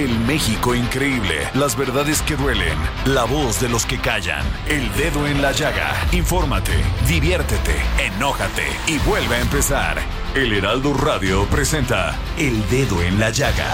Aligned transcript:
El 0.00 0.18
México 0.20 0.74
increíble. 0.74 1.46
Las 1.52 1.76
verdades 1.76 2.22
que 2.22 2.34
duelen. 2.34 2.78
La 3.04 3.24
voz 3.24 3.60
de 3.60 3.68
los 3.68 3.84
que 3.84 3.98
callan. 3.98 4.42
El 4.66 4.90
dedo 4.94 5.26
en 5.26 5.42
la 5.42 5.52
llaga. 5.52 5.94
Infórmate, 6.12 6.72
diviértete, 7.06 7.76
enójate 7.98 8.64
y 8.86 8.96
vuelve 9.00 9.34
a 9.34 9.40
empezar. 9.40 9.98
El 10.34 10.54
Heraldo 10.54 10.94
Radio 10.94 11.44
presenta 11.50 12.16
El 12.38 12.66
Dedo 12.70 13.02
en 13.02 13.20
la 13.20 13.28
Llaga 13.28 13.70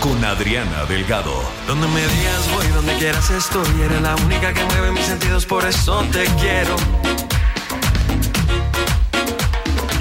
con 0.00 0.22
Adriana 0.22 0.84
Delgado. 0.84 1.32
Donde 1.66 1.88
me 1.88 2.02
digas 2.02 2.54
voy, 2.54 2.66
donde 2.74 2.92
quieras 2.98 3.30
estoy. 3.30 3.80
Eres 3.82 4.02
la 4.02 4.16
única 4.16 4.52
que 4.52 4.62
mueve 4.62 4.92
mis 4.92 5.06
sentidos, 5.06 5.46
por 5.46 5.64
eso 5.64 6.04
te 6.12 6.26
quiero. 6.42 6.76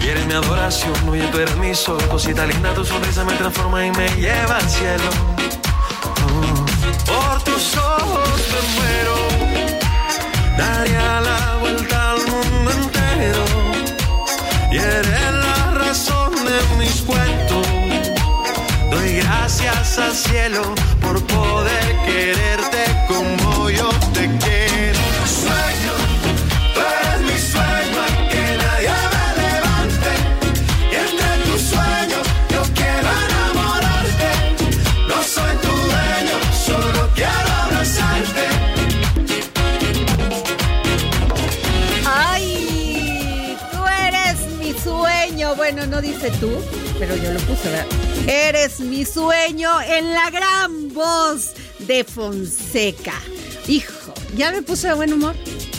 Y 0.03 0.07
eres 0.09 0.25
mi 0.25 0.33
adoración, 0.33 1.07
oye, 1.07 1.25
tú 1.31 1.37
eres 1.37 1.55
mi 1.55 1.73
sol. 1.73 2.03
Cosita 2.09 2.45
linda, 2.45 2.73
tu 2.73 2.83
sonrisa 2.83 3.23
me 3.23 3.31
transforma 3.35 3.85
y 3.85 3.91
me 3.91 4.09
lleva 4.17 4.57
al 4.57 4.69
cielo. 4.69 5.09
Cielo 20.19 20.61
por 21.01 21.21
poder 21.27 21.95
quererte 22.05 22.83
como 23.07 23.69
yo 23.69 23.89
te 24.13 24.27
quiero. 24.43 24.99
Sueño, 25.41 25.93
tú 26.73 26.79
eres 26.99 27.21
mi 27.21 27.37
sueño, 27.53 28.01
que 28.31 28.43
nadie 28.63 28.95
me 29.13 29.25
levante. 29.41 30.11
Y 30.91 30.95
entre 31.05 31.29
tus 31.45 31.61
sueños 31.73 32.23
yo 32.53 32.61
quiero 32.75 33.07
enamorarte. 33.25 34.31
No 35.07 35.23
soy 35.23 35.53
tu 35.63 35.73
dueño, 35.87 36.37
solo 36.67 37.09
quiero 37.15 37.49
abrazarte. 37.63 38.45
¡Ay! 42.05 43.57
Tú 43.71 43.79
eres 44.05 44.37
mi 44.59 44.73
sueño. 44.73 45.55
Bueno, 45.55 45.85
no 45.87 46.01
dice 46.01 46.29
tú, 46.41 46.51
pero 46.99 47.15
yo 47.15 47.31
lo 47.31 47.39
puse, 47.39 47.69
¿verdad? 47.69 47.85
Eres 48.27 48.79
mi 48.81 49.05
sueño 49.05 49.69
en 49.81 50.13
la 50.13 50.29
gran 50.29 50.93
voz 50.93 51.51
de 51.79 52.03
Fonseca. 52.03 53.13
Hijo, 53.67 54.13
ya 54.35 54.51
me 54.51 54.61
puse 54.61 54.87
de 54.89 54.93
buen 54.93 55.13
humor. 55.13 55.35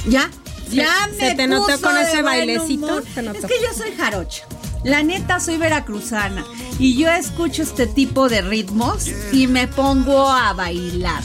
¿Ya? 0.09 0.31
Ya 0.71 0.87
Se- 1.07 1.11
me 1.17 1.31
se 1.31 1.35
te 1.37 1.47
notó 1.47 1.81
con 1.81 1.97
ese 1.97 2.23
bailecito. 2.23 2.99
Es 3.01 3.05
que 3.15 3.55
yo 3.63 3.75
soy 3.77 3.93
jarocha. 3.97 4.45
La 4.85 5.03
neta 5.03 5.41
soy 5.41 5.59
veracruzana 5.59 6.43
y 6.79 6.97
yo 6.97 7.11
escucho 7.11 7.63
este 7.63 7.87
tipo 7.87 8.29
de 8.31 8.41
ritmos 8.41 9.09
y 9.31 9.47
me 9.47 9.69
pongo 9.69 10.31
a 10.31 10.55
bailar. 10.55 11.23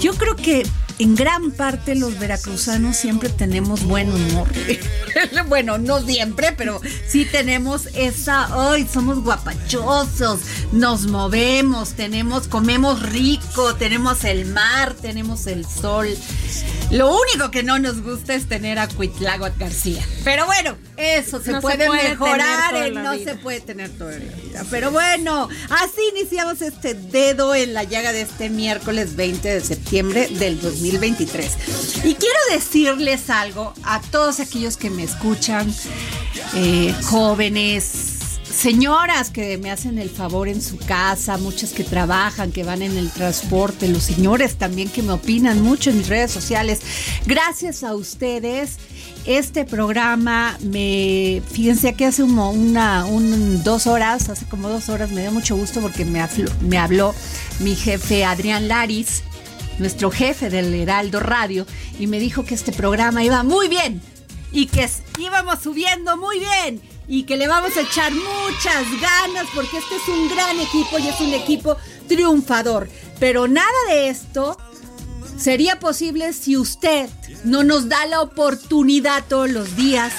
Yo 0.00 0.14
creo 0.14 0.34
que 0.34 0.66
en 0.98 1.14
gran 1.14 1.50
parte 1.52 1.94
los 1.94 2.18
veracruzanos 2.18 2.96
siempre 2.96 3.28
tenemos 3.28 3.84
buen 3.84 4.12
humor. 4.12 4.48
bueno, 5.48 5.78
no 5.78 6.04
siempre, 6.04 6.52
pero 6.52 6.80
sí 7.06 7.24
tenemos 7.24 7.88
esa, 7.94 8.48
ay, 8.72 8.86
somos 8.92 9.22
guapachosos, 9.22 10.40
nos 10.72 11.06
movemos, 11.06 11.94
tenemos, 11.94 12.48
comemos 12.48 13.02
rico, 13.02 13.74
tenemos 13.76 14.24
el 14.24 14.46
mar, 14.46 14.94
tenemos 14.94 15.46
el 15.46 15.64
sol. 15.64 16.08
Lo 16.90 17.14
único 17.20 17.50
que 17.50 17.62
no 17.62 17.78
nos 17.78 18.02
gusta 18.02 18.34
es 18.34 18.48
tener 18.48 18.78
a 18.78 18.88
Cuitláhuac 18.88 19.58
García. 19.58 20.02
Pero 20.24 20.46
bueno, 20.46 20.76
eso 20.96 21.40
se 21.40 21.52
No 21.52 21.58
se 21.58 21.62
puede, 21.62 21.88
mejorar, 21.88 22.72
la 22.90 23.02
no 23.02 23.12
vida. 23.12 23.32
se 23.32 23.38
puede 23.38 23.60
tener 23.60 23.90
toda 23.90 24.12
la 24.12 24.18
vida. 24.18 24.64
Pero 24.70 24.90
bueno, 24.90 25.48
así 25.68 26.00
iniciamos 26.16 26.62
este 26.62 26.94
dedo 26.94 27.54
en 27.54 27.74
la 27.74 27.84
llaga 27.84 28.12
de 28.12 28.22
este 28.22 28.48
miércoles 28.48 29.16
20 29.16 29.48
de 29.48 29.60
septiembre 29.60 30.28
del 30.28 30.58
2023. 30.92 32.04
Y 32.04 32.14
quiero 32.14 32.38
decirles 32.50 33.30
algo 33.30 33.72
a 33.84 34.00
todos 34.00 34.40
aquellos 34.40 34.76
que 34.76 34.90
me 34.90 35.04
escuchan, 35.04 35.72
eh, 36.54 36.94
jóvenes, 37.04 38.14
señoras 38.54 39.30
que 39.30 39.58
me 39.58 39.70
hacen 39.70 39.98
el 39.98 40.10
favor 40.10 40.48
en 40.48 40.60
su 40.62 40.78
casa, 40.78 41.36
muchas 41.38 41.70
que 41.72 41.84
trabajan, 41.84 42.50
que 42.50 42.64
van 42.64 42.82
en 42.82 42.96
el 42.96 43.10
transporte, 43.10 43.86
los 43.88 44.02
señores 44.02 44.56
también 44.56 44.88
que 44.88 45.02
me 45.02 45.12
opinan 45.12 45.60
mucho 45.62 45.90
en 45.90 45.98
mis 45.98 46.08
redes 46.08 46.30
sociales. 46.32 46.80
Gracias 47.26 47.84
a 47.84 47.94
ustedes. 47.94 48.78
Este 49.26 49.64
programa 49.66 50.56
me, 50.62 51.42
fíjense 51.52 51.92
que 51.94 52.06
hace 52.06 52.22
una, 52.22 53.04
un- 53.04 53.62
dos 53.62 53.86
horas, 53.86 54.28
hace 54.30 54.46
como 54.46 54.68
dos 54.70 54.88
horas 54.88 55.10
me 55.10 55.20
dio 55.20 55.30
mucho 55.32 55.54
gusto 55.54 55.80
porque 55.80 56.04
me, 56.06 56.26
me 56.62 56.78
habló 56.78 57.14
mi 57.60 57.76
jefe 57.76 58.24
Adrián 58.24 58.68
Laris, 58.68 59.22
nuestro 59.78 60.10
jefe 60.10 60.50
del 60.50 60.74
Heraldo 60.74 61.20
Radio, 61.20 61.66
y 61.98 62.06
me 62.06 62.20
dijo 62.20 62.44
que 62.44 62.54
este 62.54 62.72
programa 62.72 63.24
iba 63.24 63.42
muy 63.42 63.68
bien 63.68 64.02
y 64.52 64.66
que 64.66 64.88
íbamos 65.18 65.60
subiendo 65.60 66.16
muy 66.16 66.38
bien 66.38 66.80
y 67.06 67.24
que 67.24 67.36
le 67.36 67.48
vamos 67.48 67.76
a 67.76 67.80
echar 67.80 68.12
muchas 68.12 68.84
ganas 69.00 69.46
porque 69.54 69.78
este 69.78 69.96
es 69.96 70.08
un 70.08 70.28
gran 70.28 70.58
equipo 70.58 70.98
y 70.98 71.08
es 71.08 71.20
un 71.20 71.32
equipo 71.32 71.76
triunfador. 72.06 72.88
Pero 73.18 73.48
nada 73.48 73.68
de 73.88 74.08
esto 74.08 74.56
sería 75.36 75.78
posible 75.80 76.32
si 76.32 76.56
usted 76.56 77.08
no 77.44 77.62
nos 77.62 77.88
da 77.88 78.04
la 78.06 78.20
oportunidad 78.20 79.24
todos 79.28 79.50
los 79.50 79.76
días 79.76 80.12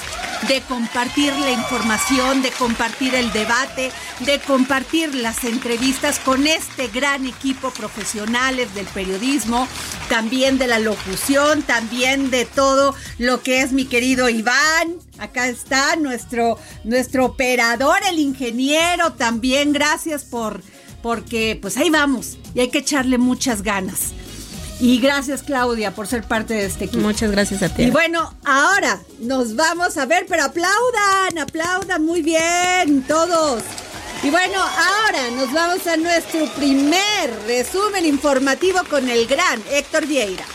de 0.47 0.61
compartir 0.61 1.33
la 1.37 1.51
información, 1.51 2.41
de 2.41 2.51
compartir 2.51 3.13
el 3.15 3.31
debate, 3.33 3.91
de 4.21 4.39
compartir 4.39 5.13
las 5.15 5.43
entrevistas 5.43 6.19
con 6.19 6.47
este 6.47 6.87
gran 6.87 7.25
equipo 7.25 7.71
profesionales 7.71 8.73
del 8.73 8.85
periodismo, 8.87 9.67
también 10.07 10.57
de 10.57 10.67
la 10.67 10.79
locución, 10.79 11.61
también 11.63 12.31
de 12.31 12.45
todo 12.45 12.95
lo 13.17 13.41
que 13.41 13.61
es 13.61 13.73
mi 13.73 13.85
querido 13.85 14.29
Iván. 14.29 14.95
Acá 15.17 15.47
está 15.47 15.95
nuestro, 15.97 16.57
nuestro 16.83 17.25
operador, 17.25 17.97
el 18.09 18.19
ingeniero, 18.19 19.13
también 19.13 19.73
gracias 19.73 20.23
por, 20.23 20.61
porque 21.01 21.57
pues 21.61 21.77
ahí 21.77 21.89
vamos 21.89 22.37
y 22.53 22.61
hay 22.61 22.69
que 22.69 22.79
echarle 22.79 23.17
muchas 23.17 23.61
ganas. 23.61 24.13
Y 24.79 24.99
gracias 24.99 25.43
Claudia 25.43 25.91
por 25.91 26.07
ser 26.07 26.23
parte 26.23 26.53
de 26.53 26.65
este 26.65 26.85
equipo. 26.85 27.03
Muchas 27.03 27.31
gracias 27.31 27.63
a 27.63 27.69
ti. 27.69 27.83
Y 27.83 27.91
bueno, 27.91 28.33
ahora 28.45 28.99
nos 29.19 29.55
vamos 29.55 29.97
a 29.97 30.05
ver, 30.05 30.25
pero 30.27 30.43
aplaudan, 30.45 31.37
aplaudan 31.37 32.05
muy 32.05 32.21
bien 32.21 33.03
todos. 33.03 33.61
Y 34.23 34.29
bueno, 34.29 34.59
ahora 34.59 35.31
nos 35.35 35.51
vamos 35.53 35.85
a 35.87 35.97
nuestro 35.97 36.45
primer 36.57 37.31
resumen 37.47 38.05
informativo 38.05 38.79
con 38.89 39.09
el 39.09 39.27
gran 39.27 39.61
Héctor 39.69 40.05
Vieira. 40.07 40.45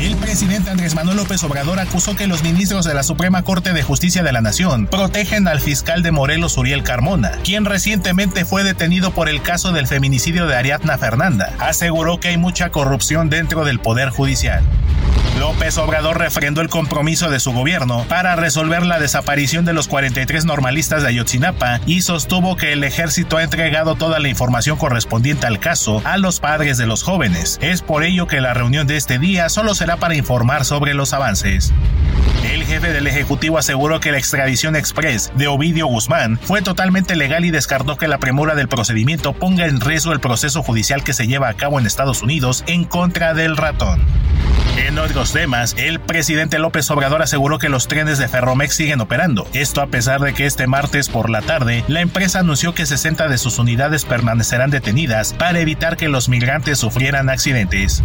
El 0.00 0.16
presidente 0.16 0.70
Andrés 0.70 0.94
Manuel 0.94 1.18
López 1.18 1.44
Obrador 1.44 1.78
acusó 1.78 2.16
que 2.16 2.26
los 2.26 2.42
ministros 2.42 2.86
de 2.86 2.94
la 2.94 3.02
Suprema 3.02 3.42
Corte 3.42 3.74
de 3.74 3.82
Justicia 3.82 4.22
de 4.22 4.32
la 4.32 4.40
Nación 4.40 4.86
protegen 4.86 5.46
al 5.46 5.60
fiscal 5.60 6.02
de 6.02 6.10
Morelos 6.10 6.56
Uriel 6.56 6.82
Carmona, 6.82 7.32
quien 7.44 7.66
recientemente 7.66 8.46
fue 8.46 8.64
detenido 8.64 9.10
por 9.10 9.28
el 9.28 9.42
caso 9.42 9.72
del 9.72 9.86
feminicidio 9.86 10.46
de 10.46 10.56
Ariadna 10.56 10.96
Fernanda. 10.96 11.52
Aseguró 11.58 12.18
que 12.18 12.28
hay 12.28 12.38
mucha 12.38 12.70
corrupción 12.70 13.28
dentro 13.28 13.66
del 13.66 13.78
Poder 13.78 14.08
Judicial. 14.08 14.64
López 15.38 15.78
Obrador 15.78 16.18
refrendó 16.18 16.60
el 16.60 16.68
compromiso 16.68 17.30
de 17.30 17.40
su 17.40 17.52
gobierno 17.52 18.04
para 18.08 18.36
resolver 18.36 18.84
la 18.84 18.98
desaparición 18.98 19.64
de 19.64 19.72
los 19.72 19.88
43 19.88 20.44
normalistas 20.44 21.02
de 21.02 21.08
Ayotzinapa 21.08 21.80
y 21.86 22.02
sostuvo 22.02 22.56
que 22.56 22.72
el 22.72 22.84
ejército 22.84 23.38
ha 23.38 23.42
entregado 23.42 23.94
toda 23.94 24.18
la 24.18 24.28
información 24.28 24.76
correspondiente 24.76 25.46
al 25.46 25.58
caso 25.58 26.02
a 26.04 26.18
los 26.18 26.40
padres 26.40 26.76
de 26.76 26.86
los 26.86 27.02
jóvenes. 27.02 27.58
Es 27.62 27.80
por 27.80 28.04
ello 28.04 28.26
que 28.26 28.40
la 28.40 28.52
reunión 28.52 28.86
de 28.86 28.96
este 28.96 29.18
día 29.18 29.48
solo 29.48 29.74
será 29.74 29.96
para 29.96 30.14
informar 30.14 30.64
sobre 30.64 30.92
los 30.92 31.14
avances. 31.14 31.72
El 32.44 32.64
jefe 32.64 32.92
del 32.92 33.06
Ejecutivo 33.06 33.58
aseguró 33.58 34.00
que 34.00 34.12
la 34.12 34.18
extradición 34.18 34.76
express 34.76 35.32
de 35.36 35.46
Ovidio 35.46 35.86
Guzmán 35.86 36.38
fue 36.42 36.62
totalmente 36.62 37.16
legal 37.16 37.44
y 37.44 37.50
descartó 37.50 37.96
que 37.96 38.08
la 38.08 38.18
premura 38.18 38.54
del 38.54 38.68
procedimiento 38.68 39.32
ponga 39.32 39.66
en 39.66 39.80
riesgo 39.80 40.12
el 40.12 40.20
proceso 40.20 40.62
judicial 40.62 41.04
que 41.04 41.12
se 41.12 41.26
lleva 41.26 41.48
a 41.48 41.54
cabo 41.54 41.78
en 41.78 41.86
Estados 41.86 42.22
Unidos 42.22 42.64
en 42.66 42.84
contra 42.84 43.34
del 43.34 43.56
ratón. 43.56 44.00
En 44.76 44.98
otros 44.98 45.32
temas, 45.32 45.74
el 45.78 46.00
presidente 46.00 46.58
López 46.58 46.90
Obrador 46.90 47.22
aseguró 47.22 47.58
que 47.58 47.68
los 47.68 47.88
trenes 47.88 48.18
de 48.18 48.28
Ferromex 48.28 48.74
siguen 48.74 49.00
operando. 49.00 49.46
Esto 49.52 49.82
a 49.82 49.88
pesar 49.88 50.20
de 50.20 50.32
que 50.32 50.46
este 50.46 50.66
martes 50.66 51.08
por 51.08 51.30
la 51.30 51.42
tarde, 51.42 51.84
la 51.88 52.00
empresa 52.00 52.40
anunció 52.40 52.74
que 52.74 52.86
60 52.86 53.28
de 53.28 53.38
sus 53.38 53.58
unidades 53.58 54.04
permanecerán 54.04 54.70
detenidas 54.70 55.32
para 55.34 55.60
evitar 55.60 55.96
que 55.96 56.08
los 56.08 56.28
migrantes 56.28 56.78
sufrieran 56.78 57.28
accidentes. 57.28 58.02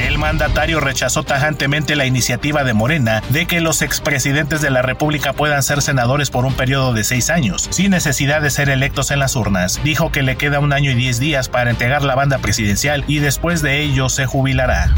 El 0.00 0.18
mandatario 0.18 0.80
rechazó 0.80 1.22
tajantemente 1.22 1.94
la 1.94 2.06
iniciativa 2.06 2.64
de 2.64 2.72
Morena 2.72 3.22
de 3.28 3.46
que 3.46 3.60
los 3.60 3.82
expresidentes 3.82 4.60
de 4.60 4.70
la 4.70 4.82
República 4.82 5.32
puedan 5.32 5.62
ser 5.62 5.82
senadores 5.82 6.30
por 6.30 6.44
un 6.44 6.54
periodo 6.54 6.92
de 6.92 7.04
seis 7.04 7.30
años, 7.30 7.68
sin 7.70 7.90
necesidad 7.92 8.42
de 8.42 8.50
ser 8.50 8.68
electos 8.68 9.10
en 9.10 9.20
las 9.20 9.36
urnas. 9.36 9.80
Dijo 9.84 10.10
que 10.10 10.22
le 10.22 10.36
queda 10.36 10.58
un 10.58 10.72
año 10.72 10.90
y 10.90 10.94
diez 10.94 11.20
días 11.20 11.48
para 11.48 11.70
entregar 11.70 12.02
la 12.02 12.14
banda 12.14 12.38
presidencial 12.38 13.04
y 13.06 13.18
después 13.18 13.62
de 13.62 13.80
ello 13.80 14.08
se 14.08 14.26
jubilará. 14.26 14.92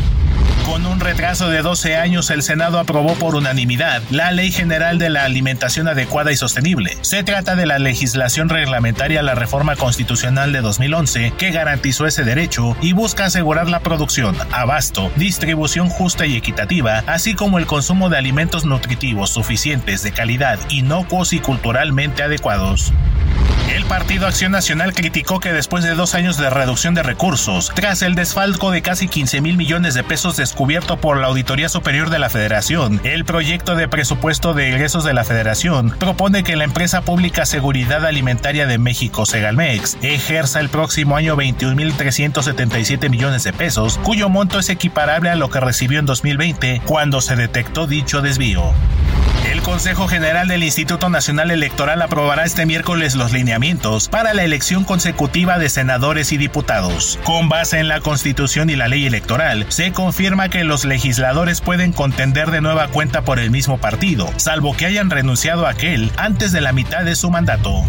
Con 0.64 0.86
un 0.86 0.98
retraso 0.98 1.50
de 1.50 1.60
12 1.60 1.96
años, 1.96 2.30
el 2.30 2.42
Senado 2.42 2.78
aprobó 2.78 3.14
por 3.14 3.34
unanimidad 3.34 4.02
la 4.10 4.32
Ley 4.32 4.50
General 4.50 4.98
de 4.98 5.10
la 5.10 5.24
Alimentación 5.24 5.88
Adecuada 5.88 6.32
y 6.32 6.36
Sostenible. 6.36 6.96
Se 7.02 7.22
trata 7.22 7.54
de 7.54 7.66
la 7.66 7.78
legislación 7.78 8.48
reglamentaria 8.48 9.20
a 9.20 9.22
la 9.22 9.34
reforma 9.34 9.76
constitucional 9.76 10.52
de 10.52 10.62
2011 10.62 11.34
que 11.36 11.50
garantizó 11.50 12.06
ese 12.06 12.24
derecho 12.24 12.76
y 12.80 12.92
busca 12.92 13.26
asegurar 13.26 13.68
la 13.68 13.80
producción, 13.80 14.36
abasto, 14.52 15.12
distribución 15.16 15.90
justa 15.90 16.24
y 16.24 16.34
equitativa, 16.34 17.04
así 17.06 17.34
como 17.34 17.58
el 17.58 17.66
consumo 17.66 18.08
de 18.08 18.16
alimentos 18.16 18.64
nutritivos 18.64 19.30
suficientes, 19.30 20.02
de 20.02 20.12
calidad, 20.12 20.58
inocuos 20.70 21.34
y 21.34 21.40
culturalmente 21.40 22.22
adecuados. 22.22 22.92
El 23.72 23.86
Partido 23.86 24.26
Acción 24.26 24.52
Nacional 24.52 24.92
criticó 24.92 25.40
que 25.40 25.52
después 25.52 25.82
de 25.84 25.94
dos 25.94 26.14
años 26.14 26.36
de 26.36 26.50
reducción 26.50 26.94
de 26.94 27.02
recursos, 27.02 27.72
tras 27.74 28.02
el 28.02 28.14
desfalco 28.14 28.70
de 28.70 28.82
casi 28.82 29.08
15 29.08 29.40
mil 29.40 29.56
millones 29.56 29.94
de 29.94 30.04
pesos 30.04 30.33
descubierto 30.36 30.98
por 30.98 31.18
la 31.18 31.26
Auditoría 31.26 31.68
Superior 31.68 32.10
de 32.10 32.18
la 32.18 32.30
Federación, 32.30 33.00
el 33.04 33.24
proyecto 33.24 33.74
de 33.74 33.88
presupuesto 33.88 34.54
de 34.54 34.70
ingresos 34.70 35.04
de 35.04 35.14
la 35.14 35.24
Federación 35.24 35.90
propone 35.98 36.44
que 36.44 36.56
la 36.56 36.64
empresa 36.64 37.02
pública 37.02 37.46
Seguridad 37.46 38.04
Alimentaria 38.04 38.66
de 38.66 38.78
México, 38.78 39.26
Segalmex, 39.26 39.98
ejerza 40.02 40.60
el 40.60 40.68
próximo 40.68 41.16
año 41.16 41.36
21.377 41.36 43.10
millones 43.10 43.44
de 43.44 43.52
pesos, 43.52 43.98
cuyo 44.02 44.28
monto 44.28 44.58
es 44.58 44.68
equiparable 44.68 45.30
a 45.30 45.36
lo 45.36 45.50
que 45.50 45.60
recibió 45.60 45.98
en 45.98 46.06
2020 46.06 46.82
cuando 46.84 47.20
se 47.20 47.36
detectó 47.36 47.86
dicho 47.86 48.22
desvío. 48.22 48.72
El 49.50 49.60
Consejo 49.60 50.08
General 50.08 50.48
del 50.48 50.64
Instituto 50.64 51.10
Nacional 51.10 51.50
Electoral 51.50 52.00
aprobará 52.00 52.44
este 52.44 52.64
miércoles 52.64 53.14
los 53.14 53.32
lineamientos 53.32 54.08
para 54.08 54.32
la 54.32 54.42
elección 54.42 54.84
consecutiva 54.84 55.58
de 55.58 55.68
senadores 55.68 56.32
y 56.32 56.38
diputados. 56.38 57.18
Con 57.24 57.48
base 57.48 57.78
en 57.78 57.88
la 57.88 58.00
Constitución 58.00 58.70
y 58.70 58.76
la 58.76 58.88
ley 58.88 59.06
electoral, 59.06 59.66
se 59.68 59.92
confirma 59.92 60.23
que 60.50 60.64
los 60.64 60.86
legisladores 60.86 61.60
pueden 61.60 61.92
contender 61.92 62.50
de 62.50 62.62
nueva 62.62 62.88
cuenta 62.88 63.24
por 63.24 63.38
el 63.38 63.50
mismo 63.50 63.76
partido, 63.76 64.32
salvo 64.36 64.74
que 64.74 64.86
hayan 64.86 65.10
renunciado 65.10 65.66
a 65.66 65.70
aquel 65.70 66.10
antes 66.16 66.50
de 66.50 66.62
la 66.62 66.72
mitad 66.72 67.04
de 67.04 67.14
su 67.14 67.30
mandato. 67.30 67.84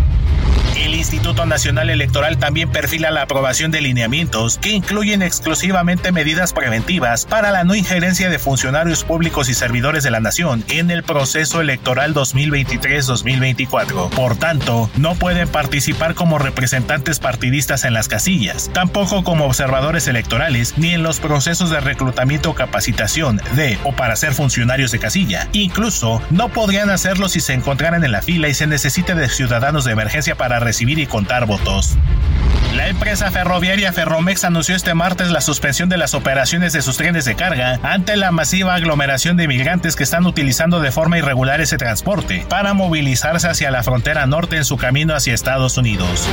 El 0.76 0.94
Instituto 0.94 1.46
Nacional 1.46 1.90
Electoral 1.90 2.38
también 2.38 2.70
perfila 2.70 3.10
la 3.10 3.22
aprobación 3.22 3.72
de 3.72 3.80
lineamientos 3.80 4.58
que 4.58 4.72
incluyen 4.72 5.22
exclusivamente 5.22 6.12
medidas 6.12 6.52
preventivas 6.52 7.26
para 7.26 7.52
la 7.52 7.64
no 7.64 7.76
injerencia 7.76 8.30
de 8.30 8.40
funcionarios 8.40 9.06
públicos 9.06 9.48
y 9.48 9.54
servidores 9.54 10.04
de 10.04 10.12
la 10.12 10.20
nación 10.20 10.66
en 10.68 10.92
el 10.92 11.04
proceso 11.04 11.62
electoral 11.62 12.14
2023-2024. 12.14 14.10
Por 14.10 14.36
tanto, 14.36 14.90
no 14.98 15.16
pueden 15.16 15.48
participar 15.48 16.14
como 16.14 16.40
representantes 16.40 17.20
partidistas 17.20 17.86
en 17.86 17.94
las 17.94 18.10
casillas, 18.10 18.70
tampoco 18.74 19.24
como 19.24 19.46
observadores 19.46 20.10
electorales 20.10 20.74
ni 20.78 20.94
en 20.94 21.04
los 21.04 21.22
procesos 21.22 21.70
de 21.70 21.80
reclutamiento 21.80 22.50
o 22.50 22.54
capacitación 22.54 23.40
de 23.56 23.78
o 23.86 23.94
para 23.94 24.18
ser 24.18 24.34
funcionarios 24.34 24.92
de 24.92 25.00
casilla. 25.00 25.48
Incluso 25.54 26.22
no 26.32 26.50
podrían 26.50 26.90
hacerlo 26.90 27.30
si 27.30 27.40
se 27.40 27.54
encontraran 27.54 28.04
en 28.04 28.12
la 28.12 28.22
fila 28.22 28.50
y 28.50 28.54
se 28.54 28.68
necesite 28.68 29.16
de 29.16 29.30
ciudadanos 29.30 29.86
de 29.86 29.94
emergencia 29.94 30.36
para 30.36 30.65
recibir 30.66 31.00
y 31.00 31.06
contar 31.06 31.46
votos. 31.46 31.98
La 32.76 32.90
empresa 32.90 33.32
ferroviaria 33.32 33.94
Ferromex 33.94 34.44
anunció 34.44 34.76
este 34.76 34.94
martes 34.94 35.32
la 35.32 35.40
suspensión 35.40 35.88
de 35.88 35.96
las 35.96 36.14
operaciones 36.14 36.74
de 36.74 36.82
sus 36.82 36.98
trenes 36.98 37.24
de 37.24 37.36
carga 37.36 37.80
ante 37.84 38.18
la 38.18 38.32
masiva 38.32 38.76
aglomeración 38.76 39.38
de 39.38 39.48
migrantes 39.48 39.96
que 39.96 40.04
están 40.04 40.26
utilizando 40.26 40.82
de 40.82 40.92
forma 40.92 41.18
irregular 41.18 41.62
ese 41.62 41.78
transporte 41.78 42.46
para 42.50 42.74
movilizarse 42.74 43.48
hacia 43.48 43.72
la 43.72 43.84
frontera 43.84 44.26
norte 44.26 44.58
en 44.58 44.66
su 44.66 44.76
camino 44.76 45.16
hacia 45.16 45.34
Estados 45.34 45.78
Unidos. 45.78 46.28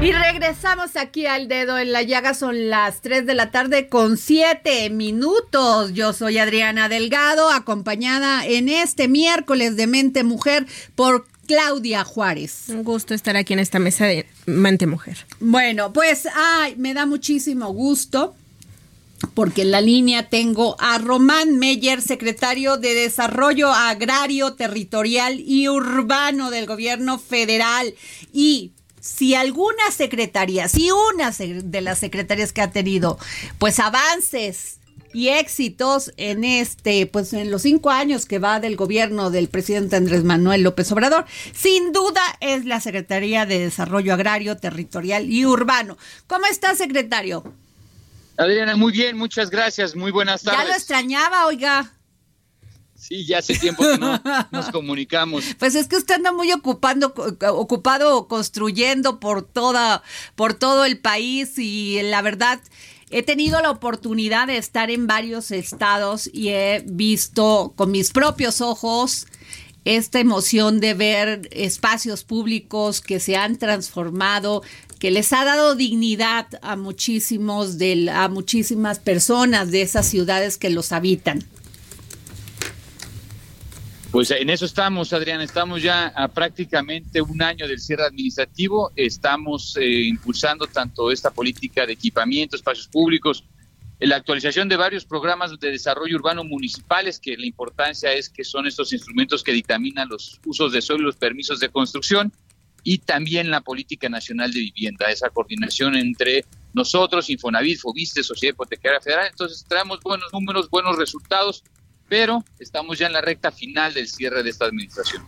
Y 0.00 0.12
regresamos 0.12 0.96
aquí 0.96 1.26
al 1.26 1.46
dedo 1.46 1.76
en 1.76 1.92
la 1.92 2.00
llaga, 2.00 2.32
son 2.32 2.70
las 2.70 3.02
3 3.02 3.26
de 3.26 3.34
la 3.34 3.50
tarde 3.50 3.90
con 3.90 4.16
7 4.16 4.88
minutos. 4.88 5.92
Yo 5.92 6.14
soy 6.14 6.38
Adriana 6.38 6.88
Delgado, 6.88 7.50
acompañada 7.50 8.46
en 8.46 8.70
este 8.70 9.08
miércoles 9.08 9.76
de 9.76 9.86
Mente 9.86 10.24
Mujer 10.24 10.64
por 10.94 11.26
Claudia 11.50 12.04
Juárez. 12.04 12.66
Un 12.68 12.84
gusto 12.84 13.12
estar 13.12 13.36
aquí 13.36 13.54
en 13.54 13.58
esta 13.58 13.80
mesa 13.80 14.06
de 14.06 14.24
Mente 14.46 14.86
Mujer. 14.86 15.26
Bueno, 15.40 15.92
pues 15.92 16.28
ay, 16.32 16.76
me 16.76 16.94
da 16.94 17.06
muchísimo 17.06 17.72
gusto 17.72 18.36
porque 19.34 19.62
en 19.62 19.72
la 19.72 19.80
línea 19.80 20.28
tengo 20.28 20.76
a 20.78 20.98
Román 20.98 21.58
Meyer, 21.58 22.02
secretario 22.02 22.76
de 22.76 22.94
Desarrollo 22.94 23.72
Agrario, 23.72 24.52
Territorial 24.52 25.40
y 25.40 25.68
Urbano 25.68 26.52
del 26.52 26.66
Gobierno 26.66 27.18
Federal. 27.18 27.94
Y 28.32 28.70
si 29.00 29.34
alguna 29.34 29.90
secretaría, 29.90 30.68
si 30.68 30.92
una 30.92 31.32
de 31.32 31.80
las 31.80 31.98
secretarias 31.98 32.52
que 32.52 32.60
ha 32.60 32.70
tenido, 32.70 33.18
pues 33.58 33.80
avances 33.80 34.78
y 35.12 35.28
éxitos 35.28 36.12
en 36.16 36.44
este, 36.44 37.06
pues 37.06 37.32
en 37.32 37.50
los 37.50 37.62
cinco 37.62 37.90
años 37.90 38.26
que 38.26 38.38
va 38.38 38.60
del 38.60 38.76
gobierno 38.76 39.30
del 39.30 39.48
presidente 39.48 39.96
Andrés 39.96 40.24
Manuel 40.24 40.62
López 40.62 40.90
Obrador, 40.92 41.26
sin 41.52 41.92
duda 41.92 42.22
es 42.40 42.64
la 42.64 42.80
Secretaría 42.80 43.46
de 43.46 43.58
Desarrollo 43.58 44.14
Agrario, 44.14 44.56
Territorial 44.56 45.30
y 45.30 45.46
Urbano. 45.46 45.98
¿Cómo 46.26 46.46
está, 46.46 46.74
secretario? 46.74 47.42
Adriana, 48.36 48.76
muy 48.76 48.92
bien, 48.92 49.16
muchas 49.18 49.50
gracias, 49.50 49.94
muy 49.94 50.10
buenas 50.10 50.42
tardes. 50.42 50.60
Ya 50.60 50.68
lo 50.68 50.74
extrañaba, 50.74 51.46
oiga. 51.46 51.92
Sí, 53.00 53.24
ya 53.24 53.38
hace 53.38 53.58
tiempo 53.58 53.82
que 53.82 53.96
no 53.96 54.20
nos 54.50 54.68
comunicamos. 54.70 55.44
Pues 55.58 55.74
es 55.74 55.88
que 55.88 55.96
usted 55.96 56.16
anda 56.16 56.32
muy 56.32 56.52
ocupando, 56.52 57.14
ocupado 57.48 58.28
construyendo 58.28 59.20
por 59.20 59.42
toda, 59.42 60.02
por 60.36 60.52
todo 60.52 60.84
el 60.84 60.98
país 60.98 61.58
y 61.58 62.00
la 62.02 62.20
verdad 62.20 62.60
He 63.10 63.24
tenido 63.24 63.60
la 63.60 63.72
oportunidad 63.72 64.46
de 64.46 64.56
estar 64.56 64.88
en 64.88 65.08
varios 65.08 65.50
estados 65.50 66.30
y 66.32 66.50
he 66.50 66.84
visto 66.86 67.72
con 67.74 67.90
mis 67.90 68.10
propios 68.10 68.60
ojos 68.60 69.26
esta 69.84 70.20
emoción 70.20 70.78
de 70.78 70.94
ver 70.94 71.48
espacios 71.50 72.22
públicos 72.22 73.00
que 73.00 73.18
se 73.18 73.34
han 73.36 73.56
transformado, 73.56 74.62
que 75.00 75.10
les 75.10 75.32
ha 75.32 75.44
dado 75.44 75.74
dignidad 75.74 76.46
a 76.62 76.76
muchísimos 76.76 77.78
de 77.78 78.10
a 78.10 78.28
muchísimas 78.28 79.00
personas 79.00 79.72
de 79.72 79.82
esas 79.82 80.06
ciudades 80.06 80.56
que 80.56 80.70
los 80.70 80.92
habitan. 80.92 81.44
Pues 84.10 84.32
en 84.32 84.50
eso 84.50 84.64
estamos, 84.64 85.12
Adrián. 85.12 85.40
Estamos 85.40 85.82
ya 85.82 86.08
a 86.08 86.26
prácticamente 86.26 87.22
un 87.22 87.40
año 87.40 87.68
del 87.68 87.78
cierre 87.78 88.06
administrativo. 88.06 88.90
Estamos 88.96 89.76
eh, 89.76 90.02
impulsando 90.08 90.66
tanto 90.66 91.12
esta 91.12 91.30
política 91.30 91.86
de 91.86 91.92
equipamiento, 91.92 92.56
espacios 92.56 92.88
públicos, 92.88 93.44
la 94.00 94.16
actualización 94.16 94.68
de 94.68 94.76
varios 94.76 95.04
programas 95.04 95.60
de 95.60 95.70
desarrollo 95.70 96.16
urbano 96.16 96.42
municipales, 96.42 97.20
que 97.20 97.36
la 97.36 97.46
importancia 97.46 98.12
es 98.12 98.28
que 98.28 98.42
son 98.42 98.66
estos 98.66 98.92
instrumentos 98.92 99.44
que 99.44 99.52
dictaminan 99.52 100.08
los 100.08 100.40
usos 100.44 100.72
de 100.72 100.82
suelo 100.82 101.02
y 101.02 101.06
los 101.06 101.16
permisos 101.16 101.60
de 101.60 101.68
construcción, 101.68 102.32
y 102.82 102.98
también 102.98 103.50
la 103.50 103.60
política 103.60 104.08
nacional 104.08 104.52
de 104.52 104.60
vivienda, 104.60 105.10
esa 105.10 105.28
coordinación 105.28 105.94
entre 105.96 106.46
nosotros, 106.72 107.28
Infonavit, 107.28 107.78
Fobiste, 107.78 108.22
Sociedad 108.24 108.54
Hipotecaria 108.54 109.00
Federal. 109.02 109.28
Entonces 109.30 109.64
traemos 109.68 110.00
buenos 110.00 110.32
números, 110.32 110.70
buenos 110.70 110.96
resultados 110.96 111.62
pero 112.10 112.44
estamos 112.58 112.98
ya 112.98 113.06
en 113.06 113.14
la 113.14 113.20
recta 113.22 113.52
final 113.52 113.94
del 113.94 114.08
cierre 114.08 114.42
de 114.42 114.50
esta 114.50 114.66
administración. 114.66 115.24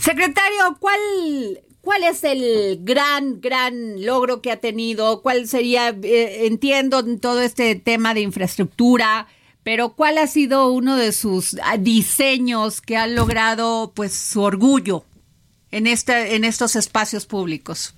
Secretario, 0.00 0.78
¿cuál, 0.80 0.98
¿Cuál 1.82 2.02
es 2.04 2.24
el 2.24 2.78
gran, 2.82 3.40
gran 3.42 4.04
logro 4.04 4.40
que 4.40 4.50
ha 4.50 4.56
tenido? 4.56 5.20
¿Cuál 5.20 5.46
sería, 5.46 5.90
eh, 5.90 6.46
entiendo 6.46 7.04
todo 7.18 7.42
este 7.42 7.74
tema 7.74 8.14
de 8.14 8.22
infraestructura, 8.22 9.28
pero 9.62 9.90
cuál 9.90 10.16
ha 10.16 10.26
sido 10.26 10.72
uno 10.72 10.96
de 10.96 11.12
sus 11.12 11.56
ah, 11.62 11.76
diseños 11.76 12.80
que 12.80 12.96
ha 12.96 13.06
logrado 13.06 13.92
pues 13.94 14.14
su 14.14 14.40
orgullo 14.40 15.04
en, 15.70 15.86
este, 15.86 16.36
en 16.36 16.44
estos 16.44 16.74
espacios 16.74 17.26
públicos? 17.26 17.94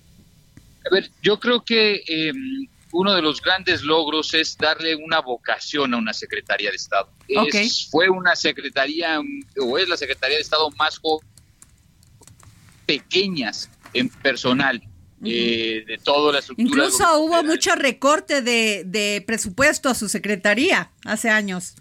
A 0.84 0.94
ver, 0.94 1.10
yo 1.22 1.38
creo 1.38 1.62
que 1.64 2.02
em, 2.08 2.66
uno 2.92 3.14
de 3.14 3.22
los 3.22 3.40
grandes 3.40 3.82
logros 3.82 4.34
es 4.34 4.56
darle 4.56 4.94
una 4.94 5.20
vocación 5.20 5.94
a 5.94 5.96
una 5.96 6.12
Secretaría 6.12 6.70
de 6.70 6.76
Estado. 6.76 7.10
fue 7.90 8.08
una 8.08 8.36
Secretaría, 8.36 9.20
o 9.60 9.78
es 9.78 9.88
la 9.88 9.96
Secretaría 9.96 10.36
de 10.36 10.42
Estado 10.42 10.70
más 10.78 11.00
pequeñas 12.86 13.70
en 13.92 14.08
personal. 14.08 14.80
Eh, 15.24 15.84
de 15.86 15.98
toda 15.98 16.32
la 16.32 16.40
estructura. 16.40 16.68
Incluso 16.68 17.20
hubo 17.20 17.44
mucho 17.44 17.76
recorte 17.76 18.42
de, 18.42 19.22
presupuesto 19.24 19.88
a 19.88 19.94
su 19.94 20.08
secretaría 20.08 20.90
hace 21.04 21.30
años. 21.30 21.76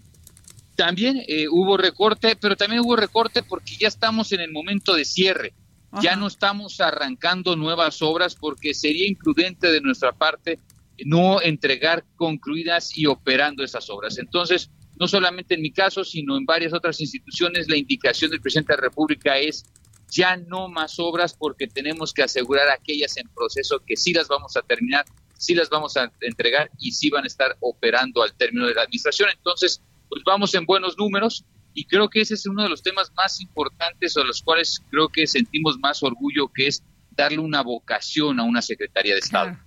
También 0.75 1.23
eh, 1.27 1.47
hubo 1.49 1.75
recorte, 1.75 2.35
pero 2.35 2.55
también 2.55 2.81
hubo 2.81 2.95
recorte 2.95 3.41
porque 3.41 3.75
ya 3.77 3.87
estamos 3.87 4.31
en 4.31 4.41
el 4.41 4.51
momento 4.51 4.93
de 4.93 5.05
cierre. 5.05 5.53
Ya 6.01 6.15
no 6.15 6.27
estamos 6.27 6.79
arrancando 6.79 7.55
nuevas 7.55 8.03
obras 8.03 8.35
porque 8.35 8.75
sería 8.75 9.07
imprudente 9.07 9.71
de 9.71 9.81
nuestra 9.81 10.11
parte 10.11 10.59
no 11.05 11.41
entregar 11.41 12.05
concluidas 12.15 12.97
y 12.97 13.05
operando 13.05 13.63
esas 13.63 13.89
obras. 13.89 14.17
Entonces, 14.17 14.69
no 14.99 15.07
solamente 15.07 15.55
en 15.55 15.61
mi 15.61 15.71
caso, 15.71 16.03
sino 16.03 16.37
en 16.37 16.45
varias 16.45 16.73
otras 16.73 17.01
instituciones, 17.01 17.69
la 17.69 17.77
indicación 17.77 18.31
del 18.31 18.41
presidente 18.41 18.73
de 18.73 18.77
la 18.77 18.83
República 18.83 19.37
es 19.37 19.65
ya 20.11 20.35
no 20.35 20.67
más 20.67 20.99
obras 20.99 21.33
porque 21.33 21.67
tenemos 21.67 22.13
que 22.13 22.21
asegurar 22.21 22.69
aquellas 22.69 23.17
en 23.17 23.27
proceso 23.29 23.81
que 23.85 23.95
sí 23.95 24.13
las 24.13 24.27
vamos 24.27 24.55
a 24.57 24.61
terminar, 24.61 25.05
sí 25.37 25.55
las 25.55 25.69
vamos 25.69 25.95
a 25.97 26.11
entregar 26.19 26.69
y 26.77 26.91
sí 26.91 27.09
van 27.09 27.23
a 27.23 27.27
estar 27.27 27.57
operando 27.61 28.21
al 28.21 28.33
término 28.33 28.67
de 28.67 28.75
la 28.75 28.83
administración. 28.83 29.29
Entonces, 29.35 29.81
pues 30.09 30.21
vamos 30.25 30.53
en 30.53 30.65
buenos 30.65 30.97
números 30.97 31.45
y 31.73 31.85
creo 31.85 32.09
que 32.09 32.21
ese 32.21 32.33
es 32.33 32.45
uno 32.45 32.63
de 32.63 32.69
los 32.69 32.83
temas 32.83 33.11
más 33.15 33.39
importantes 33.39 34.15
o 34.17 34.23
los 34.23 34.41
cuales 34.41 34.81
creo 34.89 35.07
que 35.07 35.25
sentimos 35.25 35.79
más 35.79 36.03
orgullo, 36.03 36.49
que 36.53 36.67
es 36.67 36.83
darle 37.11 37.39
una 37.39 37.61
vocación 37.63 38.39
a 38.39 38.43
una 38.43 38.61
Secretaría 38.61 39.13
de 39.13 39.19
Estado. 39.19 39.57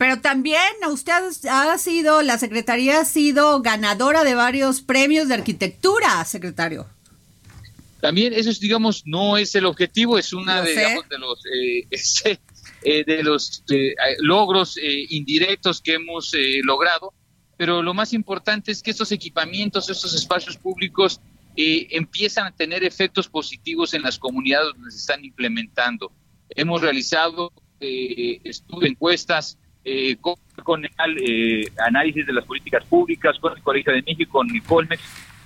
Pero 0.00 0.18
también 0.22 0.62
usted 0.90 1.12
ha 1.50 1.76
sido, 1.76 2.22
la 2.22 2.38
Secretaría 2.38 3.00
ha 3.00 3.04
sido 3.04 3.60
ganadora 3.60 4.24
de 4.24 4.34
varios 4.34 4.80
premios 4.80 5.28
de 5.28 5.34
arquitectura, 5.34 6.24
secretario. 6.24 6.86
También 8.00 8.32
eso, 8.32 8.48
es, 8.48 8.60
digamos, 8.60 9.02
no 9.04 9.36
es 9.36 9.54
el 9.54 9.66
objetivo, 9.66 10.16
es 10.16 10.32
una 10.32 10.62
de, 10.62 10.74
de, 10.74 11.18
los, 11.18 11.42
eh, 11.54 11.86
eh, 12.82 13.04
de 13.04 13.22
los 13.22 13.62
eh, 13.70 13.94
logros 14.20 14.78
indirectos 15.10 15.82
que 15.82 15.92
hemos 15.92 16.32
logrado, 16.64 17.12
pero 17.58 17.82
lo 17.82 17.92
más 17.92 18.14
importante 18.14 18.72
es 18.72 18.82
que 18.82 18.92
estos 18.92 19.12
equipamientos, 19.12 19.90
estos 19.90 20.14
espacios 20.14 20.56
públicos 20.56 21.20
empiezan 21.54 22.46
a 22.46 22.52
tener 22.52 22.84
efectos 22.84 23.28
positivos 23.28 23.92
en 23.92 24.00
las 24.00 24.18
comunidades 24.18 24.72
donde 24.72 24.92
se 24.92 24.96
están 24.96 25.22
implementando. 25.22 26.10
Hemos 26.48 26.80
realizado 26.80 27.52
encuestas 28.80 29.58
eh, 29.84 30.16
con, 30.62 30.84
el 30.84 30.90
eh, 31.18 31.72
análisis 31.78 32.26
de 32.26 32.32
las 32.32 32.44
políticas 32.44 32.84
públicas, 32.84 33.38
con 33.38 33.56
el 33.56 33.62
Colegio 33.62 33.92
de 33.92 34.02
México, 34.02 34.32
con 34.32 34.50
el 34.54 34.62
Colmex, 34.62 35.02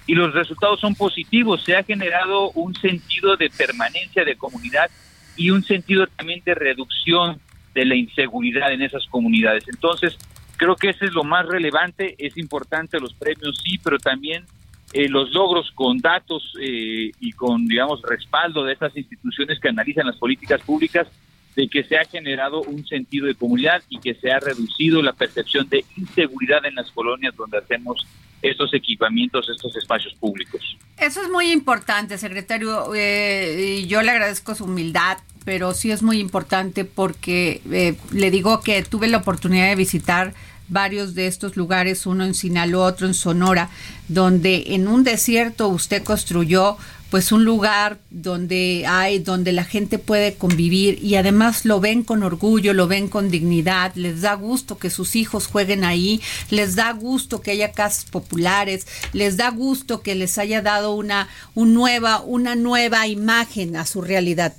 y 0.06 0.14
los 0.14 0.34
resultados 0.34 0.80
son 0.80 0.94
positivos. 0.94 1.62
Se 1.62 1.76
ha 1.76 1.82
generado 1.82 2.50
un 2.52 2.74
sentido 2.74 3.36
de 3.36 3.50
permanencia 3.50 4.24
de 4.24 4.36
comunidad 4.36 4.90
y 5.36 5.50
un 5.50 5.62
sentido 5.62 6.06
también 6.06 6.42
de 6.44 6.54
reducción 6.54 7.40
de 7.74 7.84
la 7.84 7.94
inseguridad 7.94 8.72
en 8.72 8.82
esas 8.82 9.06
comunidades. 9.06 9.64
Entonces, 9.68 10.16
creo 10.56 10.76
que 10.76 10.90
ese 10.90 11.06
es 11.06 11.12
lo 11.12 11.24
más 11.24 11.46
relevante. 11.46 12.14
Es 12.18 12.36
importante 12.36 13.00
los 13.00 13.14
premios, 13.14 13.60
sí, 13.64 13.78
pero 13.82 13.98
también 13.98 14.44
eh, 14.92 15.08
los 15.08 15.32
logros 15.32 15.70
con 15.74 15.98
datos 15.98 16.54
eh, 16.60 17.10
y 17.18 17.32
con, 17.32 17.66
digamos, 17.66 18.02
respaldo 18.02 18.64
de 18.64 18.74
esas 18.74 18.96
instituciones 18.96 19.58
que 19.58 19.68
analizan 19.68 20.06
las 20.06 20.16
políticas 20.16 20.60
públicas 20.62 21.08
de 21.56 21.68
que 21.68 21.84
se 21.84 21.96
ha 21.96 22.04
generado 22.04 22.62
un 22.62 22.86
sentido 22.86 23.26
de 23.26 23.34
comunidad 23.34 23.82
y 23.88 23.98
que 24.00 24.14
se 24.14 24.32
ha 24.32 24.40
reducido 24.40 25.02
la 25.02 25.12
percepción 25.12 25.68
de 25.68 25.84
inseguridad 25.96 26.64
en 26.66 26.74
las 26.74 26.90
colonias 26.90 27.34
donde 27.36 27.58
hacemos 27.58 28.06
estos 28.42 28.74
equipamientos, 28.74 29.48
estos 29.48 29.74
espacios 29.76 30.14
públicos. 30.14 30.76
Eso 30.98 31.22
es 31.22 31.30
muy 31.30 31.50
importante, 31.50 32.18
secretario. 32.18 32.92
Eh, 32.94 33.84
yo 33.88 34.02
le 34.02 34.10
agradezco 34.10 34.54
su 34.54 34.64
humildad, 34.64 35.18
pero 35.44 35.72
sí 35.74 35.90
es 35.90 36.02
muy 36.02 36.18
importante 36.18 36.84
porque 36.84 37.62
eh, 37.70 37.96
le 38.12 38.30
digo 38.30 38.60
que 38.60 38.82
tuve 38.82 39.08
la 39.08 39.18
oportunidad 39.18 39.68
de 39.68 39.76
visitar 39.76 40.34
varios 40.68 41.14
de 41.14 41.26
estos 41.26 41.56
lugares, 41.56 42.06
uno 42.06 42.24
en 42.24 42.34
Sinaloa, 42.34 42.86
otro 42.86 43.06
en 43.06 43.14
Sonora, 43.14 43.68
donde 44.08 44.64
en 44.68 44.88
un 44.88 45.04
desierto 45.04 45.68
usted 45.68 46.02
construyó 46.02 46.76
pues 47.14 47.30
un 47.30 47.44
lugar 47.44 47.98
donde 48.10 48.86
hay, 48.88 49.20
donde 49.20 49.52
la 49.52 49.62
gente 49.62 50.00
puede 50.00 50.34
convivir 50.34 50.98
y 51.00 51.14
además 51.14 51.64
lo 51.64 51.78
ven 51.78 52.02
con 52.02 52.24
orgullo, 52.24 52.72
lo 52.72 52.88
ven 52.88 53.06
con 53.06 53.30
dignidad, 53.30 53.94
les 53.94 54.22
da 54.22 54.34
gusto 54.34 54.80
que 54.80 54.90
sus 54.90 55.14
hijos 55.14 55.46
jueguen 55.46 55.84
ahí, 55.84 56.20
les 56.50 56.74
da 56.74 56.90
gusto 56.90 57.40
que 57.40 57.52
haya 57.52 57.70
casas 57.70 58.10
populares, 58.10 58.88
les 59.12 59.36
da 59.36 59.50
gusto 59.50 60.02
que 60.02 60.16
les 60.16 60.38
haya 60.38 60.60
dado 60.60 60.92
una, 60.96 61.28
un 61.54 61.72
nueva, 61.72 62.20
una 62.20 62.56
nueva 62.56 63.06
imagen 63.06 63.76
a 63.76 63.86
su 63.86 64.02
realidad. 64.02 64.52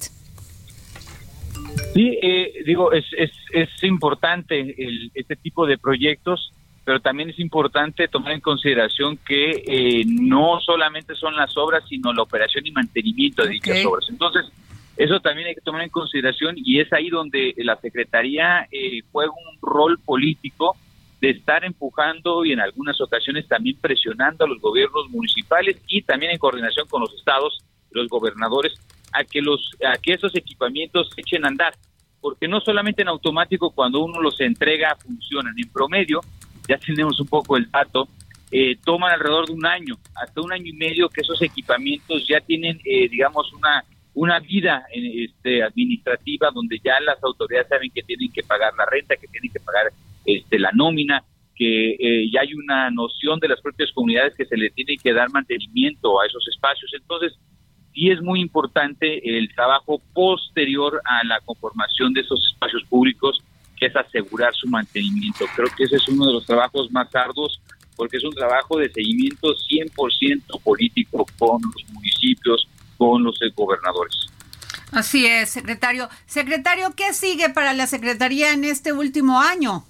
Sí, 1.93 2.17
eh, 2.21 2.53
digo, 2.65 2.93
es, 2.93 3.03
es, 3.17 3.31
es 3.51 3.83
importante 3.83 5.09
este 5.13 5.35
tipo 5.35 5.67
de 5.67 5.77
proyectos 5.77 6.53
pero 6.85 6.99
también 6.99 7.31
es 7.31 7.39
importante 7.39 8.07
tomar 8.07 8.33
en 8.33 8.41
consideración 8.41 9.17
que 9.17 9.63
eh, 9.65 10.05
no 10.05 10.59
solamente 10.61 11.15
son 11.15 11.35
las 11.35 11.57
obras, 11.57 11.83
sino 11.89 12.13
la 12.13 12.21
operación 12.21 12.65
y 12.67 12.71
mantenimiento 12.71 13.43
de 13.43 13.49
dichas 13.49 13.83
obras. 13.85 14.05
Entonces, 14.07 14.45
eso 14.95 15.19
también 15.19 15.47
hay 15.47 15.55
que 15.55 15.61
tomar 15.61 15.81
en 15.81 15.89
consideración 15.89 16.55
y 16.57 16.79
es 16.79 16.93
ahí 16.93 17.09
donde 17.09 17.55
la 17.57 17.75
Secretaría 17.77 18.67
eh, 18.71 19.01
juega 19.11 19.31
un 19.31 19.59
rol 19.61 19.99
político 19.99 20.77
de 21.21 21.31
estar 21.31 21.65
empujando 21.65 22.45
y 22.45 22.51
en 22.51 22.59
algunas 22.59 23.01
ocasiones 23.01 23.47
también 23.47 23.77
presionando 23.81 24.45
a 24.45 24.47
los 24.47 24.61
gobiernos 24.61 25.09
municipales 25.09 25.81
y 25.87 26.03
también 26.03 26.33
en 26.33 26.37
coordinación 26.37 26.87
con 26.87 27.01
los 27.01 27.13
estados, 27.15 27.65
los 27.89 28.07
gobernadores, 28.09 28.73
a 29.11 29.23
que 29.23 29.41
los 29.41 29.71
a 29.83 29.97
que 29.97 30.13
esos 30.13 30.35
equipamientos 30.35 31.09
echen 31.17 31.45
a 31.45 31.47
andar, 31.47 31.73
porque 32.21 32.47
no 32.47 32.61
solamente 32.61 33.01
en 33.01 33.07
automático 33.07 33.71
cuando 33.71 34.03
uno 34.03 34.21
los 34.21 34.39
entrega 34.39 34.95
funcionan, 34.97 35.55
en 35.57 35.69
promedio 35.71 36.21
ya 36.67 36.77
tenemos 36.77 37.19
un 37.19 37.27
poco 37.27 37.57
el 37.57 37.69
dato, 37.69 38.07
eh, 38.51 38.77
toman 38.83 39.13
alrededor 39.13 39.47
de 39.47 39.53
un 39.53 39.65
año, 39.65 39.95
hasta 40.15 40.41
un 40.41 40.53
año 40.53 40.65
y 40.67 40.73
medio 40.73 41.09
que 41.09 41.21
esos 41.21 41.41
equipamientos 41.41 42.27
ya 42.27 42.39
tienen, 42.41 42.79
eh, 42.85 43.09
digamos, 43.09 43.51
una 43.53 43.83
una 44.15 44.39
vida 44.39 44.85
este, 44.93 45.61
administrativa 45.61 46.49
donde 46.53 46.79
ya 46.83 46.99
las 47.01 47.21
autoridades 47.21 47.67
saben 47.67 47.91
que 47.93 48.01
tienen 48.01 48.31
que 48.31 48.43
pagar 48.43 48.73
la 48.77 48.85
renta, 48.85 49.17
que 49.17 49.27
tienen 49.27 49.51
que 49.51 49.59
pagar 49.59 49.91
este, 50.25 50.57
la 50.57 50.71
nómina, 50.71 51.21
que 51.53 51.91
eh, 51.99 52.29
ya 52.31 52.41
hay 52.41 52.53
una 52.53 52.89
noción 52.91 53.39
de 53.39 53.49
las 53.49 53.61
propias 53.61 53.91
comunidades 53.91 54.33
que 54.35 54.45
se 54.45 54.57
le 54.57 54.69
tiene 54.71 54.95
que 54.97 55.13
dar 55.13 55.29
mantenimiento 55.31 56.19
a 56.19 56.25
esos 56.25 56.47
espacios. 56.47 56.91
Entonces, 56.93 57.37
sí 57.93 58.09
es 58.09 58.21
muy 58.21 58.39
importante 58.39 59.37
el 59.37 59.53
trabajo 59.53 60.01
posterior 60.13 61.01
a 61.03 61.25
la 61.25 61.39
conformación 61.41 62.13
de 62.13 62.21
esos 62.21 62.39
espacios 62.53 62.83
públicos 62.85 63.43
que 63.75 63.87
es 63.87 63.95
asegurar 63.95 64.53
su 64.53 64.67
mantenimiento. 64.67 65.45
Creo 65.55 65.67
que 65.75 65.83
ese 65.83 65.97
es 65.97 66.07
uno 66.07 66.25
de 66.27 66.33
los 66.33 66.45
trabajos 66.45 66.91
más 66.91 67.13
arduos 67.15 67.61
porque 67.95 68.17
es 68.17 68.23
un 68.23 68.33
trabajo 68.33 68.77
de 68.77 68.91
seguimiento 68.91 69.47
100% 69.47 70.61
político 70.61 71.25
con 71.37 71.61
los 71.61 71.93
municipios, 71.93 72.67
con 72.97 73.23
los 73.23 73.39
gobernadores. 73.55 74.15
Así 74.91 75.25
es, 75.25 75.49
secretario. 75.49 76.09
Secretario, 76.25 76.93
¿qué 76.95 77.13
sigue 77.13 77.49
para 77.49 77.73
la 77.73 77.87
Secretaría 77.87 78.53
en 78.53 78.63
este 78.63 78.93
último 78.93 79.41
año? 79.41 79.83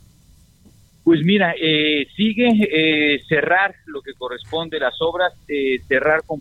Pues 1.03 1.21
mira, 1.23 1.53
eh, 1.61 2.07
sigue 2.15 2.49
eh, 2.49 3.21
cerrar 3.27 3.75
lo 3.85 4.01
que 4.01 4.13
corresponde 4.15 4.79
las 4.79 4.95
obras, 5.01 5.33
eh, 5.47 5.79
cerrar 5.87 6.23
con 6.25 6.39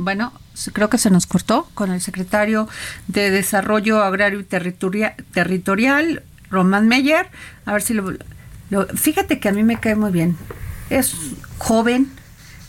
bueno, 0.00 0.32
creo 0.72 0.88
que 0.88 0.96
se 0.96 1.10
nos 1.10 1.26
cortó 1.26 1.68
con 1.74 1.92
el 1.92 2.00
secretario 2.00 2.66
de 3.06 3.30
Desarrollo 3.30 4.02
Agrario 4.02 4.40
y 4.40 4.44
Territorial, 4.44 6.22
Román 6.48 6.88
Meyer. 6.88 7.26
A 7.66 7.74
ver 7.74 7.82
si 7.82 7.92
lo, 7.92 8.14
Fíjate 8.94 9.40
que 9.40 9.50
a 9.50 9.52
mí 9.52 9.62
me 9.62 9.78
cae 9.78 9.96
muy 9.96 10.10
bien. 10.10 10.38
Es 10.88 11.14
joven, 11.58 12.10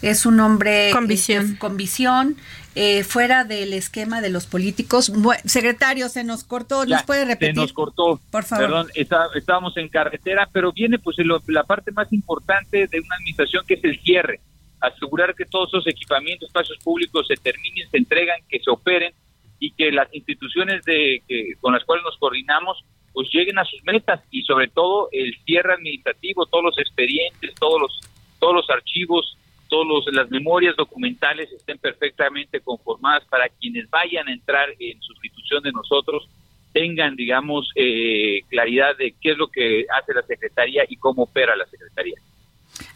es 0.02 0.26
un 0.26 0.42
hombre 0.42 0.90
con 0.92 1.08
visión, 1.08 1.56
con 1.56 1.78
visión 1.78 2.36
eh, 2.76 3.06
fuera 3.06 3.46
del 3.46 3.72
esquema 3.72 4.20
de 4.20 4.30
los 4.30 4.46
políticos. 4.46 5.10
secretario, 5.46 6.10
se 6.10 6.26
nos 6.26 6.44
cortó, 6.44 6.86
¿nos 6.86 7.04
puede 7.04 7.24
repetir? 7.24 7.56
Se 7.56 7.62
nos 7.62 7.72
cortó, 7.72 8.20
por 8.30 8.44
favor. 8.44 8.66
Perdón, 8.66 8.88
estábamos 9.36 9.78
en 9.78 9.88
carretera, 9.88 10.50
pero 10.52 10.74
viene 10.74 11.00
pues 11.00 11.16
la 11.48 11.64
parte 11.64 11.94
más 11.94 12.12
importante 12.12 12.88
de 12.88 13.00
una 13.00 13.16
administración 13.16 13.64
que 13.66 13.76
es 13.76 13.84
el 13.86 13.98
cierre 14.02 14.42
asegurar 14.82 15.36
que 15.36 15.46
todos 15.46 15.70
esos 15.70 15.88
equipamientos, 15.88 16.50
espacios 16.50 16.78
públicos 16.84 17.28
se 17.28 17.36
terminen, 17.36 17.90
se 17.90 17.98
entregan, 17.98 18.40
que 18.50 18.60
se 18.60 18.70
operen 18.70 19.14
y 19.60 19.72
que 19.72 19.92
las 19.92 20.14
instituciones 20.14 20.84
de 20.84 21.22
que, 21.28 21.54
con 21.62 21.74
las 21.74 21.84
cuales 21.86 22.04
nos 22.04 22.18
coordinamos 22.18 22.84
pues 23.14 23.30
lleguen 23.34 23.60
a 23.60 23.66
sus 23.66 23.84
metas 23.84 24.22
y 24.32 24.44
sobre 24.44 24.70
todo 24.70 25.10
el 25.12 25.36
cierre 25.44 25.74
administrativo, 25.74 26.46
todos 26.46 26.64
los 26.64 26.78
expedientes, 26.78 27.54
todos 27.56 27.82
los 27.82 28.00
todos 28.40 28.56
los 28.56 28.70
archivos, 28.72 29.38
todas 29.70 30.06
las 30.14 30.30
memorias 30.32 30.76
documentales 30.76 31.52
estén 31.52 31.78
perfectamente 31.78 32.60
conformadas 32.60 33.24
para 33.30 33.48
quienes 33.50 33.90
vayan 33.90 34.28
a 34.28 34.34
entrar 34.34 34.70
en 34.80 35.00
sustitución 35.02 35.62
de 35.62 35.72
nosotros 35.72 36.28
tengan, 36.74 37.16
digamos, 37.16 37.70
eh, 37.76 38.42
claridad 38.50 38.98
de 38.98 39.14
qué 39.22 39.32
es 39.32 39.38
lo 39.38 39.48
que 39.48 39.86
hace 39.94 40.14
la 40.14 40.24
Secretaría 40.24 40.84
y 40.88 40.96
cómo 40.96 41.24
opera 41.24 41.56
la 41.56 41.66
Secretaría. 41.66 42.16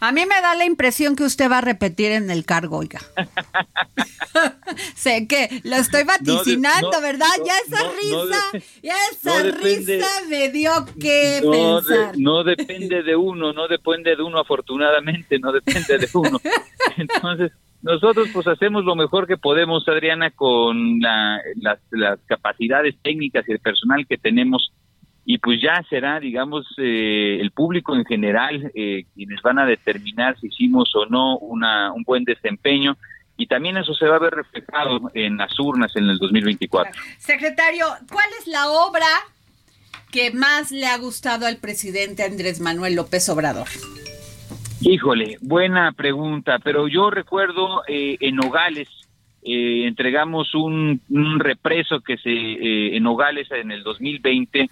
A 0.00 0.12
mí 0.12 0.26
me 0.26 0.40
da 0.40 0.54
la 0.54 0.64
impresión 0.64 1.16
que 1.16 1.24
usted 1.24 1.50
va 1.50 1.58
a 1.58 1.62
repetir 1.62 2.12
en 2.12 2.30
el 2.30 2.44
cargo, 2.44 2.78
oiga. 2.78 3.00
sé 4.94 5.26
que 5.28 5.48
lo 5.64 5.76
estoy 5.76 6.04
vaticinando, 6.04 7.00
¿verdad? 7.00 7.26
ya 7.44 7.52
esa 7.66 7.90
risa, 7.90 8.68
ya 8.82 8.94
esa 9.12 9.42
risa 9.42 10.08
me 10.28 10.50
dio 10.50 10.70
que 11.00 11.40
pensar. 11.42 12.16
no 12.18 12.44
depende 12.44 13.02
de 13.02 13.16
uno, 13.16 13.52
no 13.52 13.68
depende 13.68 14.16
de 14.16 14.22
uno, 14.22 14.38
afortunadamente, 14.38 15.38
no 15.38 15.52
depende 15.52 15.98
de 15.98 16.08
uno. 16.14 16.40
Entonces, 16.96 17.52
nosotros 17.82 18.28
pues 18.32 18.46
hacemos 18.46 18.84
lo 18.84 18.96
mejor 18.96 19.26
que 19.26 19.36
podemos, 19.36 19.86
Adriana, 19.88 20.30
con 20.30 20.98
las, 21.00 21.78
las 21.90 22.18
capacidades 22.26 22.96
técnicas 23.02 23.48
y 23.48 23.52
el 23.52 23.60
personal 23.60 24.06
que 24.06 24.18
tenemos 24.18 24.72
y 25.28 25.38
pues 25.38 25.60
ya 25.60 25.84
será, 25.90 26.20
digamos, 26.20 26.64
eh, 26.78 27.38
el 27.40 27.50
público 27.50 27.96
en 27.96 28.04
general 28.04 28.70
eh, 28.74 29.04
quienes 29.12 29.42
van 29.42 29.58
a 29.58 29.66
determinar 29.66 30.38
si 30.38 30.46
hicimos 30.46 30.94
o 30.94 31.04
no 31.06 31.36
una, 31.38 31.92
un 31.92 32.04
buen 32.04 32.22
desempeño 32.22 32.96
y 33.36 33.48
también 33.48 33.76
eso 33.76 33.92
se 33.92 34.06
va 34.06 34.16
a 34.16 34.20
ver 34.20 34.34
reflejado 34.34 35.10
en 35.14 35.36
las 35.36 35.58
urnas 35.58 35.94
en 35.96 36.04
el 36.04 36.18
2024. 36.18 36.92
Secretario, 37.18 37.86
¿cuál 38.10 38.28
es 38.40 38.46
la 38.46 38.68
obra 38.68 39.06
que 40.12 40.30
más 40.30 40.70
le 40.70 40.86
ha 40.86 40.96
gustado 40.96 41.46
al 41.46 41.56
presidente 41.56 42.22
Andrés 42.22 42.60
Manuel 42.60 42.94
López 42.94 43.28
Obrador? 43.28 43.66
Híjole, 44.80 45.38
buena 45.40 45.90
pregunta, 45.90 46.60
pero 46.62 46.86
yo 46.86 47.10
recuerdo 47.10 47.82
eh, 47.88 48.16
en 48.20 48.36
Nogales, 48.36 48.88
eh, 49.42 49.86
entregamos 49.86 50.54
un, 50.54 51.00
represo 51.38 52.00
que 52.00 52.16
se 52.18 52.30
eh, 52.30 52.96
en 52.96 53.02
Nogales 53.02 53.50
en 53.50 53.70
el 53.72 53.82
2020 53.82 54.68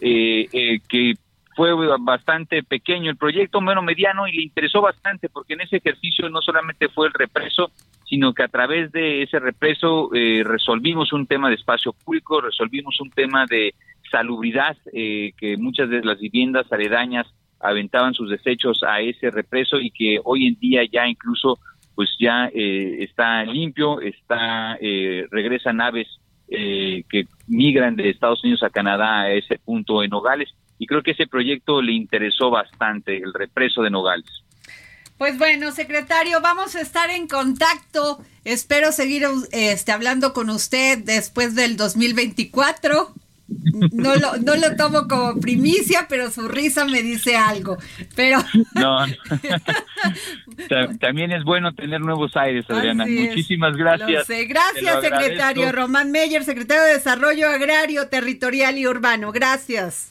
eh, 0.00 0.80
que 0.88 1.14
fue 1.56 1.72
bastante 2.00 2.62
pequeño 2.62 3.10
el 3.10 3.16
proyecto, 3.16 3.60
menos 3.60 3.84
mediano 3.84 4.26
y 4.26 4.32
le 4.32 4.42
interesó 4.42 4.80
bastante 4.80 5.28
porque 5.28 5.54
en 5.54 5.60
ese 5.60 5.76
ejercicio 5.76 6.28
no 6.28 6.42
solamente 6.42 6.88
fue 6.88 7.06
el 7.06 7.12
represo, 7.12 7.70
sino 8.06 8.34
que 8.34 8.42
a 8.42 8.48
través 8.48 8.90
de 8.90 9.22
ese 9.22 9.38
represo 9.38 10.10
resolvimos 10.12 11.12
un 11.12 11.26
tema 11.26 11.48
de 11.48 11.54
espacio 11.54 11.92
público, 11.92 12.40
resolvimos 12.40 13.00
un 13.00 13.10
tema 13.10 13.46
de 13.48 13.72
salubridad, 14.10 14.76
que 14.92 15.56
muchas 15.56 15.88
de 15.90 16.02
las 16.02 16.18
viviendas 16.18 16.70
aledañas 16.72 17.26
aventaban 17.64 18.14
sus 18.14 18.30
desechos 18.30 18.82
a 18.82 19.00
ese 19.00 19.30
represo 19.30 19.78
y 19.78 19.90
que 19.90 20.20
hoy 20.22 20.46
en 20.46 20.58
día 20.58 20.82
ya 20.90 21.08
incluso 21.08 21.58
pues 21.94 22.10
ya 22.18 22.50
eh, 22.52 23.04
está 23.04 23.44
limpio, 23.44 24.00
está 24.00 24.76
eh, 24.80 25.26
regresan 25.30 25.80
aves 25.80 26.08
eh, 26.48 27.04
que 27.08 27.26
migran 27.46 27.96
de 27.96 28.10
Estados 28.10 28.42
Unidos 28.44 28.62
a 28.62 28.70
Canadá 28.70 29.22
a 29.22 29.32
ese 29.32 29.58
punto 29.58 30.02
en 30.02 30.10
Nogales 30.10 30.50
y 30.78 30.86
creo 30.86 31.02
que 31.02 31.12
ese 31.12 31.26
proyecto 31.26 31.80
le 31.80 31.92
interesó 31.92 32.50
bastante 32.50 33.16
el 33.16 33.32
represo 33.32 33.82
de 33.82 33.90
Nogales. 33.90 34.44
Pues 35.16 35.38
bueno, 35.38 35.70
secretario, 35.70 36.40
vamos 36.40 36.74
a 36.74 36.80
estar 36.80 37.08
en 37.10 37.28
contacto. 37.28 38.18
Espero 38.44 38.90
seguir 38.90 39.24
este, 39.52 39.92
hablando 39.92 40.32
con 40.32 40.50
usted 40.50 40.98
después 40.98 41.54
del 41.54 41.76
2024 41.76 43.14
no 43.46 44.16
lo, 44.16 44.36
no 44.38 44.56
lo 44.56 44.76
tomo 44.76 45.06
como 45.06 45.38
primicia, 45.40 46.06
pero 46.08 46.30
su 46.30 46.48
risa 46.48 46.84
me 46.86 47.02
dice 47.02 47.36
algo. 47.36 47.76
Pero 48.16 48.38
no, 48.74 49.04
también 51.00 51.32
es 51.32 51.44
bueno 51.44 51.74
tener 51.74 52.00
nuevos 52.00 52.36
aires, 52.36 52.64
Adriana. 52.68 53.04
Muchísimas 53.06 53.76
gracias. 53.76 54.26
Gracias, 54.28 55.00
secretario 55.00 55.72
Román 55.72 56.10
Meyer, 56.10 56.44
secretario 56.44 56.84
de 56.84 56.94
Desarrollo 56.94 57.48
Agrario, 57.48 58.08
Territorial 58.08 58.78
y 58.78 58.86
Urbano. 58.86 59.32
Gracias. 59.32 60.10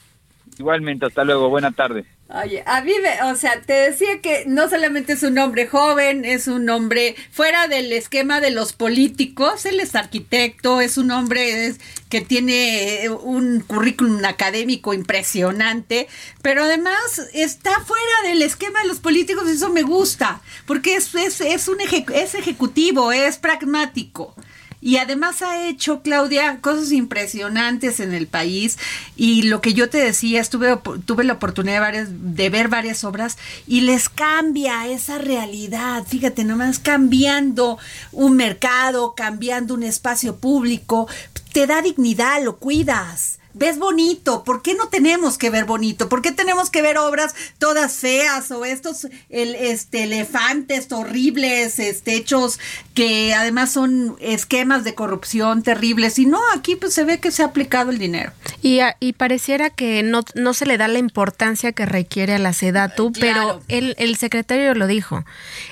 Igualmente, 0.59 1.07
hasta 1.07 1.23
luego. 1.23 1.49
Buena 1.49 1.71
tarde. 1.71 2.05
Oye, 2.35 2.63
a 2.65 2.81
mí, 2.81 2.93
me, 2.99 3.31
o 3.31 3.35
sea, 3.35 3.61
te 3.61 3.73
decía 3.73 4.19
que 4.19 4.45
no 4.47 4.67
solamente 4.67 5.13
es 5.13 5.21
un 5.21 5.37
hombre 5.37 5.67
joven, 5.67 6.25
es 6.25 6.47
un 6.47 6.67
hombre 6.67 7.15
fuera 7.31 7.67
del 7.67 7.93
esquema 7.93 8.41
de 8.41 8.49
los 8.49 8.73
políticos, 8.73 9.67
él 9.67 9.79
es 9.79 9.93
arquitecto, 9.93 10.81
es 10.81 10.97
un 10.97 11.11
hombre 11.11 11.75
que 12.09 12.21
tiene 12.21 13.07
un 13.21 13.59
currículum 13.59 14.25
académico 14.25 14.95
impresionante, 14.95 16.07
pero 16.41 16.63
además 16.63 17.21
está 17.33 17.79
fuera 17.81 18.27
del 18.27 18.41
esquema 18.41 18.81
de 18.81 18.87
los 18.87 18.99
políticos, 18.99 19.47
eso 19.47 19.69
me 19.69 19.83
gusta, 19.83 20.41
porque 20.65 20.95
es, 20.95 21.13
es, 21.13 21.39
es 21.39 21.67
un 21.67 21.77
es 21.81 22.33
ejecutivo, 22.33 23.11
es 23.11 23.37
pragmático 23.37 24.35
y 24.83 24.97
además 24.97 25.41
ha 25.41 25.65
hecho, 25.65 26.01
Claudia, 26.01 26.59
cosas 26.59 26.91
impresionantes 26.91 28.01
en 28.01 28.13
el 28.13 28.27
país. 28.27 28.77
Y 29.15 29.43
lo 29.43 29.61
que 29.61 29.73
yo 29.73 29.89
te 29.89 29.97
decía, 29.97 30.41
estuve, 30.41 30.77
tuve 31.05 31.23
la 31.23 31.33
oportunidad 31.33 31.75
de, 31.75 31.79
varias, 31.79 32.07
de 32.11 32.49
ver 32.49 32.67
varias 32.67 33.05
obras 33.05 33.37
y 33.65 33.81
les 33.81 34.09
cambia 34.09 34.85
esa 34.89 35.19
realidad, 35.19 36.03
fíjate, 36.05 36.43
nomás 36.43 36.79
cambiando 36.79 37.77
un 38.11 38.35
mercado, 38.35 39.13
cambiando 39.15 39.73
un 39.73 39.83
espacio 39.83 40.35
público, 40.35 41.07
te 41.53 41.65
da 41.65 41.81
dignidad, 41.81 42.43
lo 42.43 42.57
cuidas 42.57 43.39
ves 43.53 43.77
bonito, 43.77 44.43
¿por 44.43 44.61
qué 44.61 44.73
no 44.73 44.87
tenemos 44.87 45.37
que 45.37 45.49
ver 45.49 45.65
bonito? 45.65 46.09
¿Por 46.09 46.21
qué 46.21 46.31
tenemos 46.31 46.69
que 46.69 46.81
ver 46.81 46.97
obras 46.97 47.35
todas 47.57 47.93
feas 47.93 48.49
o 48.51 48.65
estos 48.65 49.07
el, 49.29 49.55
este, 49.55 50.03
elefantes 50.03 50.91
horribles, 50.91 51.79
este, 51.79 52.15
hechos 52.15 52.59
que 52.93 53.33
además 53.33 53.71
son 53.71 54.15
esquemas 54.19 54.83
de 54.83 54.95
corrupción 54.95 55.63
terribles? 55.63 56.19
Y 56.19 56.25
no, 56.25 56.39
aquí 56.55 56.75
pues 56.75 56.93
se 56.93 57.03
ve 57.03 57.19
que 57.19 57.31
se 57.31 57.43
ha 57.43 57.47
aplicado 57.47 57.91
el 57.91 57.99
dinero. 57.99 58.31
Y, 58.61 58.79
y 58.99 59.13
pareciera 59.13 59.69
que 59.69 60.03
no, 60.03 60.21
no 60.35 60.53
se 60.53 60.65
le 60.65 60.77
da 60.77 60.87
la 60.87 60.99
importancia 60.99 61.71
que 61.71 61.85
requiere 61.85 62.35
a 62.35 62.39
la 62.39 62.53
SEDATU, 62.53 63.13
pero 63.19 63.61
el, 63.67 63.95
el 63.97 64.17
secretario 64.17 64.73
lo 64.73 64.87
dijo, 64.87 65.25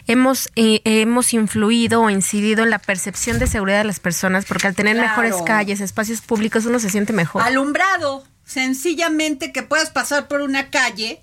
hemos, 0.08 0.50
eh, 0.56 0.82
hemos 0.84 1.34
influido 1.34 2.02
o 2.02 2.10
incidido 2.10 2.64
en 2.64 2.70
la 2.70 2.80
percepción 2.80 3.40
de 3.40 3.48
seguridad 3.48 3.80
de 3.80 3.86
las 3.86 4.00
personas 4.00 4.46
porque 4.46 4.68
al 4.68 4.76
tener 4.76 4.96
mejores 4.96 5.36
calles, 5.46 5.82
espacios 5.82 6.22
públicos, 6.22 6.66
uno 6.66 6.80
se 6.80 6.90
siente 6.90 7.14
mejor 7.14 7.42
sencillamente 8.46 9.52
que 9.52 9.64
puedas 9.64 9.90
pasar 9.90 10.28
por 10.28 10.42
una 10.42 10.70
calle 10.70 11.22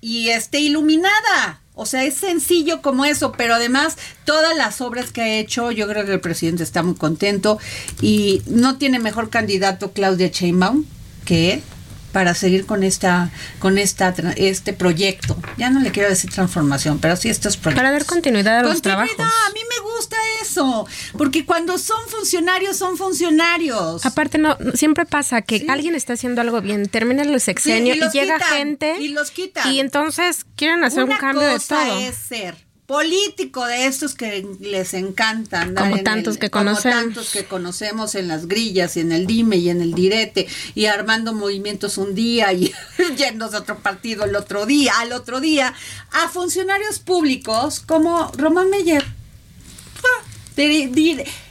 y 0.00 0.28
esté 0.28 0.60
iluminada. 0.60 1.60
O 1.74 1.86
sea, 1.86 2.04
es 2.04 2.14
sencillo 2.14 2.82
como 2.82 3.04
eso, 3.04 3.32
pero 3.32 3.54
además 3.54 3.96
todas 4.24 4.56
las 4.56 4.80
obras 4.80 5.12
que 5.12 5.20
ha 5.20 5.38
hecho, 5.38 5.70
yo 5.70 5.86
creo 5.86 6.04
que 6.04 6.14
el 6.14 6.20
presidente 6.20 6.64
está 6.64 6.82
muy 6.82 6.96
contento 6.96 7.58
y 8.00 8.42
no 8.46 8.78
tiene 8.78 8.98
mejor 8.98 9.30
candidato 9.30 9.92
Claudia 9.92 10.28
Sheinbaum 10.28 10.84
que 11.24 11.52
él 11.54 11.62
para 12.12 12.34
seguir 12.34 12.66
con 12.66 12.82
esta 12.82 13.30
con 13.58 13.78
esta 13.78 14.14
este 14.36 14.72
proyecto. 14.72 15.36
Ya 15.56 15.70
no 15.70 15.80
le 15.80 15.90
quiero 15.90 16.08
decir 16.08 16.30
transformación, 16.30 16.98
pero 16.98 17.16
sí 17.16 17.28
estos 17.28 17.56
proyectos. 17.56 17.82
Para 17.82 17.92
dar 17.92 18.04
continuidad 18.06 18.58
a 18.58 18.62
los 18.62 18.82
trabajos. 18.82 19.18
A 19.18 19.52
mí 19.52 19.60
me 19.68 19.90
gusta 19.94 20.16
eso, 20.42 20.86
porque 21.16 21.44
cuando 21.44 21.78
son 21.78 22.08
funcionarios 22.08 22.76
son 22.76 22.96
funcionarios. 22.96 24.04
Aparte 24.06 24.38
no 24.38 24.56
siempre 24.74 25.06
pasa 25.06 25.42
que 25.42 25.66
alguien 25.68 25.94
está 25.94 26.14
haciendo 26.14 26.40
algo 26.40 26.60
bien, 26.60 26.88
termina 26.88 27.22
el 27.22 27.40
sexenio 27.40 27.94
y, 27.94 28.00
llega 28.10 28.38
gente 28.38 28.96
y 29.00 29.08
los 29.08 29.30
quita. 29.30 29.68
Y 29.70 29.80
entonces 29.80 30.44
quieren 30.56 30.84
hacer 30.84 31.04
un 31.04 31.16
cambio 31.16 31.48
de 31.48 31.60
todo. 31.60 31.98
Es 31.98 32.16
ser 32.16 32.67
político 32.88 33.66
de 33.66 33.84
estos 33.84 34.14
que 34.14 34.48
les 34.60 34.94
encantan. 34.94 35.74
Como 35.74 36.02
tantos 36.02 36.38
que 36.38 36.48
conocemos. 36.48 37.02
tantos 37.02 37.30
que 37.30 37.44
conocemos 37.44 38.14
en 38.14 38.28
las 38.28 38.48
grillas 38.48 38.96
y 38.96 39.00
en 39.00 39.12
el 39.12 39.26
dime 39.26 39.56
y 39.56 39.68
en 39.68 39.82
el 39.82 39.92
direte 39.92 40.48
y 40.74 40.86
armando 40.86 41.34
movimientos 41.34 41.98
un 41.98 42.14
día 42.14 42.50
y 42.54 42.72
yendo 43.18 43.44
a 43.44 43.58
otro 43.58 43.78
partido 43.80 44.24
el 44.24 44.34
otro 44.34 44.64
día, 44.64 44.94
al 45.00 45.12
otro 45.12 45.38
día, 45.38 45.74
a 46.12 46.30
funcionarios 46.30 46.98
públicos 46.98 47.80
como 47.80 48.32
Román 48.38 48.70
Meyer. 48.70 49.04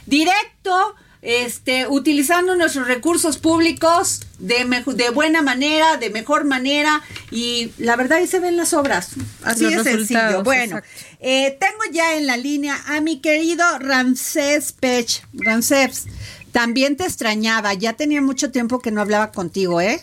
Directo 0.06 0.96
este, 1.22 1.86
utilizando 1.86 2.54
nuestros 2.56 2.86
recursos 2.86 3.38
públicos 3.38 4.20
de, 4.38 4.64
de 4.94 5.10
buena 5.10 5.42
manera, 5.42 5.96
de 5.96 6.10
mejor 6.10 6.44
manera, 6.44 7.02
y 7.30 7.72
la 7.78 7.96
verdad 7.96 8.18
ahí 8.18 8.26
se 8.26 8.40
ven 8.40 8.56
las 8.56 8.72
obras. 8.72 9.12
Así 9.42 9.64
de 9.64 9.82
sencillo. 9.82 10.42
Bueno, 10.42 10.80
eh, 11.20 11.56
tengo 11.58 11.82
ya 11.92 12.16
en 12.16 12.26
la 12.26 12.36
línea 12.36 12.78
a 12.86 13.00
mi 13.00 13.20
querido 13.20 13.64
Ramsés 13.78 14.72
Pech. 14.72 15.22
Ramsés, 15.32 16.06
también 16.52 16.96
te 16.96 17.04
extrañaba, 17.04 17.74
ya 17.74 17.94
tenía 17.94 18.22
mucho 18.22 18.50
tiempo 18.50 18.78
que 18.78 18.90
no 18.90 19.00
hablaba 19.00 19.32
contigo, 19.32 19.80
¿eh? 19.80 20.00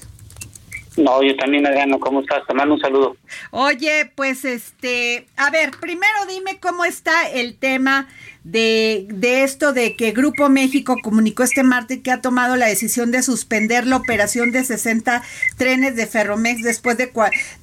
No, 0.97 1.21
yo 1.21 1.35
también, 1.35 1.67
Adriano, 1.67 1.99
¿cómo 1.99 2.21
estás? 2.21 2.45
Te 2.47 2.53
mando 2.53 2.75
un 2.75 2.79
saludo. 2.79 3.17
Oye, 3.51 4.11
pues 4.15 4.45
este, 4.45 5.27
a 5.35 5.49
ver, 5.49 5.71
primero 5.71 6.25
dime 6.29 6.59
cómo 6.59 6.85
está 6.85 7.29
el 7.29 7.57
tema 7.57 8.07
de, 8.45 9.07
de 9.09 9.43
esto 9.43 9.73
de 9.73 9.95
que 9.95 10.11
Grupo 10.11 10.49
México 10.49 10.97
comunicó 11.01 11.41
este 11.41 11.63
martes 11.63 12.01
que 12.03 12.11
ha 12.11 12.21
tomado 12.21 12.55
la 12.55 12.67
decisión 12.67 13.09
de 13.09 13.23
suspender 13.23 13.87
la 13.87 13.97
operación 13.97 14.51
de 14.51 14.63
60 14.63 15.23
trenes 15.57 15.95
de 15.95 16.05
Ferromex 16.05 16.61
después 16.61 16.95
de, 16.95 17.11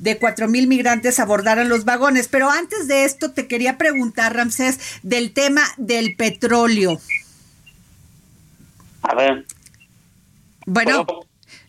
de 0.01 0.19
4 0.19 0.49
mil 0.49 0.67
migrantes 0.67 1.21
abordaran 1.21 1.69
los 1.69 1.85
vagones. 1.85 2.27
Pero 2.27 2.51
antes 2.51 2.89
de 2.89 3.05
esto 3.05 3.31
te 3.31 3.47
quería 3.47 3.79
preguntar, 3.79 4.35
Ramsés, 4.35 4.81
del 5.05 5.33
tema 5.33 5.63
del 5.77 6.17
petróleo. 6.17 7.01
A 9.03 9.15
ver. 9.15 9.47
Bueno, 10.67 11.07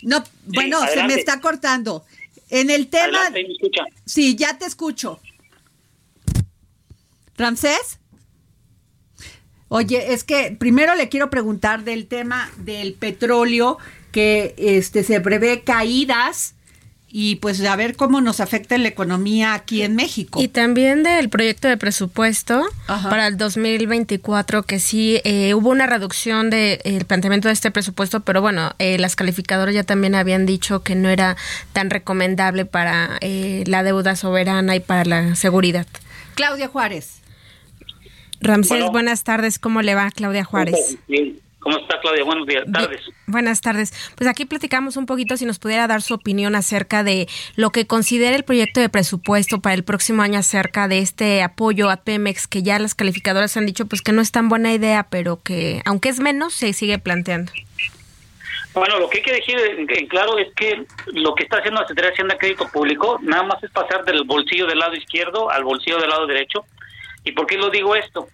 no, 0.02 0.23
bueno, 0.45 0.80
se 0.88 1.04
me 1.04 1.13
está 1.13 1.39
cortando. 1.39 2.04
En 2.49 2.71
el 2.71 2.88
tema. 2.88 3.19
Sí, 4.06 4.36
ya 4.36 4.58
te 4.58 4.65
escucho. 4.65 5.19
¿Ramsés? 7.38 7.99
Oye, 9.75 10.13
es 10.13 10.23
que 10.23 10.55
primero 10.55 10.93
le 10.93 11.09
quiero 11.09 11.31
preguntar 11.31 11.83
del 11.83 12.05
tema 12.05 12.51
del 12.57 12.93
petróleo, 12.93 13.79
que 14.12 14.53
este 14.55 15.03
se 15.03 15.19
prevé 15.19 15.62
caídas 15.62 16.53
y 17.09 17.38
pues 17.38 17.59
a 17.65 17.75
ver 17.75 17.95
cómo 17.95 18.21
nos 18.21 18.39
afecta 18.39 18.77
la 18.77 18.88
economía 18.88 19.55
aquí 19.55 19.81
en 19.81 19.95
México. 19.95 20.39
Y 20.39 20.47
también 20.47 21.01
del 21.01 21.27
proyecto 21.27 21.67
de 21.67 21.77
presupuesto 21.77 22.63
para 22.86 23.25
el 23.25 23.36
2024, 23.36 24.62
que 24.62 24.77
sí 24.77 25.19
eh, 25.23 25.55
hubo 25.55 25.71
una 25.71 25.88
reducción 25.88 26.51
del 26.51 26.79
de, 26.83 27.05
planteamiento 27.07 27.47
de 27.47 27.55
este 27.55 27.71
presupuesto, 27.71 28.19
pero 28.19 28.41
bueno, 28.41 28.75
eh, 28.77 28.99
las 28.99 29.15
calificadoras 29.15 29.73
ya 29.73 29.83
también 29.83 30.13
habían 30.13 30.45
dicho 30.45 30.83
que 30.83 30.93
no 30.93 31.09
era 31.09 31.36
tan 31.71 31.89
recomendable 31.89 32.65
para 32.65 33.17
eh, 33.21 33.63
la 33.65 33.81
deuda 33.81 34.15
soberana 34.15 34.75
y 34.75 34.81
para 34.81 35.03
la 35.03 35.36
seguridad. 35.36 35.88
Claudia 36.36 36.67
Juárez. 36.67 37.22
Ramsés, 38.43 38.86
buenas 38.91 39.23
tardes. 39.23 39.58
¿Cómo 39.58 39.82
le 39.82 39.95
va, 39.95 40.12
Claudia 40.12 40.43
Juárez? 40.43 40.97
¿Cómo 41.60 41.77
está 41.77 41.97
Claudia? 42.01 42.25
Buenos 42.25 42.45
días, 42.45 42.65
tardes. 42.71 42.99
buenas 43.25 43.62
tardes. 43.62 43.93
Pues 44.17 44.29
aquí 44.29 44.43
platicamos 44.43 44.97
un 44.97 45.06
poquito 45.06 45.38
si 45.38 45.45
nos 45.45 45.60
pudiera 45.60 45.88
dar 45.88 46.01
su 46.01 46.13
opinión 46.13 46.56
acerca 46.56 47.03
de 47.03 47.27
lo 47.56 47.69
que 47.69 47.88
considera 47.88 48.36
el 48.36 48.43
proyecto 48.43 48.82
de 48.82 48.89
presupuesto 48.89 49.62
para 49.62 49.73
el 49.73 49.86
próximo 49.86 50.23
año 50.23 50.39
acerca 50.39 50.89
de 50.89 50.99
este 50.99 51.41
apoyo 51.41 51.89
a 51.89 51.97
Pemex 52.03 52.47
que 52.47 52.63
ya 52.63 52.79
las 52.79 52.95
calificadoras 52.95 53.56
han 53.56 53.65
dicho 53.65 53.86
pues 53.86 54.01
que 54.01 54.12
no 54.12 54.21
es 54.21 54.34
tan 54.34 54.49
buena 54.49 54.73
idea, 54.73 55.08
pero 55.10 55.41
que 55.41 55.82
aunque 55.86 56.10
es 56.10 56.19
menos 56.19 56.53
se 56.53 56.73
sigue 56.73 56.99
planteando. 56.99 57.53
Bueno, 58.73 58.99
lo 58.99 59.08
que 59.08 59.19
hay 59.19 59.23
que 59.23 59.34
decir 59.34 59.56
en 59.58 60.08
claro 60.08 60.38
es 60.39 60.47
que 60.56 60.84
lo 61.13 61.36
que 61.36 61.43
está 61.43 61.58
haciendo 61.58 61.79
la 61.79 61.88
Secretaría 61.88 62.10
de 62.10 62.13
Hacienda 62.13 62.38
Crédito 62.38 62.67
Público 62.73 63.19
nada 63.21 63.43
más 63.43 63.63
es 63.63 63.69
pasar 63.71 64.03
del 64.03 64.23
bolsillo 64.23 64.65
del 64.65 64.79
lado 64.79 64.95
izquierdo 64.95 65.49
al 65.49 65.63
bolsillo 65.63 65.99
del 65.99 66.10
lado 66.10 66.25
derecho. 66.25 66.65
¿Y 67.23 67.31
por 67.31 67.45
qué 67.47 67.57
lo 67.57 67.69
digo 67.69 67.95
esto? 67.95 68.27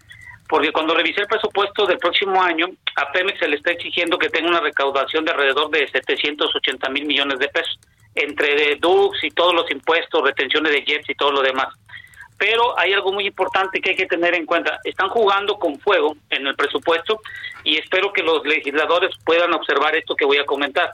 porque 0.50 0.72
cuando 0.72 0.96
revisé 0.96 1.22
el 1.22 1.28
presupuesto 1.28 1.86
del 1.86 2.00
próximo 2.00 2.42
año, 2.42 2.68
a 2.96 3.12
Pemex 3.12 3.38
se 3.38 3.48
le 3.48 3.58
está 3.58 3.72
exigiendo 3.72 4.18
que 4.18 4.30
tenga 4.30 4.50
una 4.50 4.60
recaudación 4.60 5.24
de 5.24 5.32
alrededor 5.32 5.70
de 5.70 5.88
780 5.88 6.90
mil 6.90 7.06
millones 7.06 7.38
de 7.38 7.48
pesos, 7.50 7.80
entre 8.16 8.76
DUX 8.78 9.24
y 9.24 9.30
todos 9.30 9.54
los 9.54 9.70
impuestos, 9.70 10.24
retenciones 10.24 10.74
de 10.74 10.82
jets 10.82 11.08
y 11.08 11.14
todo 11.14 11.34
lo 11.34 11.44
demás. 11.44 11.68
Pero 12.40 12.78
hay 12.80 12.94
algo 12.94 13.12
muy 13.12 13.28
importante 13.28 13.80
que 13.80 13.92
hay 13.92 13.96
que 13.96 14.08
tener 14.08 14.34
en 14.34 14.48
cuenta. 14.48 14.80
Están 14.84 15.10
jugando 15.10 15.60
con 15.60 15.80
fuego 15.80 16.18
en 16.32 16.48
el 16.48 16.56
presupuesto 16.56 17.22
y 17.64 17.78
espero 17.78 18.12
que 18.12 18.24
los 18.24 18.44
legisladores 18.44 19.12
puedan 19.24 19.54
observar 19.54 19.96
esto 19.96 20.16
que 20.16 20.26
voy 20.26 20.38
a 20.38 20.46
comentar. 20.46 20.94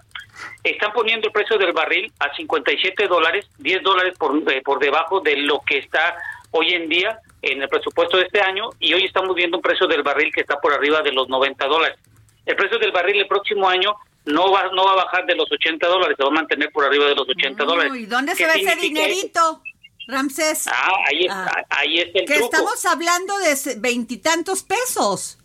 Están 0.65 0.91
poniendo 0.91 1.27
el 1.27 1.31
precio 1.31 1.57
del 1.57 1.71
barril 1.71 2.11
a 2.19 2.35
57 2.35 3.07
dólares, 3.07 3.47
10 3.59 3.83
dólares 3.83 4.17
por, 4.17 4.35
eh, 4.51 4.61
por 4.65 4.79
debajo 4.79 5.21
de 5.21 5.37
lo 5.37 5.61
que 5.61 5.77
está 5.77 6.17
hoy 6.51 6.73
en 6.73 6.89
día 6.89 7.21
en 7.45 7.61
el 7.61 7.69
presupuesto 7.69 8.17
de 8.17 8.23
este 8.23 8.41
año 8.41 8.69
y 8.79 8.93
hoy 8.93 9.05
estamos 9.05 9.35
viendo 9.35 9.57
un 9.57 9.63
precio 9.63 9.87
del 9.87 10.03
barril 10.03 10.31
que 10.33 10.41
está 10.41 10.59
por 10.59 10.73
arriba 10.73 11.01
de 11.01 11.11
los 11.11 11.29
90 11.29 11.65
dólares. 11.67 11.97
El 12.45 12.55
precio 12.55 12.79
del 12.79 12.91
barril 12.91 13.21
el 13.21 13.27
próximo 13.27 13.67
año 13.67 13.95
no 14.25 14.51
va 14.51 14.69
no 14.73 14.85
va 14.85 14.93
a 14.93 14.95
bajar 14.95 15.25
de 15.25 15.35
los 15.35 15.51
80 15.51 15.87
dólares, 15.87 16.15
se 16.17 16.23
va 16.23 16.29
a 16.29 16.33
mantener 16.33 16.71
por 16.71 16.85
arriba 16.85 17.05
de 17.05 17.15
los 17.15 17.27
80 17.29 17.63
dólares. 17.63 17.93
¿Y 17.95 18.05
dónde 18.07 18.35
se 18.35 18.45
ve 18.45 18.53
ese 18.55 18.75
dinerito, 18.77 19.61
Ramsés? 20.07 20.67
Ah, 20.67 20.91
ahí 21.07 21.21
está, 21.21 21.45
ah. 21.45 21.65
ahí 21.69 21.99
está 21.99 22.19
el 22.19 22.25
que 22.25 22.35
estamos 22.35 22.85
hablando 22.85 23.37
de 23.39 23.75
veintitantos 23.77 24.63
pesos. 24.63 25.37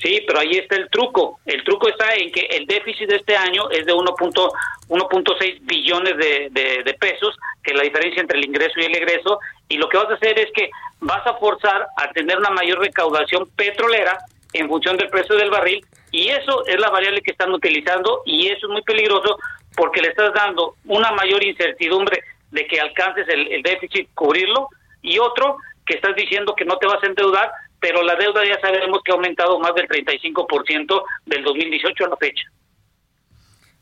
Sí, 0.00 0.22
pero 0.26 0.40
ahí 0.40 0.52
está 0.52 0.76
el 0.76 0.90
truco. 0.90 1.38
El 1.46 1.62
truco 1.64 1.88
está 1.88 2.14
en 2.14 2.30
que 2.32 2.46
el 2.50 2.66
déficit 2.66 3.08
de 3.08 3.16
este 3.16 3.36
año 3.36 3.70
es 3.70 3.86
de 3.86 3.94
1.6 3.94 5.58
billones 5.62 6.16
de, 6.16 6.50
de, 6.84 6.94
pesos, 6.94 7.36
que 7.62 7.70
es 7.72 7.76
la 7.76 7.84
diferencia 7.84 8.20
entre 8.20 8.38
el 8.38 8.44
ingreso 8.44 8.80
y 8.80 8.84
el 8.84 8.96
egreso, 8.96 9.38
y 9.68 9.76
lo 9.76 9.88
que 9.88 9.96
vas 9.96 10.10
a 10.10 10.14
hacer 10.14 10.38
es 10.38 10.50
que 10.52 10.70
vas 11.00 11.24
a 11.26 11.34
forzar 11.34 11.86
a 11.96 12.10
tener 12.10 12.38
una 12.38 12.50
mayor 12.50 12.80
recaudación 12.80 13.48
petrolera 13.56 14.18
en 14.52 14.68
función 14.68 14.96
del 14.96 15.10
precio 15.10 15.36
del 15.36 15.50
barril, 15.50 15.84
y 16.10 16.28
eso 16.28 16.66
es 16.66 16.78
la 16.78 16.90
variable 16.90 17.22
que 17.22 17.32
están 17.32 17.52
utilizando, 17.52 18.22
y 18.24 18.48
eso 18.48 18.66
es 18.66 18.72
muy 18.72 18.82
peligroso 18.82 19.38
porque 19.76 20.00
le 20.00 20.08
estás 20.08 20.32
dando 20.34 20.74
una 20.86 21.12
mayor 21.12 21.42
incertidumbre 21.42 22.20
de 22.50 22.66
que 22.66 22.80
alcances 22.80 23.28
el, 23.28 23.50
el 23.52 23.62
déficit, 23.62 24.08
cubrirlo, 24.14 24.68
y 25.02 25.18
otro 25.18 25.56
que 25.86 25.94
estás 25.94 26.16
diciendo 26.16 26.54
que 26.54 26.64
no 26.64 26.78
te 26.78 26.86
vas 26.86 27.02
a 27.02 27.06
endeudar 27.06 27.50
pero 27.84 28.02
la 28.02 28.16
deuda 28.16 28.42
ya 28.46 28.58
sabemos 28.62 29.02
que 29.04 29.12
ha 29.12 29.14
aumentado 29.14 29.60
más 29.60 29.74
del 29.74 29.86
35% 29.86 31.02
del 31.26 31.44
2018 31.44 32.06
a 32.06 32.08
la 32.08 32.16
fecha. 32.16 32.44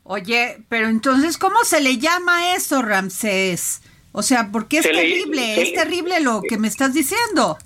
Oye, 0.03 0.57
pero 0.67 0.89
entonces, 0.89 1.37
¿cómo 1.37 1.63
se 1.63 1.79
le 1.79 1.99
llama 1.99 2.53
eso, 2.53 2.81
Ramsés? 2.81 3.81
O 4.11 4.21
sea, 4.21 4.49
porque 4.51 4.79
es 4.79 4.83
terrible, 4.83 5.61
es 5.61 5.73
terrible 5.73 6.19
lo 6.19 6.41
que 6.41 6.57
me 6.57 6.67
estás 6.67 6.93
diciendo. 6.93 7.57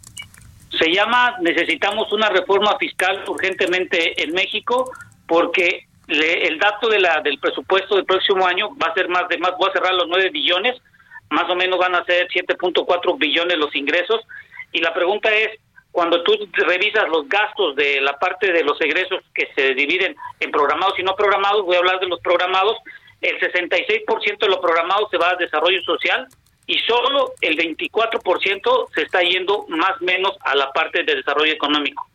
Se 0.78 0.92
llama, 0.92 1.38
necesitamos 1.42 2.14
una 2.14 2.30
reforma 2.30 2.78
fiscal 2.78 3.24
urgentemente 3.28 4.22
en 4.22 4.32
México, 4.34 4.92
porque 5.28 5.88
el 6.08 6.60
dato 6.60 6.88
de 6.88 7.00
la, 7.00 7.20
del 7.22 7.40
presupuesto 7.40 7.96
del 7.96 8.06
próximo 8.06 8.46
año 8.46 8.70
va 8.78 8.92
a 8.92 8.94
ser 8.94 9.10
más 9.10 9.28
de 9.28 9.40
más, 9.40 9.54
voy 9.58 9.72
a 9.72 9.74
cerrar 9.74 9.96
los 9.96 10.08
9 10.08 10.30
billones, 10.30 10.80
más 11.32 11.50
o 11.50 11.56
menos 11.56 11.80
van 11.80 11.96
a 11.96 12.06
ser 12.06 12.28
7.4 12.28 13.18
billones 13.18 13.58
los 13.58 13.76
ingresos, 13.76 14.22
y 14.72 14.82
la 14.82 14.94
pregunta 14.94 15.34
es, 15.34 15.60
cuando 15.98 16.22
tú 16.22 16.34
revisas 16.52 17.10
los 17.10 17.28
gastos 17.28 17.76
de 17.76 18.00
la 18.02 18.20
parte 18.20 18.54
de 18.54 18.64
los 18.64 18.80
egresos 18.82 19.20
que 19.34 19.50
se 19.56 19.74
dividen 19.74 20.16
en 20.40 20.52
programados 20.52 20.94
y 21.00 21.02
no 21.02 21.16
programados, 21.16 21.66
voy 21.66 21.76
a 21.76 21.80
hablar 21.80 22.00
de 22.00 22.06
los 22.06 22.20
programados, 22.20 22.78
el 23.20 23.40
66% 23.40 24.38
de 24.38 24.48
los 24.48 24.60
programados 24.60 25.10
se 25.10 25.18
va 25.18 25.32
a 25.32 25.36
desarrollo 25.38 25.82
social 25.82 26.28
y 26.68 26.78
solo 26.82 27.34
el 27.42 27.58
24% 27.58 28.90
se 28.94 29.02
está 29.02 29.22
yendo 29.24 29.66
más 29.70 30.00
o 30.00 30.06
menos 30.06 30.38
a 30.42 30.54
la 30.54 30.72
parte 30.72 31.04
de 31.04 31.16
desarrollo 31.16 31.52
económico. 31.52 32.06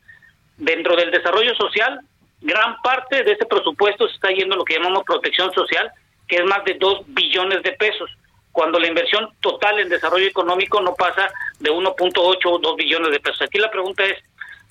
Dentro 0.58 0.94
del 0.94 1.10
desarrollo 1.10 1.52
social, 1.56 2.02
gran 2.40 2.76
parte 2.82 3.24
de 3.24 3.32
ese 3.32 3.46
presupuesto 3.46 4.06
se 4.06 4.14
está 4.14 4.28
yendo 4.28 4.54
a 4.54 4.58
lo 4.58 4.64
que 4.64 4.74
llamamos 4.74 5.02
protección 5.02 5.52
social, 5.54 5.90
que 6.28 6.36
es 6.36 6.44
más 6.44 6.64
de 6.64 6.74
2 6.74 7.02
billones 7.08 7.64
de 7.64 7.72
pesos 7.72 8.08
cuando 8.52 8.78
la 8.78 8.86
inversión 8.86 9.30
total 9.40 9.80
en 9.80 9.88
desarrollo 9.88 10.26
económico 10.26 10.80
no 10.80 10.94
pasa 10.94 11.30
de 11.62 11.70
1.8 11.70 12.38
o 12.44 12.58
2 12.58 12.76
billones 12.76 13.10
de 13.12 13.20
pesos. 13.20 13.42
Aquí 13.42 13.58
la 13.58 13.70
pregunta 13.70 14.04
es, 14.04 14.18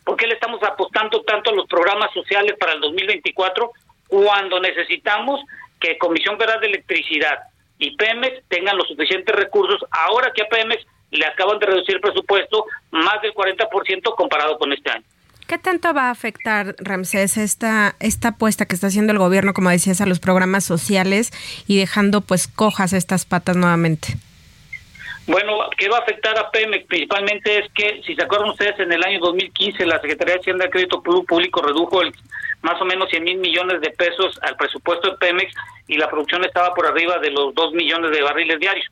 ¿por 0.03 0.17
qué 0.17 0.27
le 0.27 0.33
estamos 0.33 0.61
apostando 0.63 1.21
tanto 1.21 1.49
a 1.49 1.53
los 1.53 1.67
programas 1.67 2.11
sociales 2.13 2.55
para 2.59 2.73
el 2.73 2.81
2024 2.81 3.71
cuando 4.07 4.59
necesitamos 4.59 5.39
que 5.79 5.97
Comisión 5.97 6.37
Federal 6.37 6.59
de 6.59 6.67
Electricidad 6.67 7.39
y 7.79 7.95
Pemex 7.95 8.43
tengan 8.49 8.77
los 8.77 8.87
suficientes 8.87 9.35
recursos 9.35 9.79
ahora 9.89 10.31
que 10.35 10.43
a 10.43 10.47
Pemex 10.47 10.85
le 11.11 11.25
acaban 11.25 11.59
de 11.59 11.65
reducir 11.65 11.95
el 11.95 12.01
presupuesto 12.01 12.65
más 12.91 13.21
del 13.21 13.33
40% 13.33 14.15
comparado 14.15 14.57
con 14.57 14.71
este 14.73 14.91
año? 14.91 15.03
¿Qué 15.47 15.57
tanto 15.57 15.93
va 15.93 16.07
a 16.07 16.11
afectar, 16.11 16.75
Ramsés, 16.79 17.35
esta, 17.35 17.95
esta 17.99 18.29
apuesta 18.29 18.65
que 18.65 18.75
está 18.75 18.87
haciendo 18.87 19.11
el 19.11 19.19
gobierno, 19.19 19.53
como 19.53 19.69
decías, 19.69 19.99
a 19.99 20.05
los 20.05 20.19
programas 20.19 20.63
sociales 20.63 21.31
y 21.67 21.77
dejando 21.77 22.21
pues 22.21 22.47
cojas 22.47 22.93
estas 22.93 23.25
patas 23.25 23.57
nuevamente? 23.57 24.15
Bueno, 25.31 25.59
¿qué 25.77 25.87
va 25.87 25.99
a 25.99 26.01
afectar 26.01 26.37
a 26.37 26.51
Pemex? 26.51 26.85
Principalmente 26.87 27.59
es 27.59 27.71
que, 27.71 28.01
si 28.05 28.15
se 28.15 28.23
acuerdan 28.23 28.49
ustedes, 28.49 28.77
en 28.81 28.91
el 28.91 29.01
año 29.01 29.19
2015 29.21 29.85
la 29.85 30.01
Secretaría 30.01 30.33
de 30.33 30.41
Hacienda 30.41 30.65
de 30.65 30.71
Crédito 30.71 31.01
Público 31.01 31.61
redujo 31.61 32.01
el, 32.01 32.13
más 32.61 32.81
o 32.81 32.83
menos 32.83 33.09
100 33.09 33.23
mil 33.23 33.37
millones 33.37 33.79
de 33.79 33.91
pesos 33.91 34.37
al 34.41 34.57
presupuesto 34.57 35.09
de 35.09 35.17
Pemex 35.19 35.53
y 35.87 35.95
la 35.95 36.09
producción 36.09 36.43
estaba 36.43 36.73
por 36.73 36.85
arriba 36.85 37.17
de 37.19 37.31
los 37.31 37.55
2 37.55 37.71
millones 37.71 38.11
de 38.11 38.21
barriles 38.21 38.59
diarios. 38.59 38.85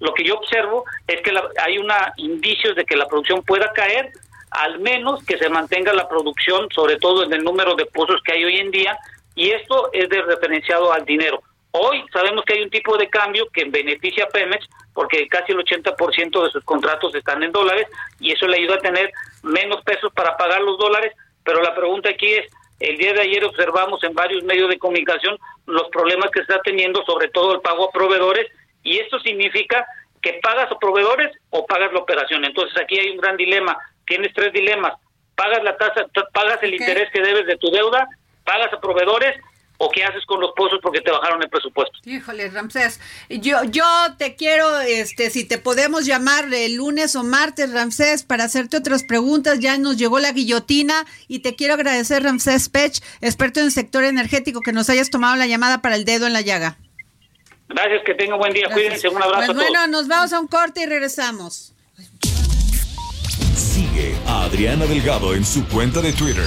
Lo 0.00 0.14
que 0.14 0.24
yo 0.24 0.36
observo 0.36 0.86
es 1.06 1.20
que 1.20 1.30
hay 1.60 1.76
una 1.76 2.14
indicios 2.16 2.74
de 2.74 2.86
que 2.86 2.96
la 2.96 3.06
producción 3.06 3.42
pueda 3.42 3.70
caer 3.74 4.12
al 4.50 4.78
menos 4.80 5.22
que 5.26 5.36
se 5.36 5.50
mantenga 5.50 5.92
la 5.92 6.08
producción, 6.08 6.68
sobre 6.74 6.96
todo 6.96 7.22
en 7.24 7.34
el 7.34 7.44
número 7.44 7.74
de 7.74 7.84
pozos 7.84 8.22
que 8.24 8.32
hay 8.32 8.44
hoy 8.44 8.56
en 8.56 8.70
día, 8.70 8.96
y 9.34 9.50
esto 9.50 9.90
es 9.92 10.08
de 10.08 10.22
referenciado 10.22 10.90
al 10.90 11.04
dinero. 11.04 11.42
Hoy 11.74 12.04
sabemos 12.12 12.44
que 12.44 12.54
hay 12.54 12.62
un 12.62 12.70
tipo 12.70 12.98
de 12.98 13.08
cambio 13.08 13.48
que 13.50 13.64
beneficia 13.64 14.24
a 14.24 14.28
Pemex 14.28 14.68
porque 14.92 15.26
casi 15.28 15.52
el 15.52 15.58
80% 15.58 16.44
de 16.44 16.50
sus 16.50 16.62
contratos 16.64 17.14
están 17.14 17.42
en 17.42 17.50
dólares 17.50 17.88
y 18.20 18.32
eso 18.32 18.46
le 18.46 18.58
ayuda 18.58 18.74
a 18.74 18.80
tener 18.80 19.10
menos 19.42 19.82
pesos 19.82 20.12
para 20.12 20.36
pagar 20.36 20.60
los 20.60 20.78
dólares, 20.78 21.14
pero 21.42 21.62
la 21.62 21.74
pregunta 21.74 22.10
aquí 22.10 22.30
es, 22.34 22.46
¿el, 22.78 22.98
día 22.98 23.14
de 23.14 23.22
ayer 23.22 23.42
observamos 23.44 24.04
en 24.04 24.12
varios 24.12 24.44
medios 24.44 24.68
de 24.68 24.78
comunicación 24.78 25.38
los 25.64 25.88
problemas 25.88 26.30
que 26.30 26.40
se 26.40 26.52
está 26.52 26.60
teniendo, 26.62 27.02
sobre 27.04 27.28
todo 27.28 27.54
el 27.54 27.62
pago 27.62 27.88
a 27.88 27.92
proveedores, 27.92 28.46
y 28.82 28.98
esto 28.98 29.18
significa 29.20 29.86
que 30.20 30.40
pagas 30.42 30.70
a 30.70 30.78
proveedores 30.78 31.32
o 31.50 31.64
pagas 31.66 31.90
la 31.92 32.00
operación. 32.00 32.44
Entonces 32.44 32.78
aquí 32.80 32.98
hay 32.98 33.10
un 33.10 33.16
gran 33.16 33.36
dilema. 33.36 33.78
Tienes 34.06 34.32
tres 34.34 34.52
dilemas. 34.52 34.94
Pagas 35.34 35.62
la 35.64 35.76
tasa, 35.76 36.06
pagas 36.32 36.62
el 36.62 36.74
interés 36.74 37.10
que 37.12 37.22
debes 37.22 37.46
de 37.46 37.56
tu 37.56 37.70
deuda, 37.70 38.06
pagas 38.44 38.72
a 38.72 38.80
proveedores 38.80 39.40
o 39.84 39.90
qué 39.90 40.04
haces 40.04 40.24
con 40.26 40.40
los 40.40 40.52
pozos 40.52 40.78
porque 40.80 41.00
te 41.00 41.10
bajaron 41.10 41.42
el 41.42 41.50
presupuesto. 41.50 41.98
Híjole, 42.04 42.48
Ramsés, 42.50 43.00
yo 43.28 43.64
yo 43.64 43.84
te 44.16 44.36
quiero 44.36 44.78
este 44.80 45.28
si 45.28 45.44
te 45.44 45.58
podemos 45.58 46.06
llamar 46.06 46.44
el 46.54 46.76
lunes 46.76 47.16
o 47.16 47.24
martes, 47.24 47.72
Ramsés, 47.72 48.22
para 48.22 48.44
hacerte 48.44 48.76
otras 48.76 49.02
preguntas, 49.02 49.58
ya 49.58 49.76
nos 49.78 49.96
llegó 49.96 50.20
la 50.20 50.30
guillotina 50.30 51.04
y 51.26 51.40
te 51.40 51.56
quiero 51.56 51.74
agradecer 51.74 52.22
Ramsés 52.22 52.68
Pech, 52.68 53.02
experto 53.20 53.58
en 53.58 53.66
el 53.66 53.72
sector 53.72 54.04
energético 54.04 54.60
que 54.60 54.72
nos 54.72 54.88
hayas 54.88 55.10
tomado 55.10 55.34
la 55.34 55.48
llamada 55.48 55.82
para 55.82 55.96
el 55.96 56.04
dedo 56.04 56.28
en 56.28 56.32
la 56.32 56.42
llaga. 56.42 56.78
Gracias, 57.68 58.02
que 58.06 58.14
tenga 58.14 58.36
buen 58.36 58.52
día, 58.52 58.68
cuídense, 58.72 59.08
un 59.08 59.20
abrazo 59.20 59.52
pues 59.52 59.56
Bueno, 59.56 59.88
nos 59.88 60.06
vamos 60.06 60.32
a 60.32 60.38
un 60.38 60.46
corte 60.46 60.82
y 60.82 60.86
regresamos. 60.86 61.74
Sigue 63.56 64.14
a 64.28 64.44
Adriana 64.44 64.86
Delgado 64.86 65.34
en 65.34 65.44
su 65.44 65.66
cuenta 65.66 66.00
de 66.00 66.12
Twitter 66.12 66.46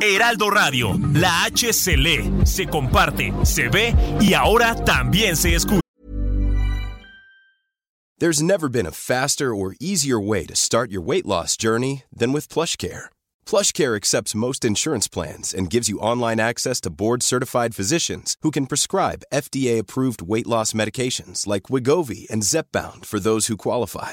Heraldo 0.00 0.50
Radio, 0.50 0.92
la 1.14 1.44
H 1.44 1.72
se 1.72 1.96
lee, 1.96 2.30
se 2.44 2.66
comparte, 2.66 3.32
se 3.44 3.68
ve 3.68 3.94
y 4.20 4.34
ahora 4.34 4.74
también 4.84 5.36
se 5.36 5.54
escucha. 5.54 5.80
There's 8.18 8.42
never 8.42 8.70
been 8.70 8.86
a 8.86 8.92
faster 8.92 9.54
or 9.54 9.76
easier 9.78 10.18
way 10.18 10.46
to 10.46 10.56
start 10.56 10.90
your 10.90 11.02
weight 11.02 11.26
loss 11.26 11.54
journey 11.54 12.04
than 12.10 12.32
with 12.32 12.48
PlushCare. 12.48 13.10
PlushCare 13.44 13.94
accepts 13.94 14.34
most 14.34 14.64
insurance 14.64 15.06
plans 15.06 15.52
and 15.52 15.68
gives 15.68 15.90
you 15.90 15.98
online 15.98 16.40
access 16.40 16.80
to 16.80 16.90
board-certified 16.90 17.74
physicians 17.74 18.36
who 18.40 18.50
can 18.50 18.66
prescribe 18.66 19.26
FDA-approved 19.34 20.22
weight 20.22 20.46
loss 20.46 20.72
medications 20.72 21.46
like 21.46 21.64
Wigovi 21.64 22.26
and 22.30 22.42
Zepbound 22.42 23.04
for 23.04 23.20
those 23.20 23.48
who 23.48 23.56
qualify. 23.58 24.12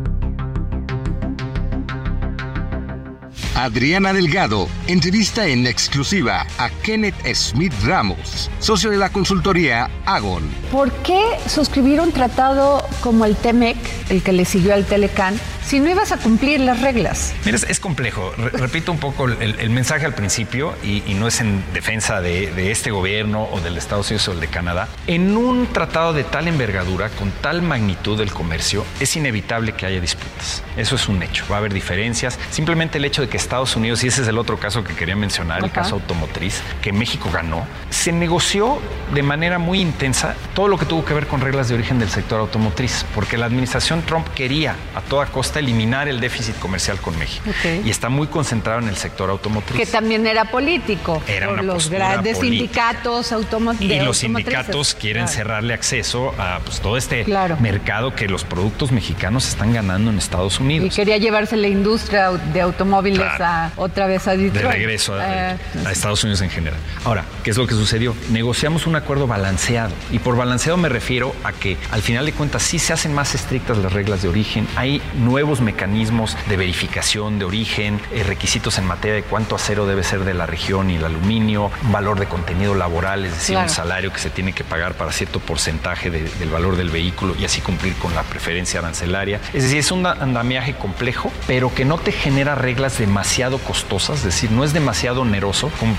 Adriana 3.55 4.13
Delgado 4.13 4.69
entrevista 4.87 5.45
en 5.45 5.67
exclusiva 5.67 6.47
a 6.57 6.69
Kenneth 6.69 7.15
Smith 7.33 7.73
Ramos, 7.83 8.49
socio 8.59 8.89
de 8.89 8.97
la 8.97 9.09
consultoría 9.09 9.89
Agon. 10.05 10.49
¿Por 10.71 10.91
qué 11.03 11.21
suscribir 11.47 11.99
un 11.99 12.11
tratado 12.11 12.85
como 13.01 13.25
el 13.25 13.35
TEMEC, 13.35 13.77
el 14.09 14.23
que 14.23 14.31
le 14.31 14.45
siguió 14.45 14.73
al 14.73 14.85
Telecan, 14.85 15.39
si 15.65 15.79
no 15.79 15.89
ibas 15.89 16.11
a 16.11 16.17
cumplir 16.17 16.59
las 16.59 16.81
reglas? 16.81 17.33
Mira, 17.45 17.57
es, 17.67 17.79
complejo. 17.79 18.33
repito 18.37 18.91
un 18.91 18.97
poco 18.99 19.25
el, 19.25 19.69
mensaje 19.69 20.05
al 20.05 20.13
principio 20.13 20.75
y, 20.83 21.01
no 21.13 21.27
es 21.27 21.39
en 21.39 21.63
defensa 21.73 22.21
de, 22.21 22.71
este 22.71 22.91
gobierno 22.91 23.47
o 23.51 23.59
del 23.59 23.77
Estados 23.77 24.09
Unidos 24.09 24.27
o 24.29 24.31
el 24.31 24.39
de 24.39 24.47
Canadá. 24.47 24.87
En 25.07 25.37
un 25.37 25.67
tratado 25.67 26.13
de 26.13 26.23
tal 26.23 26.47
envergadura, 26.47 27.09
con 27.09 27.31
tal 27.31 27.61
magnitud 27.61 28.17
del 28.17 28.31
comercio, 28.31 28.85
es 28.99 29.15
inevitable 29.15 29.73
que 29.73 29.85
haya 29.85 30.01
disputas. 30.01 30.63
Eso 30.77 30.95
es 30.95 31.07
un 31.07 31.21
hecho. 31.21 31.45
Va 31.49 31.57
a 31.57 31.59
haber 31.59 31.73
diferencias. 31.73 32.39
Simplemente 32.49 32.97
el 32.97 33.05
hecho 33.05 33.21
de 33.21 33.29
que 33.29 33.37
Estados 33.41 33.75
Unidos, 33.75 34.03
y 34.03 34.07
ese 34.07 34.21
es 34.21 34.27
el 34.27 34.37
otro 34.37 34.57
caso 34.57 34.83
que 34.83 34.93
quería 34.95 35.15
mencionar, 35.15 35.63
el 35.63 35.71
caso 35.71 35.95
automotriz, 35.95 36.61
que 36.81 36.93
México 36.93 37.29
ganó, 37.31 37.65
se 37.89 38.11
negoció 38.11 38.79
de 39.13 39.23
manera 39.23 39.59
muy 39.59 39.79
intensa 39.81 40.35
todo 40.53 40.67
lo 40.67 40.77
que 40.77 40.85
tuvo 40.85 41.03
que 41.03 41.13
ver 41.13 41.27
con 41.27 41.41
reglas 41.41 41.67
de 41.69 41.75
origen 41.75 41.99
del 41.99 42.09
sector 42.09 42.39
automotriz, 42.39 43.05
porque 43.13 43.37
la 43.37 43.45
administración 43.45 44.03
Trump 44.03 44.27
quería 44.29 44.75
a 44.95 45.01
toda 45.01 45.25
costa 45.25 45.59
eliminar 45.59 46.07
el 46.07 46.19
déficit 46.19 46.57
comercial 46.59 46.99
con 46.99 47.17
México. 47.17 47.49
Y 47.83 47.89
está 47.89 48.09
muy 48.09 48.27
concentrado 48.27 48.79
en 48.79 48.87
el 48.87 48.95
sector 48.95 49.29
automotriz. 49.29 49.77
Que 49.77 49.85
también 49.85 50.25
era 50.27 50.45
político. 50.45 51.21
Era 51.27 51.47
por 51.47 51.63
los 51.63 51.89
grandes 51.89 52.39
sindicatos 52.39 53.31
automotrices. 53.31 54.01
Y 54.01 54.05
los 54.05 54.17
sindicatos 54.17 54.93
quieren 54.93 55.27
cerrarle 55.27 55.73
acceso 55.73 56.33
a 56.37 56.59
pues, 56.63 56.79
todo 56.79 56.97
este 56.97 57.25
mercado 57.59 58.15
que 58.15 58.27
los 58.27 58.43
productos 58.43 58.91
mexicanos 58.91 59.47
están 59.47 59.73
ganando 59.73 60.11
en 60.11 60.17
Estados 60.17 60.59
Unidos. 60.59 60.87
Y 60.87 60.89
quería 60.95 61.17
llevarse 61.17 61.57
la 61.57 61.67
industria 61.67 62.29
de 62.31 62.61
automóviles 62.61 63.30
a, 63.39 63.71
otra 63.75 64.07
vez 64.07 64.27
a 64.27 64.31
Detroit. 64.31 64.53
De 64.53 64.71
regreso 64.71 65.15
a, 65.15 65.51
eh, 65.53 65.57
a 65.85 65.91
Estados 65.91 66.23
Unidos 66.23 66.41
en 66.41 66.49
general. 66.49 66.79
Ahora, 67.03 67.25
¿qué 67.43 67.51
es 67.51 67.57
lo 67.57 67.67
que 67.67 67.75
sucedió? 67.75 68.15
Negociamos 68.29 68.87
un 68.87 68.95
acuerdo 68.95 69.27
balanceado. 69.27 69.93
Y 70.11 70.19
por 70.19 70.35
balanceado 70.35 70.77
me 70.77 70.89
refiero 70.89 71.35
a 71.43 71.51
que 71.51 71.77
al 71.91 72.01
final 72.01 72.25
de 72.25 72.33
cuentas 72.33 72.63
sí 72.63 72.79
se 72.79 72.93
hacen 72.93 73.13
más 73.13 73.35
estrictas 73.35 73.77
las 73.77 73.93
reglas 73.93 74.21
de 74.21 74.29
origen. 74.29 74.67
Hay 74.75 75.01
nuevos 75.15 75.61
mecanismos 75.61 76.37
de 76.49 76.57
verificación 76.57 77.39
de 77.39 77.45
origen, 77.45 77.99
eh, 78.11 78.23
requisitos 78.23 78.77
en 78.77 78.85
materia 78.85 79.15
de 79.15 79.23
cuánto 79.23 79.55
acero 79.55 79.85
debe 79.85 80.03
ser 80.03 80.23
de 80.23 80.33
la 80.33 80.45
región 80.45 80.89
y 80.89 80.95
el 80.95 81.05
aluminio, 81.05 81.71
valor 81.83 82.19
de 82.19 82.27
contenido 82.27 82.75
laboral, 82.75 83.25
es 83.25 83.33
decir, 83.33 83.57
un 83.57 83.69
salario 83.69 84.11
que 84.11 84.19
se 84.19 84.29
tiene 84.29 84.53
que 84.53 84.63
pagar 84.63 84.93
para 84.93 85.11
cierto 85.11 85.39
porcentaje 85.39 86.09
del 86.09 86.49
valor 86.49 86.75
del 86.75 86.89
vehículo 86.89 87.35
y 87.39 87.45
así 87.45 87.61
cumplir 87.61 87.95
con 87.95 88.13
la 88.15 88.23
preferencia 88.23 88.79
arancelaria. 88.79 89.39
Es 89.53 89.63
decir, 89.63 89.77
es 89.79 89.91
un 89.91 90.05
andamiaje 90.05 90.73
complejo, 90.75 91.31
pero 91.47 91.73
que 91.73 91.85
no 91.85 91.97
te 91.97 92.11
genera 92.11 92.55
reglas 92.55 92.99
demasiado 93.21 93.59
costosas, 93.59 94.17
es 94.17 94.23
decir, 94.23 94.49
no 94.49 94.63
es 94.63 94.73
demasiado 94.73 95.21
oneroso 95.21 95.71
como 95.79 95.95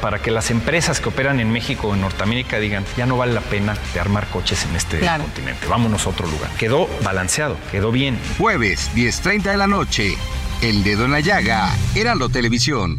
para 0.00 0.18
que, 0.18 0.32
las 0.32 0.50
empresas 0.50 0.98
que 0.98 1.10
operan 1.10 1.38
en 1.38 1.52
México 1.52 1.86
o 1.86 1.94
en 1.94 2.00
Norteamérica 2.00 2.58
digan, 2.58 2.84
ya 2.96 3.06
no 3.06 3.16
vale 3.16 3.34
la 3.34 3.40
pena 3.40 3.78
de 3.94 4.00
armar 4.00 4.26
coches 4.30 4.64
en 4.64 4.74
este 4.74 4.98
continente, 4.98 5.64
vámonos 5.68 6.06
a 6.06 6.10
otro 6.10 6.26
lugar. 6.26 6.50
Quedó 6.58 6.88
balanceado, 7.04 7.56
quedó 7.70 7.92
bien. 7.92 8.18
Jueves 8.36 8.90
10.30 8.96 9.52
de 9.52 9.56
la 9.56 9.68
noche. 9.68 10.16
El 10.60 10.82
dedo 10.82 11.04
en 11.04 11.12
la 11.12 11.20
llaga, 11.20 11.72
Heraldo 11.94 12.30
Televisión. 12.30 12.98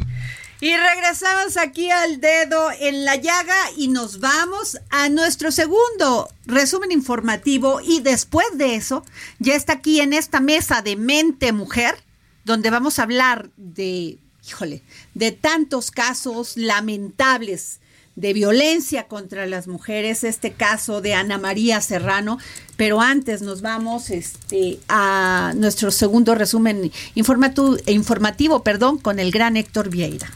Y 0.62 0.74
regresamos 0.78 1.58
aquí 1.58 1.92
al 1.92 2.22
dedo 2.22 2.70
en 2.80 3.04
la 3.04 3.18
llaga 3.18 3.58
y 3.76 3.90
nos 3.90 4.22
vamos 4.22 4.78
a 4.90 5.10
nuestro 5.10 5.52
segundo 5.52 6.30
resumen 6.46 6.94
informativo 6.94 7.82
y 7.82 8.00
después 8.00 8.48
de 8.54 8.76
eso 8.76 9.04
ya 9.40 9.56
está 9.56 9.74
aquí 9.74 10.00
en 10.00 10.14
esta 10.14 10.40
mesa 10.40 10.82
de 10.82 10.96
mente 10.96 11.52
mujer 11.52 12.02
donde 12.48 12.72
vamos 12.72 12.98
a 12.98 13.04
hablar 13.04 13.52
de, 13.58 14.18
híjole, 14.48 14.82
de 15.14 15.34
tantos 15.34 15.92
casos 15.92 16.56
lamentables 16.56 17.82
de 18.16 18.34
violencia 18.34 19.08
contra 19.08 19.46
las 19.46 19.68
mujeres, 19.68 20.24
este 20.24 20.54
caso 20.54 21.02
de 21.02 21.14
Ana 21.14 21.38
María 21.38 21.82
Serrano, 21.82 22.40
pero 22.78 23.00
antes 23.00 23.44
nos 23.44 23.62
vamos 23.62 24.10
este, 24.10 24.80
a 24.88 25.54
nuestro 25.56 25.92
segundo 25.92 26.34
resumen 26.34 26.92
informativo, 27.14 28.64
perdón, 28.64 28.98
con 28.98 29.20
el 29.20 29.30
gran 29.30 29.56
Héctor 29.56 29.90
Vieira. 29.90 30.32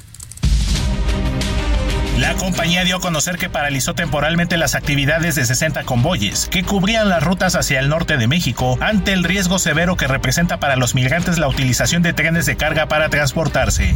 La 2.17 2.35
compañía 2.35 2.83
dio 2.83 2.97
a 2.97 2.99
conocer 2.99 3.37
que 3.37 3.49
paralizó 3.49 3.93
temporalmente 3.93 4.57
las 4.57 4.75
actividades 4.75 5.35
de 5.35 5.45
60 5.45 5.83
convoyes 5.83 6.47
que 6.51 6.63
cubrían 6.63 7.09
las 7.09 7.23
rutas 7.23 7.55
hacia 7.55 7.79
el 7.79 7.89
norte 7.89 8.17
de 8.17 8.27
México 8.27 8.77
ante 8.81 9.13
el 9.13 9.23
riesgo 9.23 9.59
severo 9.59 9.95
que 9.95 10.07
representa 10.07 10.59
para 10.59 10.75
los 10.75 10.93
migrantes 10.93 11.39
la 11.39 11.47
utilización 11.47 12.01
de 12.03 12.13
trenes 12.13 12.45
de 12.45 12.57
carga 12.57 12.87
para 12.87 13.09
transportarse. 13.09 13.95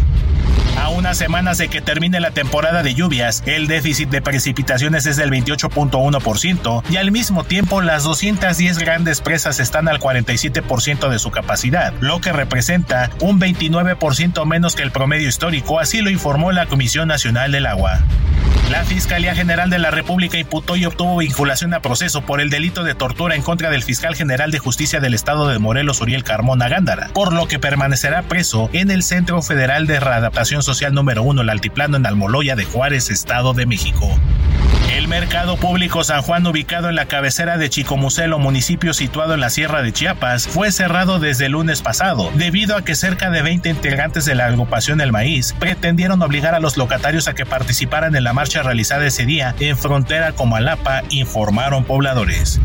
A 0.78 0.90
unas 0.90 1.18
semanas 1.18 1.58
de 1.58 1.68
que 1.68 1.82
termine 1.82 2.20
la 2.20 2.32
temporada 2.32 2.84
de 2.84 2.94
lluvias, 2.94 3.44
el 3.46 3.68
déficit 3.68 4.10
de 4.10 4.22
precipitaciones 4.22 5.06
es 5.06 5.18
del 5.18 5.32
28.1% 5.32 6.84
y 6.90 6.98
al 6.98 7.12
mismo 7.12 7.44
tiempo 7.44 7.82
las 7.82 8.04
210 8.04 8.78
grandes 8.78 9.22
presas 9.22 9.60
están 9.60 9.88
al 9.88 10.00
47% 10.00 11.10
de 11.10 11.20
su 11.20 11.32
capacidad, 11.32 11.94
lo 12.02 12.22
que 12.22 12.34
representa 12.34 13.10
un 13.22 13.40
29% 13.40 14.46
menos 14.46 14.76
que 14.76 14.84
el 14.84 14.92
promedio 14.92 15.30
histórico, 15.30 15.80
así 15.80 16.02
lo 16.02 16.10
informó 16.10 16.52
la 16.52 16.66
Comisión 16.66 17.08
Nacional 17.08 17.52
del 17.52 17.66
Agua. 17.66 18.02
La 18.70 18.84
Fiscalía 18.84 19.36
General 19.36 19.70
de 19.70 19.78
la 19.78 19.92
República 19.92 20.40
imputó 20.40 20.76
y 20.76 20.86
obtuvo 20.86 21.18
vinculación 21.18 21.74
a 21.76 21.82
proceso 21.82 22.22
por 22.22 22.42
el 22.42 22.50
delito 22.50 22.84
de 22.84 22.96
tortura 22.96 23.36
en 23.36 23.44
contra 23.44 23.70
del 23.70 23.84
fiscal 23.84 24.16
general 24.16 24.50
de 24.50 24.58
justicia 24.58 25.00
del 25.00 25.14
estado 25.14 25.48
de 25.48 25.60
Morelos, 25.60 26.02
Uriel 26.02 26.24
Carmona 26.24 26.68
Gándara, 26.68 27.10
por 27.14 27.32
lo 27.32 27.48
que 27.48 27.60
permanecerá 27.60 28.24
preso 28.24 28.72
en 28.74 28.90
el 28.90 29.04
Centro 29.04 29.44
Federal 29.44 29.86
de 29.86 30.00
Readaptación 30.00 30.64
Social 30.64 30.96
número 30.96 31.22
1, 31.22 31.44
el 31.44 31.50
Altiplano 31.50 31.98
en 31.98 32.08
Almoloya 32.08 32.56
de 32.56 32.66
Juárez, 32.66 33.12
Estado 33.12 33.54
de 33.54 33.68
México. 33.68 34.20
El 34.92 35.08
Mercado 35.08 35.58
Público 35.58 36.04
San 36.04 36.22
Juan, 36.22 36.46
ubicado 36.46 36.90
en 36.90 36.96
la 36.96 37.08
cabecera 37.08 37.58
de 37.58 37.70
Chicomucelo, 37.70 38.40
municipio 38.40 38.94
situado 38.94 39.34
en 39.34 39.40
la 39.40 39.50
Sierra 39.50 39.82
de 39.82 39.92
Chiapas, 39.92 40.48
fue 40.48 40.72
cerrado 40.72 41.20
desde 41.20 41.48
el 41.48 41.54
lunes 41.54 41.82
pasado, 41.82 42.32
debido 42.36 42.78
a 42.78 42.84
que 42.84 42.96
cerca 42.96 43.30
de 43.30 43.42
20 43.42 43.70
integrantes 43.70 44.26
de 44.26 44.36
la 44.36 44.46
agrupación 44.46 45.02
El 45.02 45.12
Maíz 45.12 45.54
pretendieron 45.60 46.22
obligar 46.22 46.56
a 46.56 46.60
los 46.60 46.78
locatarios 46.78 47.28
a 47.28 47.34
que 47.34 47.46
participaran 47.46 48.16
en 48.16 48.24
la 48.24 48.34
marcha 48.34 48.64
realizada 48.64 49.06
ese 49.06 49.26
día 49.26 49.56
en 49.60 49.78
frontera 49.78 50.34
con 50.34 50.50
Malapa, 50.50 51.04
informaron 51.10 51.84
pobladores. 51.84 52.60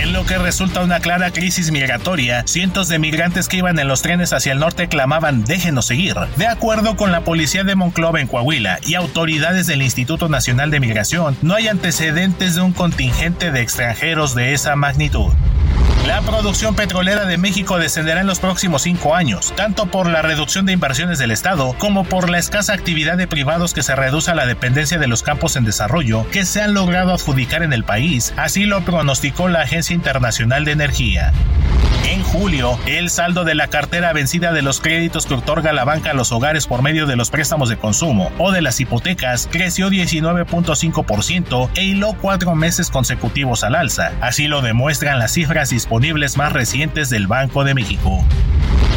En 0.00 0.14
lo 0.14 0.24
que 0.24 0.38
resulta 0.38 0.82
una 0.82 1.00
clara 1.00 1.30
crisis 1.30 1.70
migratoria, 1.70 2.42
cientos 2.46 2.88
de 2.88 2.98
migrantes 2.98 3.48
que 3.48 3.58
iban 3.58 3.78
en 3.78 3.86
los 3.86 4.00
trenes 4.00 4.32
hacia 4.32 4.52
el 4.52 4.58
norte 4.58 4.88
clamaban 4.88 5.44
déjenos 5.44 5.84
seguir. 5.84 6.14
De 6.38 6.46
acuerdo 6.46 6.96
con 6.96 7.12
la 7.12 7.20
policía 7.20 7.64
de 7.64 7.76
Monclova 7.76 8.18
en 8.18 8.26
Coahuila 8.26 8.78
y 8.82 8.94
autoridades 8.94 9.66
del 9.66 9.82
Instituto 9.82 10.30
Nacional 10.30 10.70
de 10.70 10.80
Migración, 10.80 11.36
no 11.42 11.54
hay 11.54 11.68
antecedentes 11.68 12.54
de 12.54 12.62
un 12.62 12.72
contingente 12.72 13.52
de 13.52 13.60
extranjeros 13.60 14.34
de 14.34 14.54
esa 14.54 14.74
magnitud. 14.74 15.34
La 16.06 16.22
producción 16.22 16.74
petrolera 16.74 17.26
de 17.26 17.38
México 17.38 17.78
descenderá 17.78 18.20
en 18.20 18.26
los 18.26 18.40
próximos 18.40 18.82
cinco 18.82 19.14
años, 19.14 19.52
tanto 19.54 19.86
por 19.86 20.08
la 20.08 20.22
reducción 20.22 20.66
de 20.66 20.72
inversiones 20.72 21.18
del 21.18 21.30
Estado 21.30 21.74
como 21.78 22.04
por 22.04 22.30
la 22.30 22.38
escasa 22.38 22.72
actividad 22.72 23.16
de 23.16 23.28
privados 23.28 23.74
que 23.74 23.82
se 23.82 23.94
reduce 23.94 24.30
a 24.30 24.34
la 24.34 24.46
dependencia 24.46 24.98
de 24.98 25.06
los 25.06 25.22
campos 25.22 25.56
en 25.56 25.64
desarrollo 25.64 26.26
que 26.30 26.44
se 26.44 26.62
han 26.62 26.74
logrado 26.74 27.12
adjudicar 27.12 27.62
en 27.62 27.72
el 27.72 27.84
país, 27.84 28.32
así 28.36 28.64
lo 28.64 28.82
pronosticó 28.82 29.48
la 29.48 29.62
Agencia 29.62 29.94
Internacional 29.94 30.64
de 30.64 30.72
Energía. 30.72 31.32
En 32.10 32.24
julio, 32.24 32.76
el 32.86 33.08
saldo 33.08 33.44
de 33.44 33.54
la 33.54 33.68
cartera 33.68 34.12
vencida 34.12 34.52
de 34.52 34.62
los 34.62 34.80
créditos 34.80 35.26
que 35.26 35.34
otorga 35.34 35.72
la 35.72 35.84
banca 35.84 36.10
a 36.10 36.14
los 36.14 36.32
hogares 36.32 36.66
por 36.66 36.82
medio 36.82 37.06
de 37.06 37.14
los 37.14 37.30
préstamos 37.30 37.68
de 37.68 37.76
consumo 37.76 38.32
o 38.38 38.50
de 38.50 38.62
las 38.62 38.80
hipotecas 38.80 39.48
creció 39.50 39.90
19.5% 39.90 41.70
e 41.76 41.84
hiló 41.84 42.14
cuatro 42.20 42.56
meses 42.56 42.90
consecutivos 42.90 43.62
al 43.62 43.76
alza. 43.76 44.12
Así 44.20 44.48
lo 44.48 44.60
demuestran 44.60 45.20
las 45.20 45.32
cifras 45.32 45.72
más 46.36 46.52
recientes 46.52 47.10
del 47.10 47.26
Banco 47.26 47.64
de 47.64 47.74
México. 47.74 48.24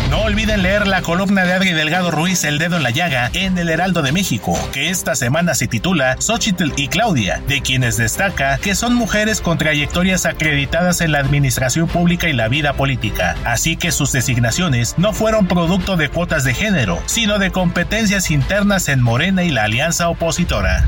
No 0.10 0.22
olviden 0.22 0.62
leer 0.62 0.88
la 0.88 1.02
columna 1.02 1.44
de 1.44 1.54
Adri 1.54 1.74
Delgado 1.74 2.12
Ruiz 2.12 2.44
El 2.44 2.60
Dedo 2.60 2.78
en 2.78 2.84
la 2.84 2.92
Llaga 2.92 3.30
en 3.34 3.58
El 3.58 3.70
Heraldo 3.70 4.02
de 4.02 4.12
México, 4.12 4.58
que 4.72 4.90
esta 4.90 5.16
semana 5.16 5.56
se 5.56 5.68
titula 5.68 6.18
Xochitl 6.20 6.72
y 6.76 6.88
Claudia, 6.88 7.42
de 7.48 7.62
quienes 7.62 7.98
destaca 7.98 8.58
que 8.60 8.76
son 8.76 8.94
mujeres 8.94 9.42
con 9.42 9.58
trayectorias 9.58 10.26
acreditadas 10.26 11.02
en 11.02 11.12
la 11.12 11.20
administración 11.20 11.88
pública 11.88 12.30
y 12.30 12.34
la 12.34 12.48
vida 12.48 12.74
política, 12.74 13.36
así 13.44 13.76
que 13.76 13.92
sus 13.92 14.12
designaciones 14.12 14.96
no 14.98 15.14
fueron 15.14 15.48
producto 15.48 15.98
de 15.98 16.10
cuotas 16.10 16.44
de 16.44 16.54
género, 16.54 17.02
sino 17.06 17.40
de 17.40 17.52
competencias 17.52 18.32
internas 18.32 18.90
en 18.90 19.02
Morena 19.02 19.44
y 19.44 19.50
la 19.50 19.64
alianza 19.64 20.10
opositora. 20.10 20.88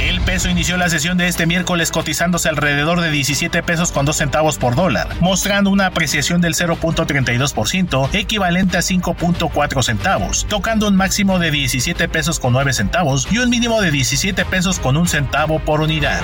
El 0.00 0.22
peso 0.22 0.48
inició 0.48 0.78
la 0.78 0.88
sesión 0.88 1.18
de 1.18 1.28
este 1.28 1.44
miércoles 1.44 1.90
cotizándose 1.90 2.48
alrededor 2.48 3.02
de 3.02 3.10
17 3.10 3.62
pesos 3.62 3.92
con 3.92 4.06
2 4.06 4.16
centavos 4.16 4.56
por 4.56 4.74
dólar, 4.74 5.08
mostrando 5.20 5.68
una 5.68 5.84
apreciación 5.84 6.40
del 6.40 6.54
0.32%, 6.54 8.08
equivalente 8.30 8.76
a 8.76 8.80
5.4 8.80 9.82
centavos, 9.82 10.46
tocando 10.48 10.86
un 10.86 10.94
máximo 10.94 11.40
de 11.40 11.50
17 11.50 12.08
pesos 12.08 12.38
con 12.38 12.52
9 12.52 12.72
centavos 12.72 13.26
y 13.28 13.38
un 13.38 13.50
mínimo 13.50 13.80
de 13.80 13.90
17 13.90 14.44
pesos 14.44 14.78
con 14.78 14.96
un 14.96 15.08
centavo 15.08 15.58
por 15.58 15.80
unidad. 15.80 16.22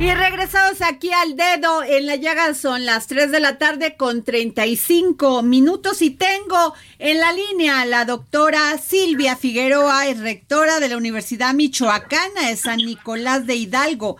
Y 0.00 0.14
regresados 0.14 0.80
aquí 0.80 1.10
al 1.12 1.36
dedo 1.36 1.82
en 1.82 2.06
la 2.06 2.16
llaga 2.16 2.54
son 2.54 2.86
las 2.86 3.06
3 3.06 3.30
de 3.32 3.40
la 3.40 3.58
tarde 3.58 3.96
con 3.96 4.24
35 4.24 5.42
minutos 5.42 6.00
y 6.00 6.08
tengo 6.08 6.72
en 6.98 7.20
la 7.20 7.32
línea 7.32 7.82
a 7.82 7.86
la 7.86 8.06
doctora 8.06 8.78
Silvia 8.78 9.36
Figueroa, 9.36 10.06
es 10.06 10.20
rectora 10.20 10.80
de 10.80 10.88
la 10.88 10.96
Universidad 10.96 11.52
Michoacana 11.52 12.48
de 12.48 12.56
San 12.56 12.78
Nicolás 12.78 13.46
de 13.46 13.56
Hidalgo. 13.56 14.16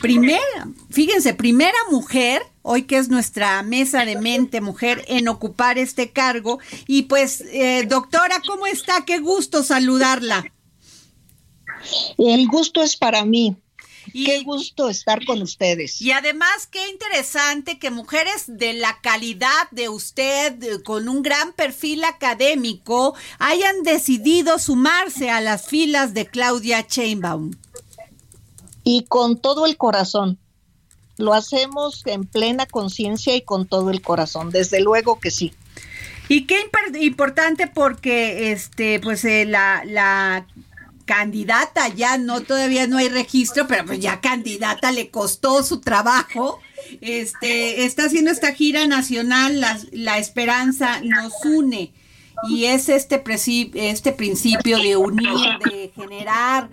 Primera, 0.00 0.68
fíjense, 0.90 1.34
primera 1.34 1.78
mujer 1.90 2.42
hoy 2.66 2.82
que 2.82 2.98
es 2.98 3.08
nuestra 3.08 3.62
mesa 3.62 4.04
de 4.04 4.18
mente 4.20 4.60
mujer 4.60 5.04
en 5.06 5.28
ocupar 5.28 5.78
este 5.78 6.10
cargo. 6.10 6.58
Y 6.88 7.02
pues, 7.02 7.42
eh, 7.52 7.86
doctora, 7.88 8.42
¿cómo 8.44 8.66
está? 8.66 9.04
Qué 9.06 9.18
gusto 9.18 9.62
saludarla. 9.62 10.44
El 12.18 12.48
gusto 12.48 12.82
es 12.82 12.96
para 12.96 13.24
mí. 13.24 13.56
Qué 14.12 14.42
gusto 14.42 14.88
estar 14.88 15.24
con 15.24 15.42
ustedes. 15.42 16.00
Y 16.00 16.10
además, 16.10 16.66
qué 16.70 16.88
interesante 16.88 17.78
que 17.78 17.90
mujeres 17.90 18.44
de 18.46 18.72
la 18.72 19.00
calidad 19.00 19.70
de 19.70 19.88
usted, 19.88 20.82
con 20.82 21.08
un 21.08 21.22
gran 21.22 21.52
perfil 21.52 22.04
académico, 22.04 23.14
hayan 23.38 23.82
decidido 23.82 24.58
sumarse 24.58 25.30
a 25.30 25.40
las 25.40 25.66
filas 25.66 26.14
de 26.14 26.26
Claudia 26.26 26.86
Chainbaum. 26.86 27.52
Y 28.82 29.04
con 29.04 29.38
todo 29.38 29.66
el 29.66 29.76
corazón. 29.76 30.38
Lo 31.18 31.34
hacemos 31.34 32.02
en 32.06 32.24
plena 32.24 32.66
conciencia 32.66 33.34
y 33.34 33.42
con 33.42 33.66
todo 33.66 33.90
el 33.90 34.02
corazón, 34.02 34.50
desde 34.50 34.80
luego 34.80 35.18
que 35.18 35.30
sí. 35.30 35.52
Y 36.28 36.46
qué 36.46 36.56
importante 37.00 37.68
porque 37.68 38.52
este 38.52 38.98
pues 39.00 39.24
eh, 39.24 39.44
la, 39.44 39.82
la 39.84 40.46
candidata, 41.06 41.88
ya 41.88 42.18
no, 42.18 42.42
todavía 42.42 42.86
no 42.86 42.98
hay 42.98 43.08
registro, 43.08 43.66
pero 43.66 43.86
pues 43.86 44.00
ya 44.00 44.20
candidata 44.20 44.92
le 44.92 45.10
costó 45.10 45.62
su 45.62 45.80
trabajo. 45.80 46.60
Este, 47.00 47.84
está 47.84 48.04
haciendo 48.04 48.30
esta 48.30 48.52
gira 48.52 48.86
nacional, 48.86 49.64
la, 49.92 50.18
esperanza 50.18 51.00
nos 51.02 51.32
une. 51.44 51.92
Y 52.50 52.66
es 52.66 52.90
este, 52.90 53.22
este 53.74 54.12
principio 54.12 54.78
de 54.78 54.96
unir, 54.96 55.58
de 55.64 55.90
generar, 55.94 56.68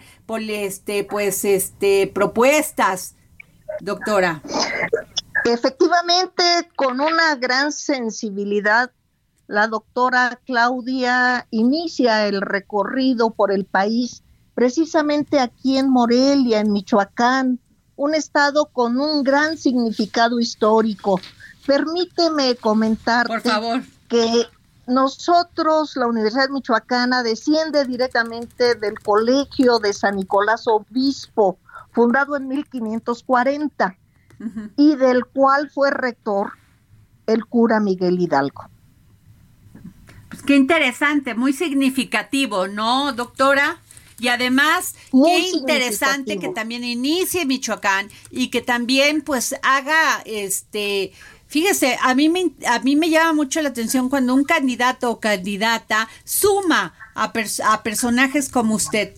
este, 0.49 1.05
pues, 1.05 1.45
este, 1.45 2.07
propuestas, 2.07 3.15
doctora. 3.79 4.41
Efectivamente, 5.45 6.43
con 6.75 7.01
una 7.01 7.35
gran 7.35 7.71
sensibilidad 7.71 8.91
la 9.47 9.67
doctora 9.67 10.39
Claudia 10.45 11.47
inicia 11.51 12.27
el 12.27 12.41
recorrido 12.41 13.31
por 13.31 13.51
el 13.51 13.65
país, 13.65 14.23
precisamente 14.55 15.39
aquí 15.39 15.77
en 15.77 15.89
Morelia, 15.89 16.61
en 16.61 16.71
Michoacán, 16.71 17.59
un 17.95 18.15
estado 18.15 18.65
con 18.67 18.99
un 18.99 19.23
gran 19.23 19.57
significado 19.57 20.39
histórico. 20.39 21.19
Permíteme 21.67 22.55
comentar 22.55 23.27
que 24.07 24.47
nosotros, 24.87 25.95
la 25.95 26.07
Universidad 26.07 26.49
Michoacana, 26.49 27.21
desciende 27.21 27.85
directamente 27.85 28.75
del 28.75 28.99
Colegio 28.99 29.79
de 29.79 29.93
San 29.93 30.15
Nicolás 30.15 30.67
Obispo, 30.67 31.57
fundado 31.93 32.35
en 32.35 32.47
1540, 32.47 33.97
y 34.75 34.95
del 34.95 35.25
cual 35.25 35.69
fue 35.69 35.89
rector 35.91 36.53
el 37.27 37.45
cura 37.45 37.79
Miguel 37.79 38.19
Hidalgo. 38.19 38.69
Pues 40.29 40.43
qué 40.43 40.55
interesante, 40.55 41.35
muy 41.35 41.53
significativo, 41.53 42.67
¿no, 42.67 43.13
doctora? 43.13 43.79
Y 44.19 44.27
además, 44.27 44.95
qué 45.11 45.39
interesante 45.53 46.39
que 46.39 46.49
también 46.49 46.83
inicie 46.83 47.45
Michoacán 47.45 48.09
y 48.31 48.49
que 48.49 48.61
también 48.61 49.21
pues 49.21 49.55
haga 49.63 50.21
este 50.25 51.13
Fíjese, 51.53 51.99
a 52.01 52.15
mí 52.15 52.29
me 52.29 52.51
a 52.65 52.79
mí 52.79 52.95
me 52.95 53.11
llama 53.11 53.33
mucho 53.33 53.61
la 53.61 53.69
atención 53.69 54.09
cuando 54.09 54.33
un 54.33 54.43
candidato 54.43 55.11
o 55.11 55.19
candidata 55.19 56.09
suma 56.23 56.95
a, 57.13 57.31
a 57.65 57.83
personajes 57.83 58.49
como 58.49 58.73
usted. 58.73 59.13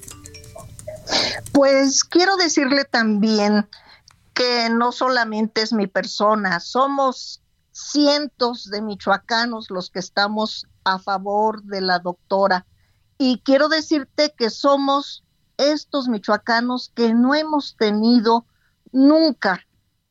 Pues 1.51 2.03
quiero 2.03 2.36
decirle 2.38 2.86
también 2.86 3.68
que 4.34 4.70
no 4.70 4.91
solamente 4.91 5.62
es 5.62 5.72
mi 5.72 5.88
persona, 5.88 6.60
somos 6.60 7.41
cientos 7.72 8.70
de 8.70 8.82
michoacanos 8.82 9.70
los 9.70 9.89
que 9.89 9.99
estamos 9.99 10.68
a 10.84 10.99
favor 10.99 11.64
de 11.64 11.82
la 11.82 11.99
doctora. 11.99 12.66
Y 13.18 13.39
quiero 13.39 13.70
decirte 13.70 14.34
que 14.38 14.49
somos 14.49 15.24
estos 15.58 16.08
michoacanos 16.08 16.91
que 16.95 17.14
no 17.14 17.34
hemos 17.34 17.76
tenido 17.78 18.45
nunca 18.91 19.66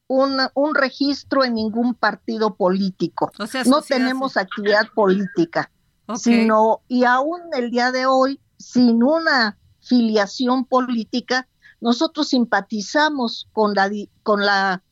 un 0.07 0.75
registro 0.75 1.45
en 1.45 1.55
ningún 1.55 1.95
partido 1.95 2.55
político. 2.55 3.33
no 3.67 3.83
tenemos 3.83 4.37
actividad 4.37 4.87
política, 4.95 5.71
sino, 6.17 6.83
y 6.89 7.05
aún 7.05 7.41
el 7.53 7.71
día 7.71 7.91
de 7.91 8.07
hoy, 8.07 8.41
sin 8.59 9.03
una 9.03 9.59
filiación 9.85 10.65
política, 10.65 11.49
nosotros 11.81 12.29
simpatizamos 12.29 13.49
con 13.53 13.75
la, 13.75 13.91
con 14.23 14.45
la 14.45 14.83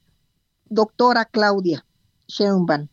doctora 0.66 1.24
Claudia 1.24 1.84
Sheinbaum. 2.28 2.88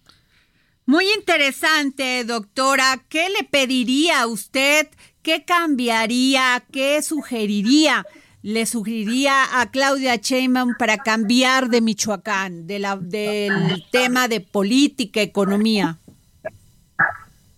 Muy 0.86 1.06
interesante, 1.14 2.24
doctora. 2.24 3.06
¿Qué 3.10 3.30
le 3.30 3.44
pediría 3.44 4.22
a 4.22 4.28
usted? 4.28 4.88
¿Qué 5.22 5.46
cambiaría? 5.46 6.66
¿Qué 6.72 7.02
sugeriría? 7.02 8.06
le 8.42 8.66
sugeriría 8.66 9.60
a 9.60 9.70
Claudia 9.70 10.16
Sheinbaum 10.16 10.76
para 10.78 10.98
cambiar 10.98 11.70
de 11.70 11.82
Michoacán, 11.82 12.68
de 12.68 12.80
la, 12.80 12.96
del 12.96 13.84
tema 13.92 14.28
de 14.28 14.40
política, 14.40 15.22
economía? 15.22 16.00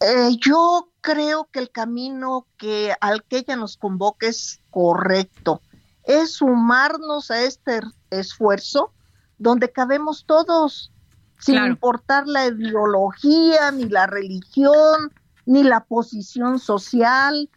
Eh, 0.02 0.36
yo 0.43 0.89
creo 1.02 1.47
que 1.52 1.60
el 1.60 1.70
camino 1.70 2.47
que 2.58 2.93
al 3.02 3.24
que 3.24 3.39
ella 3.39 3.56
nos 3.56 3.78
convoca 3.78 4.28
es 4.28 4.60
correcto. 4.72 5.62
Es 6.04 6.34
sumarnos 6.34 7.30
a 7.30 7.43
este 7.43 7.82
esfuerzo 8.10 8.91
donde 9.38 9.72
cabemos 9.72 10.26
todos, 10.26 10.91
sin 11.39 11.56
importar 11.66 12.28
la 12.28 12.47
ideología, 12.47 13.72
ni 13.72 13.86
la 13.86 14.08
religión, 14.08 15.12
ni 15.45 15.64
la 15.64 15.84
posición 15.84 16.60
social, 16.60 17.49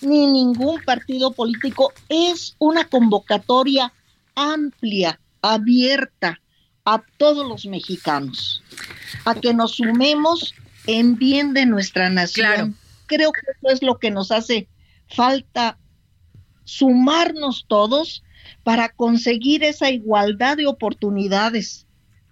ni 0.00 0.26
ningún 0.26 0.80
partido 0.82 1.32
político, 1.32 1.92
es 2.08 2.54
una 2.58 2.84
convocatoria 2.88 3.92
amplia, 4.34 5.20
abierta 5.42 6.40
a 6.84 7.02
todos 7.18 7.46
los 7.48 7.66
mexicanos, 7.66 8.62
a 9.24 9.34
que 9.34 9.52
nos 9.52 9.76
sumemos 9.76 10.54
en 10.88 11.16
bien 11.16 11.52
de 11.52 11.66
nuestra 11.66 12.08
nación. 12.08 12.76
Creo 13.06 13.30
que 13.30 13.40
eso 13.40 13.74
es 13.74 13.82
lo 13.82 13.98
que 13.98 14.10
nos 14.10 14.32
hace 14.32 14.68
falta 15.06 15.78
sumarnos 16.64 17.66
todos 17.68 18.24
para 18.64 18.88
conseguir 18.88 19.62
esa 19.64 19.90
igualdad 19.90 20.56
de 20.56 20.66
oportunidades 20.66 21.86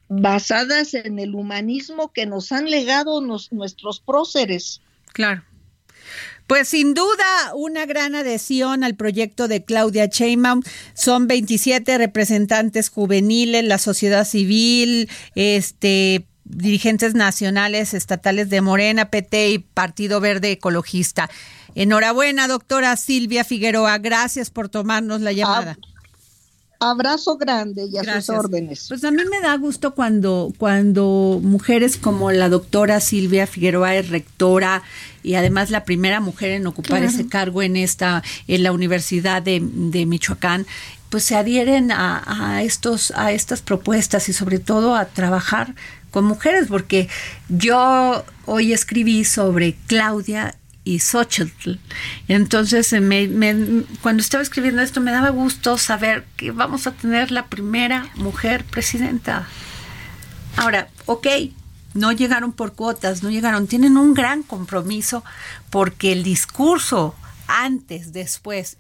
basadas 0.09 0.95
en 0.95 1.19
el 1.19 1.35
humanismo 1.35 2.13
que 2.13 2.27
nos 2.27 2.51
han 2.51 2.71
legado 2.71 3.21
nuestros 3.21 4.01
próceres. 4.01 4.81
Claro. 5.13 5.43
Pues 6.47 6.69
sin 6.69 6.95
duda 6.95 7.53
una 7.55 7.85
gran 7.85 8.15
adhesión 8.15 8.85
al 8.85 8.95
proyecto 8.95 9.49
de 9.49 9.65
Claudia 9.65 10.07
Sheinbaum. 10.07 10.63
Son 10.95 11.27
27 11.27 11.99
representantes 11.99 12.89
juveniles, 12.89 13.65
la 13.65 13.79
sociedad 13.79 14.25
civil, 14.25 15.11
este 15.35 16.25
dirigentes 16.49 17.15
nacionales, 17.15 17.95
estatales 17.95 18.49
de 18.51 18.61
Morena, 18.61 19.11
PT 19.11 19.51
y 19.51 19.59
Partido 19.59 20.21
Verde 20.21 20.53
Ecologista. 20.53 21.29
Enhorabuena, 21.75 22.49
doctora 22.49 22.97
Silvia 22.97 23.45
Figueroa. 23.45 23.99
Gracias 23.99 24.51
por 24.51 24.69
tomarnos 24.69 25.21
la 25.21 25.33
llamada. 25.33 25.77
Abrazo 26.79 27.39
grande 27.39 27.87
y 27.91 27.97
a 27.97 28.21
sus 28.21 28.29
órdenes. 28.31 28.87
Pues 28.89 29.03
a 29.05 29.11
mí 29.11 29.23
me 29.31 29.41
da 29.41 29.57
gusto 29.57 29.95
cuando, 29.95 30.53
cuando 30.59 31.41
mujeres 31.43 31.97
como 31.97 32.31
la 32.33 32.49
doctora 32.51 33.01
Silvia 33.01 33.47
Figueroa 33.47 33.95
es 33.95 34.11
rectora 34.11 34.83
y 35.23 35.35
además 35.35 35.71
la 35.71 35.85
primera 35.85 36.21
mujer 36.21 36.51
en 36.51 36.67
ocupar 36.67 37.03
ese 37.03 37.29
cargo 37.29 37.63
en 37.63 37.77
esta, 37.77 38.23
en 38.47 38.63
la 38.63 38.73
Universidad 38.73 39.41
de, 39.43 39.61
Michoacán, 39.61 40.67
pues 41.09 41.25
se 41.25 41.37
adhieren 41.37 41.91
a, 41.93 42.63
estos, 42.63 43.11
a 43.13 43.33
estas 43.33 43.63
propuestas 43.63 44.29
y 44.29 44.33
sobre 44.33 44.59
todo 44.59 44.97
a 44.97 45.07
trabajar 45.07 45.75
con 46.11 46.25
mujeres, 46.25 46.69
porque 46.69 47.09
yo 47.49 48.25
hoy 48.47 48.73
escribí 48.73 49.25
sobre 49.25 49.77
Claudia 49.87 50.55
y 50.85 51.01
Xochitl. 51.01 51.79
Entonces, 52.29 52.93
me, 53.01 53.29
cuando 54.03 54.23
estaba 54.23 54.43
escribiendo 54.43 54.83
esto, 54.83 55.01
me 55.01 55.11
daba 55.11 55.31
gusto 55.31 55.79
saber 55.79 56.25
que 56.37 56.53
vamos 56.53 56.87
a 56.87 56.93
tener 56.93 57.33
la 57.33 57.47
primera 57.47 58.09
mujer 58.15 58.65
presidenta. 58.65 59.49
Ahora, 60.57 60.89
ok, 61.07 61.27
no 61.95 62.13
llegaron 62.13 62.53
por 62.53 62.75
cuotas, 62.75 63.23
no 63.23 63.31
llegaron, 63.31 63.67
tienen 63.67 63.97
un 63.97 64.15
gran 64.15 64.43
compromiso 64.43 65.25
porque 65.71 66.13
el 66.13 66.23
discurso 66.23 67.15
antes, 67.49 68.13
después, 68.13 68.77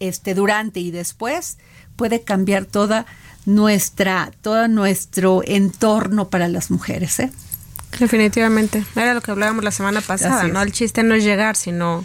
este, 0.00 0.34
durante 0.34 0.80
y 0.80 0.90
después 0.90 1.58
puede 1.96 2.22
cambiar 2.22 2.64
toda 2.64 3.06
nuestra, 3.54 4.30
todo 4.42 4.68
nuestro 4.68 5.42
entorno 5.44 6.28
para 6.28 6.48
las 6.48 6.70
mujeres, 6.70 7.20
¿eh? 7.20 7.30
Definitivamente. 7.98 8.84
Era 8.94 9.14
lo 9.14 9.20
que 9.20 9.30
hablábamos 9.30 9.64
la 9.64 9.72
semana 9.72 10.00
pasada, 10.00 10.44
¿no? 10.44 10.62
El 10.62 10.72
chiste 10.72 11.02
no 11.02 11.14
es 11.14 11.24
llegar, 11.24 11.56
sino 11.56 12.04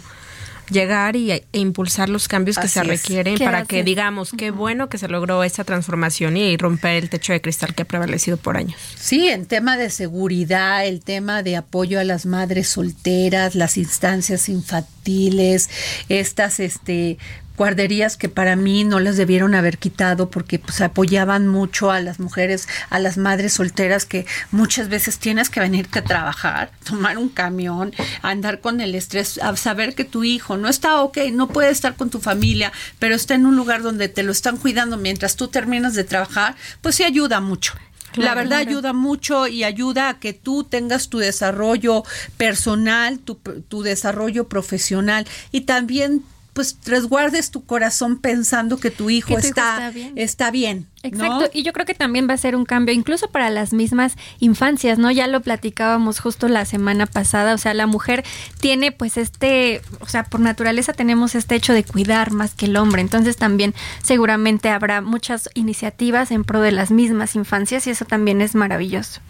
llegar 0.70 1.14
y, 1.16 1.30
e 1.30 1.44
impulsar 1.52 2.08
los 2.08 2.26
cambios 2.26 2.58
que 2.58 2.66
se 2.66 2.82
requieren 2.82 3.38
para 3.38 3.64
que 3.64 3.84
digamos 3.84 4.32
qué 4.36 4.50
bueno 4.50 4.88
que 4.88 4.98
se 4.98 5.06
logró 5.06 5.44
esa 5.44 5.62
transformación 5.64 6.36
y 6.36 6.56
romper 6.56 7.04
el 7.04 7.10
techo 7.10 7.32
de 7.32 7.40
cristal 7.40 7.74
que 7.74 7.82
ha 7.82 7.84
prevalecido 7.84 8.36
por 8.36 8.56
años. 8.56 8.76
Sí, 8.96 9.28
en 9.28 9.46
tema 9.46 9.76
de 9.76 9.90
seguridad, 9.90 10.84
el 10.84 11.00
tema 11.00 11.44
de 11.44 11.56
apoyo 11.56 12.00
a 12.00 12.04
las 12.04 12.26
madres 12.26 12.68
solteras, 12.68 13.54
las 13.54 13.76
instancias 13.76 14.48
infantiles, 14.48 15.70
estas 16.08 16.60
este 16.60 17.18
guarderías 17.56 18.16
que 18.16 18.28
para 18.28 18.56
mí 18.56 18.84
no 18.84 19.00
las 19.00 19.16
debieron 19.16 19.54
haber 19.54 19.78
quitado 19.78 20.30
porque 20.30 20.58
pues 20.58 20.80
apoyaban 20.80 21.48
mucho 21.48 21.90
a 21.90 22.00
las 22.00 22.20
mujeres, 22.20 22.68
a 22.90 22.98
las 22.98 23.16
madres 23.16 23.54
solteras 23.54 24.04
que 24.04 24.26
muchas 24.50 24.88
veces 24.88 25.18
tienes 25.18 25.50
que 25.50 25.60
venirte 25.60 26.00
a 26.00 26.04
trabajar, 26.04 26.70
tomar 26.84 27.18
un 27.18 27.28
camión, 27.28 27.92
andar 28.22 28.60
con 28.60 28.80
el 28.80 28.94
estrés, 28.94 29.38
a 29.38 29.56
saber 29.56 29.94
que 29.94 30.04
tu 30.04 30.24
hijo 30.24 30.56
no 30.56 30.68
está 30.68 31.00
ok, 31.00 31.18
no 31.32 31.48
puede 31.48 31.70
estar 31.70 31.96
con 31.96 32.10
tu 32.10 32.20
familia, 32.20 32.72
pero 32.98 33.14
está 33.14 33.34
en 33.34 33.46
un 33.46 33.56
lugar 33.56 33.82
donde 33.82 34.08
te 34.08 34.22
lo 34.22 34.32
están 34.32 34.56
cuidando 34.56 34.96
mientras 34.96 35.36
tú 35.36 35.48
terminas 35.48 35.94
de 35.94 36.04
trabajar, 36.04 36.56
pues 36.80 36.96
sí 36.96 37.04
ayuda 37.04 37.40
mucho. 37.40 37.74
la 38.14 38.34
verdad 38.34 38.60
ayuda 38.60 38.94
mucho 38.94 39.46
y 39.46 39.62
ayuda 39.64 40.08
a 40.08 40.18
que 40.18 40.32
tú 40.32 40.64
tengas 40.64 41.10
tu 41.10 41.18
desarrollo 41.18 42.02
personal, 42.38 43.18
tu, 43.18 43.34
tu 43.34 43.82
desarrollo 43.82 44.48
profesional 44.48 45.26
y 45.52 45.62
también 45.62 46.22
pues 46.56 46.78
resguardes 46.86 47.50
tu 47.50 47.66
corazón 47.66 48.18
pensando 48.18 48.78
que 48.78 48.90
tu 48.90 49.10
hijo, 49.10 49.36
está, 49.36 49.92
está 50.14 50.50
bien. 50.50 50.88
Exacto, 51.02 51.50
y 51.52 51.62
yo 51.62 51.72
creo 51.72 51.86
que 51.86 51.94
también 51.94 52.28
va 52.28 52.34
a 52.34 52.38
ser 52.38 52.56
un 52.56 52.64
cambio 52.64 52.94
incluso 52.94 53.28
para 53.30 53.50
las 53.50 53.72
mismas 53.72 54.16
infancias, 54.40 54.98
¿no? 54.98 55.10
Ya 55.10 55.26
lo 55.26 55.40
platicábamos 55.40 56.20
justo 56.20 56.48
la 56.48 56.64
semana 56.64 57.06
pasada, 57.06 57.54
o 57.54 57.58
sea, 57.58 57.74
la 57.74 57.86
mujer 57.86 58.24
tiene 58.60 58.92
pues 58.92 59.16
este, 59.16 59.82
o 60.00 60.06
sea, 60.06 60.24
por 60.24 60.40
naturaleza 60.40 60.92
tenemos 60.92 61.34
este 61.34 61.54
hecho 61.54 61.72
de 61.72 61.84
cuidar 61.84 62.32
más 62.32 62.54
que 62.54 62.66
el 62.66 62.76
hombre, 62.76 63.02
entonces 63.02 63.36
también 63.36 63.74
seguramente 64.02 64.68
habrá 64.68 65.00
muchas 65.00 65.48
iniciativas 65.54 66.30
en 66.30 66.44
pro 66.44 66.60
de 66.60 66.72
las 66.72 66.90
mismas 66.90 67.36
infancias 67.36 67.86
y 67.86 67.90
eso 67.90 68.04
también 68.04 68.40
es 68.40 68.54
maravilloso. 68.54 69.20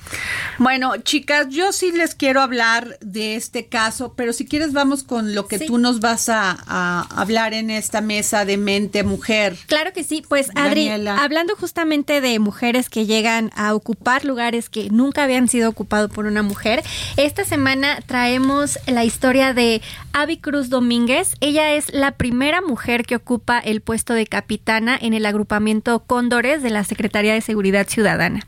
Bueno, 0.58 0.96
chicas, 0.98 1.48
yo 1.50 1.72
sí 1.72 1.92
les 1.92 2.14
quiero 2.14 2.40
hablar 2.40 2.98
de 3.00 3.36
este 3.36 3.66
caso, 3.66 4.14
pero 4.16 4.32
si 4.32 4.46
quieres 4.46 4.72
vamos 4.72 5.02
con 5.02 5.34
lo 5.34 5.46
que 5.46 5.58
tú 5.58 5.78
nos 5.78 6.00
vas 6.00 6.28
a, 6.28 6.56
hablar 7.16 7.54
en 7.54 7.70
esta 7.70 8.00
mesa 8.00 8.44
de 8.44 8.56
mente 8.56 9.02
mujer. 9.02 9.56
Claro 9.66 9.92
que 9.92 10.04
sí, 10.04 10.22
pues 10.26 10.48
Adri, 10.54 10.88
hablando 10.88 11.55
justamente 11.56 12.20
de 12.20 12.38
mujeres 12.38 12.88
que 12.88 13.06
llegan 13.06 13.50
a 13.56 13.74
ocupar 13.74 14.24
lugares 14.24 14.68
que 14.68 14.90
nunca 14.90 15.24
habían 15.24 15.48
sido 15.48 15.68
ocupados 15.68 16.10
por 16.10 16.26
una 16.26 16.42
mujer. 16.42 16.82
Esta 17.16 17.44
semana 17.44 17.98
traemos 18.06 18.78
la 18.86 19.04
historia 19.04 19.54
de 19.54 19.82
Abby 20.18 20.38
Cruz 20.38 20.70
Domínguez. 20.70 21.34
Ella 21.40 21.74
es 21.74 21.92
la 21.92 22.12
primera 22.12 22.62
mujer 22.62 23.04
que 23.04 23.16
ocupa 23.16 23.58
el 23.58 23.82
puesto 23.82 24.14
de 24.14 24.26
capitana 24.26 24.96
en 24.98 25.12
el 25.12 25.26
agrupamiento 25.26 26.04
Cóndores 26.06 26.62
de 26.62 26.70
la 26.70 26.84
Secretaría 26.84 27.34
de 27.34 27.42
Seguridad 27.42 27.86
Ciudadana. 27.86 28.40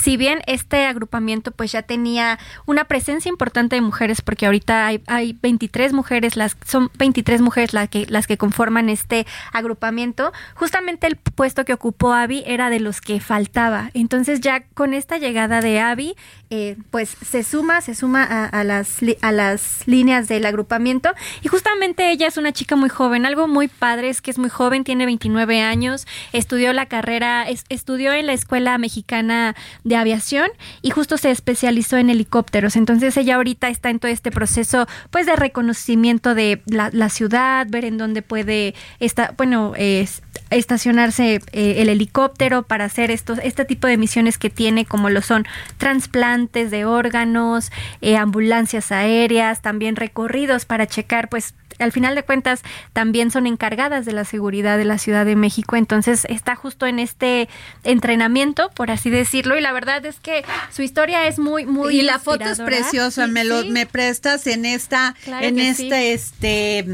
Si 0.00 0.16
bien 0.16 0.40
este 0.46 0.86
agrupamiento 0.86 1.50
pues 1.50 1.72
ya 1.72 1.82
tenía 1.82 2.38
una 2.64 2.84
presencia 2.84 3.28
importante 3.28 3.76
de 3.76 3.82
mujeres 3.82 4.22
porque 4.22 4.46
ahorita 4.46 4.86
hay, 4.86 5.02
hay 5.08 5.36
23 5.42 5.92
mujeres, 5.92 6.36
las 6.38 6.56
son 6.64 6.90
23 6.96 7.42
mujeres 7.42 7.74
las 7.74 7.90
que 7.90 8.06
las 8.08 8.26
que 8.26 8.38
conforman 8.38 8.88
este 8.88 9.26
agrupamiento, 9.52 10.32
justamente 10.54 11.06
el 11.06 11.16
puesto 11.16 11.66
que 11.66 11.74
ocupó 11.74 12.14
Abby 12.14 12.44
era 12.46 12.70
de 12.70 12.80
los 12.80 13.02
que 13.02 13.20
faltaba. 13.20 13.90
Entonces 13.92 14.40
ya 14.40 14.62
con 14.72 14.94
esta 14.94 15.18
llegada 15.18 15.60
de 15.60 15.80
Abby, 15.80 16.16
eh, 16.48 16.78
pues 16.90 17.14
se 17.22 17.42
suma, 17.42 17.82
se 17.82 17.94
suma 17.94 18.24
a, 18.24 18.64
las, 18.64 19.00
a 19.20 19.32
las 19.32 19.86
líneas 19.86 20.26
del 20.26 20.46
agrupamiento 20.46 21.09
Y 21.42 21.48
justamente 21.48 22.10
ella 22.10 22.26
es 22.26 22.36
una 22.36 22.52
chica 22.52 22.76
muy 22.76 22.88
joven, 22.88 23.26
algo 23.26 23.48
muy 23.48 23.68
padre 23.68 24.08
es 24.08 24.20
que 24.20 24.30
es 24.30 24.38
muy 24.38 24.50
joven, 24.50 24.84
tiene 24.84 25.06
29 25.06 25.60
años, 25.60 26.06
estudió 26.32 26.72
la 26.72 26.86
carrera, 26.86 27.46
estudió 27.68 28.12
en 28.12 28.26
la 28.26 28.32
Escuela 28.32 28.78
Mexicana 28.78 29.54
de 29.84 29.96
Aviación 29.96 30.50
y 30.82 30.90
justo 30.90 31.18
se 31.18 31.30
especializó 31.30 31.96
en 31.96 32.10
helicópteros. 32.10 32.76
Entonces 32.76 33.16
ella 33.16 33.36
ahorita 33.36 33.68
está 33.68 33.90
en 33.90 33.98
todo 33.98 34.10
este 34.10 34.30
proceso 34.30 34.86
pues 35.10 35.26
de 35.26 35.36
reconocimiento 35.36 36.34
de 36.34 36.62
la, 36.66 37.08
ciudad, 37.08 37.66
ver 37.68 37.84
en 37.84 37.98
dónde 37.98 38.22
puede 38.22 38.74
estar, 39.00 39.34
bueno, 39.36 39.74
estacionarse 40.50 41.40
eh, 41.52 41.74
el 41.78 41.88
helicóptero 41.88 42.62
para 42.62 42.84
hacer 42.84 43.10
estos, 43.10 43.38
este 43.42 43.64
tipo 43.64 43.86
de 43.86 43.96
misiones 43.96 44.38
que 44.38 44.50
tiene, 44.50 44.84
como 44.84 45.10
lo 45.10 45.22
son 45.22 45.46
trasplantes 45.78 46.70
de 46.70 46.84
órganos, 46.84 47.70
eh, 48.00 48.16
ambulancias 48.16 48.92
aéreas, 48.92 49.62
también 49.62 49.96
recorridos 49.96 50.64
para 50.64 50.86
checar 50.86 51.28
pues 51.28 51.54
al 51.78 51.92
final 51.92 52.14
de 52.14 52.22
cuentas 52.22 52.62
también 52.92 53.30
son 53.30 53.46
encargadas 53.46 54.04
de 54.04 54.12
la 54.12 54.24
seguridad 54.24 54.78
de 54.78 54.84
la 54.84 54.98
Ciudad 54.98 55.24
de 55.24 55.36
México, 55.36 55.76
entonces 55.76 56.26
está 56.28 56.54
justo 56.54 56.86
en 56.86 56.98
este 56.98 57.48
entrenamiento, 57.84 58.70
por 58.70 58.90
así 58.90 59.10
decirlo, 59.10 59.56
y 59.56 59.60
la 59.60 59.72
verdad 59.72 60.04
es 60.04 60.20
que 60.20 60.44
su 60.70 60.82
historia 60.82 61.26
es 61.26 61.38
muy 61.38 61.66
muy 61.66 62.00
y 62.00 62.02
la 62.02 62.18
foto 62.18 62.44
es 62.44 62.60
preciosa, 62.60 63.26
me 63.26 63.44
lo 63.44 63.64
me 63.64 63.86
prestas 63.86 64.46
en 64.46 64.64
esta 64.64 65.14
en 65.40 65.58
este 65.58 66.12
este 66.12 66.84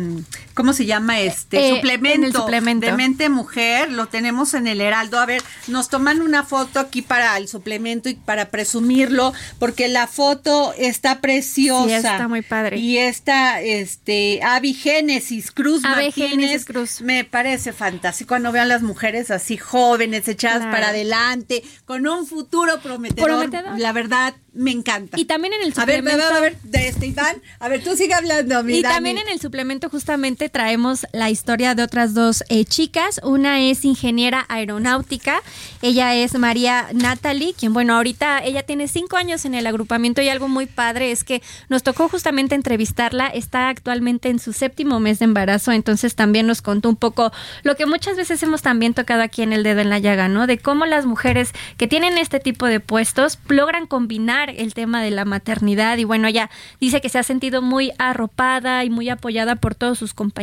¿cómo 0.57 0.73
se 0.73 0.87
llama 0.87 1.21
este 1.21 1.69
eh, 1.69 1.77
suplemento, 1.77 2.41
suplemento 2.41 2.87
de 2.87 2.93
mente 2.95 3.29
mujer? 3.29 3.93
Lo 3.93 4.07
tenemos 4.07 4.55
en 4.55 4.67
el 4.67 4.81
Heraldo. 4.81 5.21
A 5.21 5.27
ver, 5.27 5.43
nos 5.69 5.91
toman 5.91 6.23
una 6.23 6.43
foto 6.43 6.81
aquí 6.81 7.03
para 7.03 7.37
el 7.37 7.47
suplemento 7.47 8.09
y 8.09 8.15
para 8.15 8.49
presumirlo 8.49 9.35
porque 9.59 9.87
la 9.87 10.07
foto 10.07 10.73
está 10.79 11.21
preciosa. 11.21 11.97
está 11.97 12.27
muy 12.27 12.43
padre. 12.43 12.79
Y 12.79 12.97
esta 12.99 13.61
este 13.61 14.41
Avi 14.43 14.73
Génesis 14.73 15.53
Cruz 15.53 15.83
Martínez 15.83 16.65
Cruz. 16.65 17.03
me 17.03 17.25
parece 17.25 17.73
fantástico 17.73 18.29
cuando 18.29 18.51
vean 18.51 18.69
las 18.69 18.83
mujeres 18.83 19.31
así 19.31 19.59
jóvenes, 19.59 20.27
echadas 20.27 20.63
para 20.63 20.89
adelante, 20.89 21.63
con 21.85 22.09
un 22.09 22.27
futuro 22.27 22.81
prometedor. 22.81 23.51
La 23.79 23.93
verdad, 23.93 24.35
me 24.57 24.71
encanta. 24.71 25.21
Y 25.21 25.27
también 25.27 25.53
en 25.53 25.63
el 25.63 25.75
suplemento. 25.75 26.23
A 26.23 26.29
ver, 26.29 26.37
a 26.37 26.41
ver, 26.41 26.57
de 26.63 26.89
este 26.89 27.07
Iván, 27.07 27.43
a 27.61 27.69
ver, 27.69 27.85
tú 27.85 27.95
sigue 27.95 28.15
hablando, 28.15 28.63
mi 28.65 28.79
Y 28.79 28.83
también 28.83 29.19
en 29.19 29.29
el 29.29 29.39
suplemento 29.39 29.91
justamente 29.91 30.46
traemos 30.49 31.07
la 31.13 31.31
historia 31.31 31.75
de 31.75 31.83
otras 31.83 32.15
dos 32.15 32.45
eh, 32.49 32.65
chicas. 32.65 33.21
Una 33.23 33.61
es 33.61 33.85
ingeniera 33.85 34.45
aeronáutica, 34.49 35.43
ella 35.83 36.15
es 36.15 36.39
María 36.39 36.89
Natalie, 36.93 37.55
quien 37.55 37.73
bueno, 37.73 37.95
ahorita 37.95 38.43
ella 38.45 38.63
tiene 38.63 38.89
cinco 38.89 39.17
años 39.17 39.45
en 39.45 39.55
el 39.55 39.67
agrupamiento 39.67 40.23
y 40.23 40.29
algo 40.29 40.49
muy 40.49 40.67
padre 40.67 41.11
es 41.11 41.25
que 41.25 41.43
nos 41.69 41.83
tocó 41.83 42.09
justamente 42.09 42.55
entrevistarla, 42.55 43.27
está 43.27 43.69
actualmente 43.69 44.29
en 44.29 44.39
su 44.39 44.53
séptimo 44.53 45.01
mes 45.01 45.19
de 45.19 45.25
embarazo, 45.25 45.73
entonces 45.73 46.15
también 46.15 46.47
nos 46.47 46.63
contó 46.63 46.89
un 46.89 46.97
poco 46.97 47.33
lo 47.63 47.75
que 47.77 47.87
muchas 47.87 48.17
veces 48.17 48.43
hemos 48.43 48.63
también 48.63 48.95
tocado 48.95 49.23
aquí 49.23 49.43
en 49.43 49.53
el 49.53 49.63
dedo 49.63 49.81
en 49.81 49.91
la 49.91 49.99
llaga, 49.99 50.29
¿no? 50.29 50.47
De 50.47 50.59
cómo 50.59 50.87
las 50.87 51.07
mujeres 51.07 51.53
que 51.77 51.87
tienen 51.87 52.19
este 52.19 52.41
tipo 52.41 52.67
de 52.67 52.81
puestos 52.81 53.39
logran 53.49 53.87
combinar 53.87 54.51
el 54.51 54.75
tema 54.75 55.03
de 55.03 55.11
la 55.11 55.25
maternidad 55.25 55.99
y 55.99 56.05
bueno, 56.05 56.29
ella 56.29 56.51
dice 56.81 57.01
que 57.01 57.09
se 57.09 57.19
ha 57.19 57.23
sentido 57.23 57.63
muy 57.63 57.93
arropada 57.99 58.85
y 58.85 58.91
muy 58.91 59.09
apoyada 59.09 59.57
por 59.57 59.75
todos 59.75 59.99
sus 59.99 60.15
compañeros. 60.15 60.36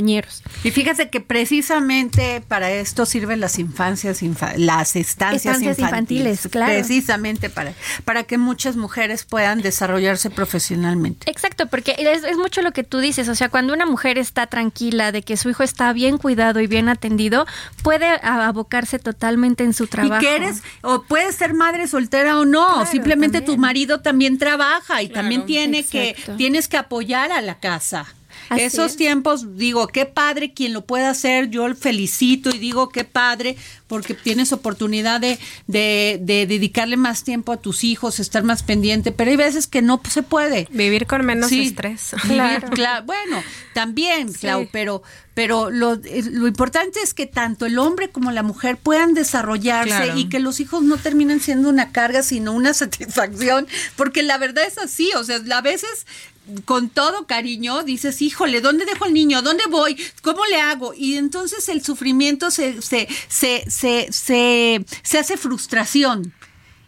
Y 0.64 0.72
fíjese 0.72 1.10
que 1.10 1.22
precisamente 1.22 2.44
para 2.48 2.72
esto 2.72 3.06
sirven 3.06 3.40
las 3.40 3.60
infancias, 3.60 4.22
las 4.58 4.96
estancias, 4.96 5.62
infantiles, 5.62 6.48
claro. 6.50 6.74
Precisamente 6.74 7.50
para, 7.50 7.74
para 8.06 8.24
que 8.24 8.38
muchas 8.38 8.76
mujeres 8.76 9.26
puedan 9.26 9.62
desarrollarse 9.62 10.30
profesionalmente. 10.30 11.30
Exacto, 11.30 11.68
porque 11.68 11.96
es, 11.98 12.24
es 12.24 12.38
mucho 12.38 12.62
lo 12.62 12.72
que 12.72 12.84
tú 12.84 13.00
dices, 13.00 13.30
o 13.30 13.36
sea, 13.36 13.50
cuando 13.50 13.74
una 13.74 13.86
mujer 13.86 14.18
está 14.18 14.48
tranquila 14.48 15.12
de 15.12 15.22
que 15.22 15.38
su 15.38 15.50
hijo 15.50 15.64
está 15.64 15.94
bien 15.94 16.18
cuidado 16.18 16.60
y 16.60 16.68
bien 16.68 16.90
atendido, 16.90 17.46
puede 17.84 18.08
abocarse 18.24 19.00
totalmente 19.00 19.64
en 19.64 19.74
su 19.74 19.88
trabajo. 19.88 20.22
Y 20.22 20.26
que 20.26 20.36
eres, 20.36 20.64
o 20.82 21.04
puedes 21.04 21.36
ser 21.36 21.54
madre 21.54 21.88
soltera 21.88 22.40
o 22.40 22.46
no, 22.46 22.86
simplemente 22.86 23.42
tu 23.42 23.58
marido 23.58 24.02
también 24.02 24.38
trabaja 24.38 25.02
y 25.02 25.10
también 25.10 25.46
tiene 25.46 25.84
que, 25.86 26.16
tienes 26.38 26.68
que 26.68 26.78
apoyar 26.78 27.32
a 27.32 27.42
la 27.42 27.60
casa. 27.60 28.06
Esos 28.58 28.96
tiempos, 28.96 29.58
digo, 29.58 29.88
qué 29.88 30.06
padre 30.06 30.54
quien 30.54 30.74
lo 30.74 30.86
pueda 30.86 31.10
hacer, 31.10 31.50
yo 31.50 31.74
felicito 31.76 32.50
y 32.50 32.60
digo 32.60 32.90
qué 32.90 33.04
padre, 33.04 33.56
porque 33.88 34.14
tienes 34.14 34.52
oportunidad 34.52 35.22
de, 35.22 35.40
de, 35.68 36.20
dedicarle 36.48 36.98
más 36.98 37.24
tiempo 37.24 37.52
a 37.52 37.58
tus 37.58 37.84
hijos, 37.84 38.20
estar 38.20 38.44
más 38.44 38.64
pendiente, 38.64 39.12
pero 39.12 39.32
hay 39.32 39.38
veces 39.38 39.68
que 39.68 39.82
no 39.82 40.02
se 40.10 40.24
puede. 40.24 40.68
Vivir 40.72 41.06
con 41.06 41.26
menos 41.26 41.52
estrés. 41.52 42.16
claro. 42.72 43.04
Bueno, 43.06 43.44
también, 43.74 44.34
Clau, 44.34 44.68
pero, 44.72 45.04
pero 45.34 45.70
lo, 45.70 45.94
eh, 45.94 46.24
lo, 46.32 46.48
importante 46.48 47.00
es 47.02 47.14
que 47.14 47.26
tanto 47.26 47.66
el 47.66 47.78
hombre 47.78 48.10
como 48.10 48.32
la 48.32 48.44
mujer 48.44 48.78
puedan 48.78 49.14
desarrollarse 49.14 50.14
y 50.16 50.30
que 50.30 50.40
los 50.40 50.60
hijos 50.60 50.84
no 50.84 50.98
terminen 50.98 51.40
siendo 51.40 51.70
una 51.70 51.92
carga, 51.92 52.24
sino 52.24 52.54
una 52.54 52.74
satisfacción, 52.74 53.68
porque 53.96 54.24
la 54.24 54.38
verdad 54.38 54.66
es 54.68 54.78
así, 54.78 55.12
o 55.16 55.24
sea, 55.24 55.40
a 55.52 55.62
veces 55.62 56.08
con 56.66 56.90
todo 56.90 57.26
cariño 57.26 57.84
dices, 57.84 58.22
híjole, 58.22 58.62
¿dónde 58.62 58.86
dejo 58.86 59.06
al 59.06 59.14
niño? 59.14 59.42
¿Dónde 59.42 59.66
voy? 59.70 59.98
¿Cómo 60.22 60.46
le 60.46 60.60
hago? 60.60 60.94
Y 60.94 61.16
entonces 61.16 61.70
el 61.70 61.84
sufrimiento 61.84 62.52
se, 62.52 62.82
se, 62.82 63.08
se, 63.28 63.64
se, 63.70 64.08
se, 64.12 64.86
se 65.04 65.18
hace 65.18 65.38
frustración. 65.38 66.34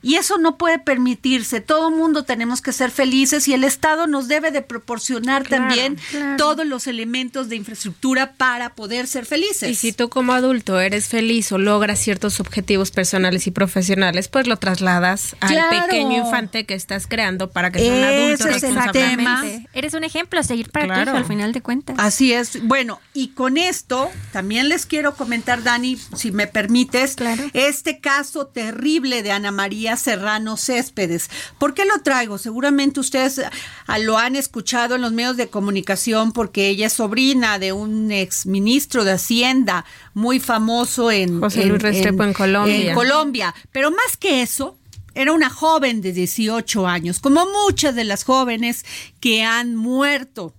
Y 0.05 0.17
eso 0.17 0.37
no 0.37 0.55
puede 0.55 0.77
permitirse. 0.77 1.61
Todo 1.61 1.89
mundo 1.89 2.25
tenemos 2.25 2.61
que 2.61 2.71
ser 2.71 2.91
felices 2.91 3.47
y 3.47 3.55
el 3.55 3.63
Estado 3.63 4.05
nos 4.05 4.27
debe 4.27 4.51
de 4.51 4.61
proporcionar 4.61 5.47
también 5.47 5.97
todos 6.37 6.63
los 6.63 6.85
elementos 6.85 7.49
de 7.49 7.55
infraestructura 7.55 8.33
para 8.33 8.75
poder 8.75 9.07
ser 9.07 9.25
felices. 9.25 9.67
Y 9.67 9.73
si 9.73 9.93
tú 9.93 10.09
como 10.09 10.33
adulto 10.33 10.79
eres 10.79 11.07
feliz 11.07 11.51
o 11.51 11.57
logras 11.57 11.97
ciertos 11.97 12.39
objetivos 12.39 12.91
personales 12.91 13.47
y 13.47 13.51
profesionales, 13.51 14.27
pues 14.27 14.45
lo 14.45 14.57
trasladas 14.57 15.35
al 15.39 15.57
pequeño 15.69 16.23
infante 16.23 16.67
que 16.67 16.75
estás 16.75 17.07
creando 17.07 17.49
para 17.49 17.71
que 17.71 17.79
sea 17.79 17.95
un 17.95 18.03
adulto 18.03 18.45
responsablemente. 18.45 19.67
Eres 19.73 19.95
un 19.95 20.03
ejemplo 20.03 20.39
a 20.39 20.43
seguir 20.43 20.69
para 20.69 21.03
ti 21.03 21.09
al 21.09 21.25
final 21.25 21.51
de 21.51 21.61
cuentas. 21.61 21.95
Así 21.97 22.31
es. 22.31 22.61
Bueno, 22.61 23.01
y 23.15 23.29
con 23.29 23.57
esto 23.57 24.11
también 24.31 24.69
les 24.69 24.85
quiero 24.85 25.15
comentar, 25.15 25.63
Dani, 25.63 25.97
si 26.15 26.31
me 26.31 26.45
permites, 26.45 27.15
este 27.53 27.99
caso 27.99 28.45
terrible 28.45 29.23
de 29.23 29.31
Ana 29.31 29.49
María 29.49 29.94
Serrano 29.97 30.57
Céspedes. 30.57 31.29
¿Por 31.57 31.73
qué 31.73 31.85
lo 31.85 32.01
traigo? 32.01 32.37
Seguramente 32.37 32.99
ustedes 32.99 33.41
ah, 33.87 33.99
lo 33.99 34.17
han 34.17 34.35
escuchado 34.35 34.95
en 34.95 35.01
los 35.01 35.11
medios 35.11 35.37
de 35.37 35.49
comunicación 35.49 36.31
porque 36.31 36.69
ella 36.69 36.87
es 36.87 36.93
sobrina 36.93 37.59
de 37.59 37.73
un 37.73 38.11
ex 38.11 38.45
ministro 38.45 39.03
de 39.03 39.13
Hacienda 39.13 39.85
muy 40.13 40.39
famoso 40.39 41.11
en, 41.11 41.39
José 41.39 41.65
Luis 41.65 41.81
Restrepo 41.81 42.23
en, 42.23 42.33
Colombia. 42.33 42.89
En 42.89 42.95
Colombia. 42.95 43.55
Pero 43.71 43.91
más 43.91 44.17
que 44.17 44.41
eso, 44.41 44.77
era 45.15 45.31
una 45.31 45.49
joven 45.49 46.01
de 46.01 46.11
18 46.11 46.87
años, 46.87 47.19
como 47.19 47.45
muchas 47.45 47.95
de 47.95 48.03
las 48.03 48.23
jóvenes 48.23 48.85
que 49.19 49.43
han 49.43 49.75
muerto 49.75 50.53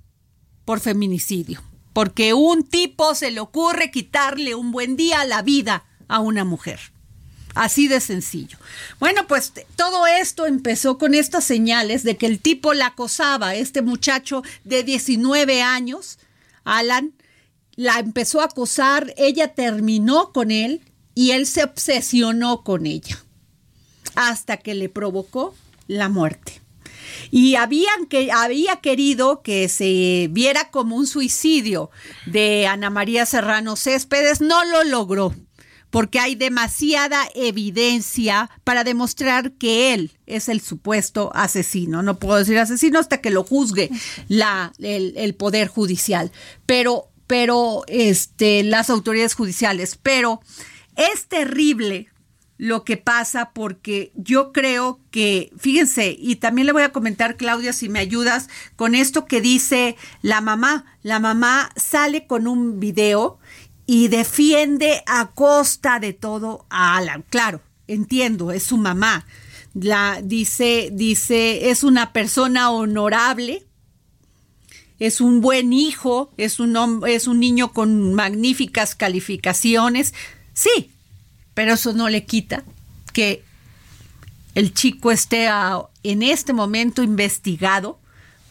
por 0.64 0.80
feminicidio, 0.80 1.62
porque 1.92 2.34
un 2.34 2.64
tipo 2.64 3.14
se 3.14 3.30
le 3.30 3.40
ocurre 3.40 3.90
quitarle 3.90 4.54
un 4.54 4.72
buen 4.72 4.96
día 4.96 5.20
a 5.20 5.26
la 5.26 5.42
vida 5.42 5.84
a 6.08 6.20
una 6.20 6.44
mujer. 6.44 6.80
Así 7.56 7.88
de 7.88 8.00
sencillo. 8.00 8.58
Bueno, 9.00 9.26
pues 9.26 9.54
todo 9.76 10.06
esto 10.06 10.44
empezó 10.44 10.98
con 10.98 11.14
estas 11.14 11.42
señales 11.42 12.02
de 12.02 12.18
que 12.18 12.26
el 12.26 12.38
tipo 12.38 12.74
la 12.74 12.88
acosaba, 12.88 13.54
este 13.54 13.80
muchacho 13.80 14.42
de 14.64 14.82
19 14.82 15.62
años, 15.62 16.18
Alan, 16.64 17.14
la 17.74 17.98
empezó 17.98 18.42
a 18.42 18.44
acosar, 18.44 19.14
ella 19.16 19.54
terminó 19.54 20.34
con 20.34 20.50
él 20.50 20.82
y 21.14 21.30
él 21.30 21.46
se 21.46 21.64
obsesionó 21.64 22.62
con 22.62 22.84
ella 22.84 23.24
hasta 24.16 24.58
que 24.58 24.74
le 24.74 24.90
provocó 24.90 25.54
la 25.86 26.10
muerte. 26.10 26.60
Y 27.30 27.54
habían 27.54 28.04
que, 28.10 28.32
había 28.32 28.76
querido 28.82 29.40
que 29.40 29.70
se 29.70 30.28
viera 30.30 30.70
como 30.70 30.94
un 30.94 31.06
suicidio 31.06 31.90
de 32.26 32.66
Ana 32.66 32.90
María 32.90 33.24
Serrano 33.24 33.76
Céspedes, 33.76 34.42
no 34.42 34.62
lo 34.66 34.84
logró 34.84 35.34
porque 35.90 36.18
hay 36.18 36.34
demasiada 36.34 37.28
evidencia 37.34 38.50
para 38.64 38.84
demostrar 38.84 39.52
que 39.52 39.94
él 39.94 40.12
es 40.26 40.48
el 40.48 40.60
supuesto 40.60 41.30
asesino. 41.34 42.02
No 42.02 42.18
puedo 42.18 42.38
decir 42.38 42.58
asesino 42.58 42.98
hasta 42.98 43.20
que 43.20 43.30
lo 43.30 43.44
juzgue 43.44 43.90
la, 44.28 44.72
el, 44.78 45.34
poder 45.34 45.68
judicial, 45.68 46.32
pero, 46.66 47.08
pero 47.26 47.84
este, 47.86 48.62
las 48.64 48.90
autoridades 48.90 49.34
judiciales. 49.34 49.98
Pero 50.02 50.40
es 50.96 51.26
terrible 51.26 52.08
lo 52.58 52.84
que 52.84 52.96
pasa 52.96 53.50
porque 53.52 54.12
yo 54.14 54.52
creo 54.52 55.00
que, 55.10 55.52
fíjense, 55.58 56.16
y 56.18 56.36
también 56.36 56.66
le 56.66 56.72
voy 56.72 56.82
a 56.82 56.92
comentar, 56.92 57.36
Claudia, 57.36 57.72
si 57.72 57.88
me 57.88 57.98
ayudas 57.98 58.48
con 58.76 58.94
esto 58.94 59.26
que 59.26 59.40
dice 59.40 59.96
la 60.22 60.40
mamá. 60.40 60.84
La 61.02 61.20
mamá 61.20 61.70
sale 61.76 62.26
con 62.26 62.46
un 62.46 62.80
video 62.80 63.38
y 63.86 64.08
defiende 64.08 65.02
a 65.06 65.28
costa 65.28 66.00
de 66.00 66.12
todo 66.12 66.66
a 66.70 66.96
Alan. 66.96 67.24
Claro, 67.30 67.60
entiendo, 67.86 68.52
es 68.52 68.64
su 68.64 68.76
mamá. 68.76 69.26
La 69.74 70.20
dice, 70.22 70.90
dice, 70.92 71.70
es 71.70 71.84
una 71.84 72.12
persona 72.12 72.70
honorable 72.70 73.66
es 74.98 75.20
un 75.20 75.40
buen 75.40 75.72
hijo, 75.72 76.32
es 76.36 76.58
un, 76.58 77.02
es 77.06 77.26
un 77.26 77.40
niño 77.40 77.72
con 77.72 78.14
magníficas 78.14 78.94
calificaciones. 78.94 80.14
Sí, 80.54 80.90
pero 81.54 81.74
eso 81.74 81.92
no 81.92 82.08
le 82.08 82.24
quita 82.24 82.64
que 83.12 83.42
el 84.54 84.72
chico 84.72 85.10
esté 85.10 85.48
en 86.02 86.22
este 86.22 86.52
momento 86.52 87.02
investigado 87.02 87.98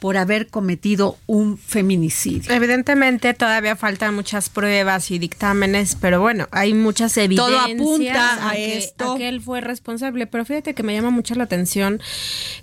por 0.06 0.18
haber 0.18 0.46
cometido 0.50 1.18
un 1.26 1.58
feminicidio. 1.58 2.54
Evidentemente 2.54 3.34
todavía 3.34 3.76
faltan 3.76 4.14
muchas 4.14 4.52
pruebas 4.52 5.10
y 5.10 5.18
dictámenes, 5.18 5.98
pero 6.00 6.22
bueno, 6.22 6.48
hay 6.52 6.76
muchas 6.76 7.18
evidencias. 7.18 7.66
Todo 7.66 7.74
apunta 7.74 8.50
a, 8.50 8.56
esto. 8.56 9.16
que 9.16 9.28
él 9.28 9.42
fue 9.42 9.62
responsable, 9.62 10.28
pero 10.28 10.46
fíjate 10.46 10.76
que 10.76 10.84
me 10.84 10.94
llama 10.94 11.10
mucho 11.10 11.34
la 11.34 11.46
atención 11.46 12.00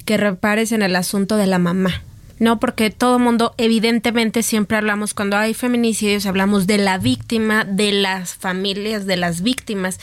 que 0.05 0.19
repares 0.19 0.71
en 0.71 0.83
el 0.83 0.95
asunto 0.95 1.37
de 1.37 1.49
la 1.49 1.59
mamá. 1.59 2.05
No, 2.39 2.61
porque 2.61 2.91
todo 2.91 3.19
mundo, 3.19 3.57
evidentemente, 3.59 4.45
siempre 4.45 4.77
hablamos, 4.77 5.13
cuando 5.13 5.37
hay 5.37 5.53
feminicidios, 5.53 6.27
hablamos 6.27 6.69
de 6.69 6.79
la 6.79 6.99
víctima, 6.99 7.65
de 7.65 7.91
las 7.91 8.37
familias, 8.37 9.05
de 9.05 9.17
las 9.17 9.43
víctimas. 9.43 9.99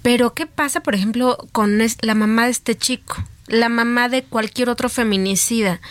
Pero, 0.00 0.32
¿qué 0.32 0.46
pasa, 0.46 0.82
por 0.82 0.94
ejemplo, 0.94 1.36
con 1.52 1.78
la 2.00 2.14
mamá 2.14 2.46
de 2.46 2.52
este 2.52 2.74
chico? 2.74 3.22
La 3.48 3.68
mamá 3.68 4.08
de 4.08 4.22
cualquier 4.22 4.70
otro 4.70 4.88
feminicida. 4.88 5.82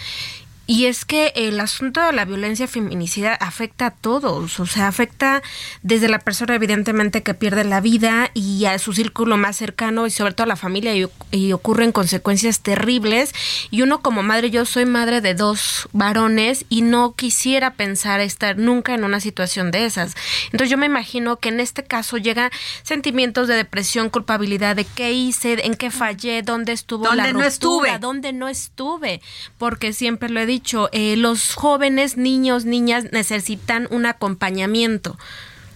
Y 0.66 0.86
es 0.86 1.04
que 1.04 1.34
el 1.36 1.60
asunto 1.60 2.02
de 2.02 2.14
la 2.14 2.24
violencia 2.24 2.70
feminicida 2.70 3.34
afecta 3.34 3.88
a 3.88 3.92
todos, 3.92 4.62
o 4.62 4.66
sea, 4.66 4.88
afecta 4.88 5.44
desde 5.82 6.08
la 6.08 6.20
persona 6.20 6.56
evidentemente 6.56 7.22
que 7.22 7.34
pierde 7.34 7.66
la 7.66 7.82
vida 7.82 8.32
y 8.34 8.64
a 8.64 8.80
su 8.80 8.94
círculo 8.94 9.36
más 9.36 9.58
cercano 9.58 10.08
y 10.08 10.12
sobre 10.12 10.34
todo 10.34 10.46
a 10.46 10.48
la 10.48 10.56
familia 10.56 10.96
y, 10.96 11.52
ocurren 11.52 11.92
consecuencias 11.92 12.62
terribles. 12.62 13.34
Y 13.72 13.82
uno 13.82 14.02
como 14.02 14.24
madre, 14.24 14.52
yo 14.52 14.66
soy 14.66 14.86
madre 14.86 15.20
de 15.20 15.34
dos 15.34 15.90
varones 15.92 16.66
y 16.70 16.82
no 16.82 17.14
quisiera 17.14 17.74
pensar 17.74 18.22
estar 18.22 18.58
nunca 18.58 18.94
en 18.94 19.04
una 19.04 19.20
situación 19.20 19.70
de 19.70 19.86
esas. 19.86 20.16
Entonces 20.46 20.70
yo 20.70 20.78
me 20.78 20.86
imagino 20.86 21.38
que 21.38 21.50
en 21.50 21.60
este 21.60 21.84
caso 21.84 22.18
llega 22.18 22.52
sentimientos 22.84 23.50
de 23.50 23.56
depresión, 23.56 24.10
culpabilidad 24.10 24.78
de 24.78 24.86
qué 24.86 25.12
hice, 25.12 25.66
en 25.66 25.76
qué 25.76 25.92
fallé, 25.92 26.42
dónde 26.42 26.72
estuvo 26.72 27.04
la 27.14 27.26
ruptura, 27.26 27.34
no 27.34 27.44
estuve? 27.44 28.00
dónde 28.00 28.34
no 28.34 28.48
estuve, 28.48 29.22
porque 29.58 29.92
siempre 29.92 30.30
lo 30.30 30.40
he 30.40 30.46
dicho 30.46 30.53
dicho, 30.54 30.90
eh, 30.92 31.16
los 31.18 31.56
jóvenes, 31.56 32.18
niños, 32.18 32.66
niñas 32.66 33.06
necesitan 33.12 33.88
un 33.92 34.06
acompañamiento. 34.06 35.18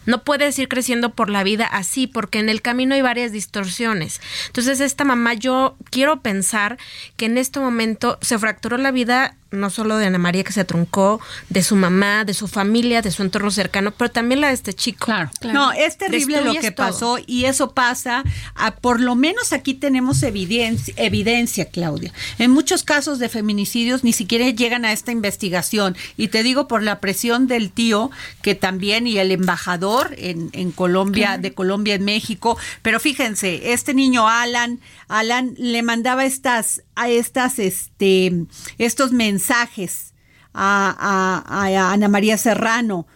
No 0.06 0.24
puedes 0.24 0.58
ir 0.58 0.70
creciendo 0.70 1.14
por 1.14 1.30
la 1.30 1.44
vida 1.44 1.66
así, 1.66 2.08
porque 2.08 2.40
en 2.40 2.48
el 2.48 2.62
camino 2.62 2.96
hay 2.96 3.02
varias 3.02 3.34
distorsiones. 3.34 4.22
Entonces, 4.48 4.80
esta 4.80 5.04
mamá, 5.04 5.34
yo 5.34 5.76
quiero 5.90 6.22
pensar 6.22 6.78
que 7.18 7.26
en 7.26 7.38
este 7.38 7.60
momento 7.60 8.18
se 8.22 8.40
fracturó 8.40 8.78
la 8.78 8.92
vida 8.92 9.36
no 9.52 9.70
solo 9.70 9.98
de 9.98 10.06
Ana 10.06 10.18
María 10.18 10.44
que 10.44 10.52
se 10.52 10.66
truncó, 10.66 11.20
de 11.50 11.64
su 11.64 11.76
mamá, 11.76 12.26
de 12.26 12.34
su 12.34 12.48
familia, 12.48 13.02
de 13.02 13.12
su 13.12 13.22
entorno 13.22 13.52
cercano, 13.52 13.92
pero 13.92 14.12
también 14.12 14.42
la 14.42 14.48
de 14.48 14.54
este 14.54 14.74
chico. 14.74 15.06
Claro. 15.06 15.30
No, 15.54 15.72
es 15.72 15.98
terrible 15.98 16.42
lo 16.42 16.54
que 16.56 16.72
pasó 16.72 17.18
y 17.26 17.46
eso 17.46 17.74
pasa, 17.74 18.24
por 18.82 19.00
lo 19.00 19.16
menos 19.16 19.54
aquí 19.54 19.74
tenemos 19.74 20.24
evidencia, 20.24 20.94
evidencia, 20.98 21.66
Claudia. 21.66 22.12
En 22.40 22.52
muchos 22.52 22.84
casos 22.84 23.20
de 23.20 23.30
feminicidios 23.30 24.04
ni 24.04 24.14
siquiera 24.14 24.50
llegan 24.50 24.86
a 24.86 24.92
esta 24.92 25.12
investigación 25.12 25.96
y 26.18 26.28
te 26.28 26.44
digo 26.44 26.68
por 26.68 26.84
la 26.84 27.00
presión 27.00 27.48
del 27.48 27.72
tío 27.72 28.12
que 28.42 28.56
también 28.56 29.08
y 29.08 29.18
el 29.18 29.32
embajador 29.32 30.14
en, 30.18 30.50
en 30.54 30.72
Colombia, 30.72 31.38
de 31.38 31.54
Colombia 31.54 31.96
en 31.96 32.06
México, 32.06 32.58
pero 32.82 33.00
fíjense, 33.00 33.72
este 33.74 33.94
niño 33.94 34.28
Alan, 34.28 34.80
Alan 35.08 35.54
le 35.58 35.82
mandaba 35.84 36.26
estas, 36.26 36.82
a 36.96 37.10
estas, 37.10 37.60
este, 37.60 38.46
estos 38.78 39.12
mensajes 39.12 39.37
a, 40.54 41.44
a, 41.48 41.92
Ana 41.92 42.08
María 42.08 42.38
Serrano, 42.38 43.08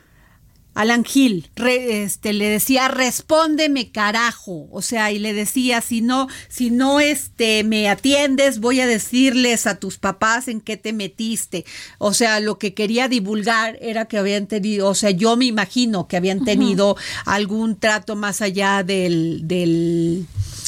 Alan 0.74 1.04
Gil, 1.04 1.50
este, 1.56 2.32
le 2.32 2.48
decía, 2.48 2.88
respóndeme 2.88 3.92
carajo, 3.92 4.70
o 4.72 4.82
sea, 4.82 5.12
y 5.12 5.20
le 5.20 5.34
decía, 5.34 5.82
si 5.82 6.02
no, 6.02 6.28
si 6.48 6.72
no, 6.72 7.02
este, 7.02 7.64
me 7.66 7.90
atiendes, 7.90 8.60
voy 8.60 8.80
a 8.80 8.88
decirles 8.88 9.68
a 9.68 9.80
tus 9.80 9.98
papás 9.98 10.48
en 10.48 10.62
qué 10.62 10.78
te 10.78 10.94
metiste, 10.94 11.66
o 11.98 12.14
sea, 12.14 12.40
lo 12.40 12.58
que 12.58 12.74
quería 12.74 13.10
divulgar 13.10 13.78
era 13.82 14.06
que 14.06 14.18
habían 14.18 14.48
tenido, 14.48 14.88
o 14.88 14.96
sea, 14.96 15.12
yo 15.12 15.36
me 15.36 15.46
imagino 15.46 16.08
que 16.08 16.16
habían 16.16 16.46
tenido 16.46 16.96
algún 17.26 17.78
trato 17.78 18.16
más 18.16 18.42
allá 18.42 18.84
del, 18.84 19.42
del, 19.44 20.26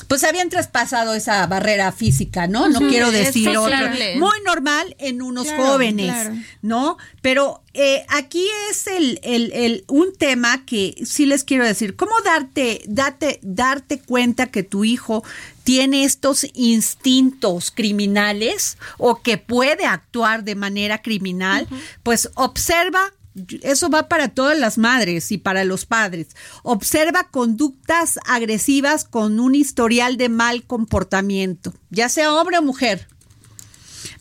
pues 0.08 0.24
habían 0.24 0.50
traspasado 0.50 1.14
esa 1.14 1.46
barrera 1.48 1.92
física, 1.92 2.48
¿no? 2.48 2.68
No 2.68 2.80
quiero 2.80 3.10
decir 3.12 3.58
otro. 3.58 3.78
Muy 4.18 4.38
normal 4.46 4.96
en 5.00 5.22
unos 5.22 5.50
jóvenes, 5.52 6.14
¿no? 6.62 6.98
Pero 7.22 7.64
eh, 7.74 8.06
aquí 8.10 8.46
es 8.70 8.88
el, 8.88 9.20
el, 9.24 9.52
el, 9.54 9.84
un 9.94 10.12
tema 10.12 10.66
que 10.66 10.96
sí 11.06 11.28
les 11.28 11.44
quiero 11.44 11.68
decir. 11.68 11.96
¿Cómo 11.96 12.14
darte, 12.26 12.82
date, 12.88 13.40
darte 13.44 14.00
cuenta 14.00 14.48
que 14.48 14.64
tu 14.64 14.84
hijo 14.84 15.24
tiene 15.64 16.04
estos 16.04 16.48
instintos 16.56 17.70
criminales 17.70 18.80
o 18.98 19.22
que 19.22 19.38
puede 19.38 19.86
actuar 19.86 20.44
de 20.44 20.56
manera 20.56 21.04
criminal? 21.04 21.68
Pues 22.02 22.32
observa 22.34 23.14
eso 23.62 23.92
va 23.92 24.08
para 24.08 24.30
todas 24.30 24.58
las 24.58 24.80
madres 24.80 25.32
y 25.32 25.38
para 25.38 25.64
los 25.64 25.86
padres. 25.86 26.30
Observa 26.64 27.30
conductas 27.30 28.18
agresivas 28.26 29.06
con 29.06 29.40
un 29.40 29.54
historial 29.54 30.18
de 30.18 30.30
mal 30.30 30.64
comportamiento, 30.64 31.72
ya 31.92 32.10
sea 32.10 32.34
hombre 32.34 32.58
o 32.58 32.64
mujer. 32.64 33.08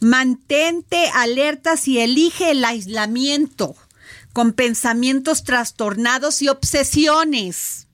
Mantente 0.01 1.09
alerta 1.15 1.79
si 1.79 1.99
elige 1.99 2.51
el 2.51 2.63
aislamiento 2.63 3.75
con 4.33 4.53
pensamientos 4.53 5.45
trastornados 5.45 6.43
y 6.43 6.49
obsesiones. 6.49 7.87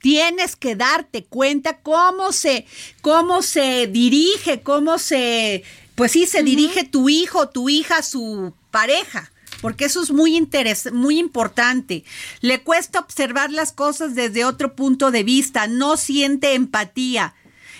Tienes 0.00 0.56
que 0.56 0.74
darte 0.74 1.24
cuenta 1.24 1.78
cómo 1.80 2.32
se, 2.32 2.66
cómo 3.02 3.42
se 3.42 3.86
dirige, 3.86 4.62
cómo 4.62 4.98
se, 4.98 5.62
pues 5.94 6.12
sí, 6.12 6.26
se 6.26 6.42
dirige 6.42 6.84
tu 6.84 7.08
hijo, 7.08 7.48
tu 7.48 7.68
hija, 7.68 8.02
su 8.02 8.52
pareja 8.70 9.32
porque 9.60 9.84
eso 9.84 10.02
es 10.02 10.10
muy 10.10 10.36
muy 10.92 11.18
importante. 11.18 12.04
Le 12.40 12.62
cuesta 12.62 12.98
observar 12.98 13.50
las 13.50 13.70
cosas 13.72 14.14
desde 14.14 14.44
otro 14.44 14.74
punto 14.74 15.12
de 15.12 15.22
vista, 15.22 15.68
no 15.68 15.96
siente 15.96 16.54
empatía. 16.54 17.34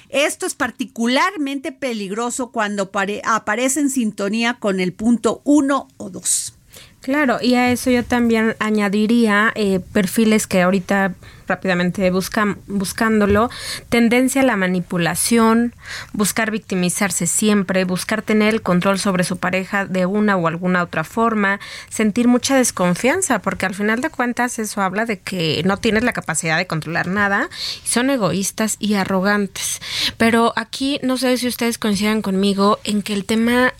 Esto 0.08 0.46
es 0.46 0.54
particularmente 0.54 1.72
peligroso 1.72 2.52
cuando 2.52 2.90
aparece 3.24 3.80
en 3.80 3.90
sintonía 3.90 4.58
con 4.60 4.78
el 4.78 4.92
punto 4.92 5.40
uno 5.44 5.88
o 5.96 6.08
dos. 6.08 6.54
Claro, 7.02 7.38
y 7.42 7.54
a 7.54 7.72
eso 7.72 7.90
yo 7.90 8.04
también 8.04 8.54
añadiría 8.60 9.50
eh, 9.56 9.80
perfiles 9.92 10.46
que 10.46 10.62
ahorita 10.62 11.14
rápidamente 11.48 12.08
buscan, 12.12 12.58
buscándolo, 12.68 13.50
tendencia 13.88 14.42
a 14.42 14.44
la 14.44 14.56
manipulación, 14.56 15.74
buscar 16.12 16.52
victimizarse 16.52 17.26
siempre, 17.26 17.84
buscar 17.84 18.22
tener 18.22 18.54
el 18.54 18.62
control 18.62 19.00
sobre 19.00 19.24
su 19.24 19.36
pareja 19.36 19.84
de 19.84 20.06
una 20.06 20.36
o 20.36 20.46
alguna 20.46 20.80
otra 20.84 21.02
forma, 21.02 21.58
sentir 21.90 22.28
mucha 22.28 22.56
desconfianza, 22.56 23.40
porque 23.40 23.66
al 23.66 23.74
final 23.74 24.00
de 24.00 24.10
cuentas 24.10 24.60
eso 24.60 24.80
habla 24.80 25.04
de 25.04 25.18
que 25.18 25.60
no 25.64 25.78
tienes 25.78 26.04
la 26.04 26.12
capacidad 26.12 26.56
de 26.56 26.68
controlar 26.68 27.08
nada, 27.08 27.50
son 27.82 28.10
egoístas 28.10 28.76
y 28.78 28.94
arrogantes. 28.94 29.80
Pero 30.18 30.52
aquí 30.54 31.00
no 31.02 31.16
sé 31.16 31.36
si 31.36 31.48
ustedes 31.48 31.78
coinciden 31.78 32.22
conmigo 32.22 32.78
en 32.84 33.02
que 33.02 33.12
el 33.12 33.24
tema 33.24 33.74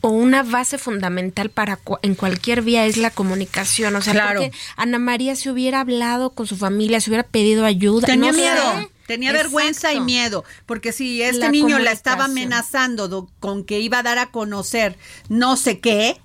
o 0.00 0.10
una 0.10 0.42
base 0.42 0.78
fundamental 0.78 1.50
para 1.50 1.80
en 2.02 2.14
cualquier 2.14 2.62
vía 2.62 2.86
es 2.86 2.96
la 2.96 3.10
comunicación. 3.10 3.96
O 3.96 4.02
sea, 4.02 4.12
claro. 4.12 4.40
porque 4.40 4.56
Ana 4.76 4.98
María 4.98 5.34
se 5.36 5.50
hubiera 5.50 5.80
hablado 5.80 6.30
con 6.30 6.46
su 6.46 6.56
familia, 6.56 7.00
se 7.00 7.10
hubiera 7.10 7.24
pedido 7.24 7.64
ayuda. 7.64 8.06
Tenía 8.06 8.32
miedo. 8.32 8.90
Tenía 9.06 9.32
vergüenza 9.32 9.94
y 9.94 10.00
miedo, 10.00 10.44
porque 10.66 10.92
si 10.92 11.22
este 11.22 11.48
niño 11.48 11.78
la 11.78 11.92
estaba 11.92 12.26
amenazando 12.26 13.30
con 13.40 13.64
que 13.64 13.80
iba 13.80 14.00
a 14.00 14.02
dar 14.02 14.18
a 14.18 14.30
conocer 14.30 14.98
no 15.30 15.56
sé 15.56 15.80
qué, 15.80 16.20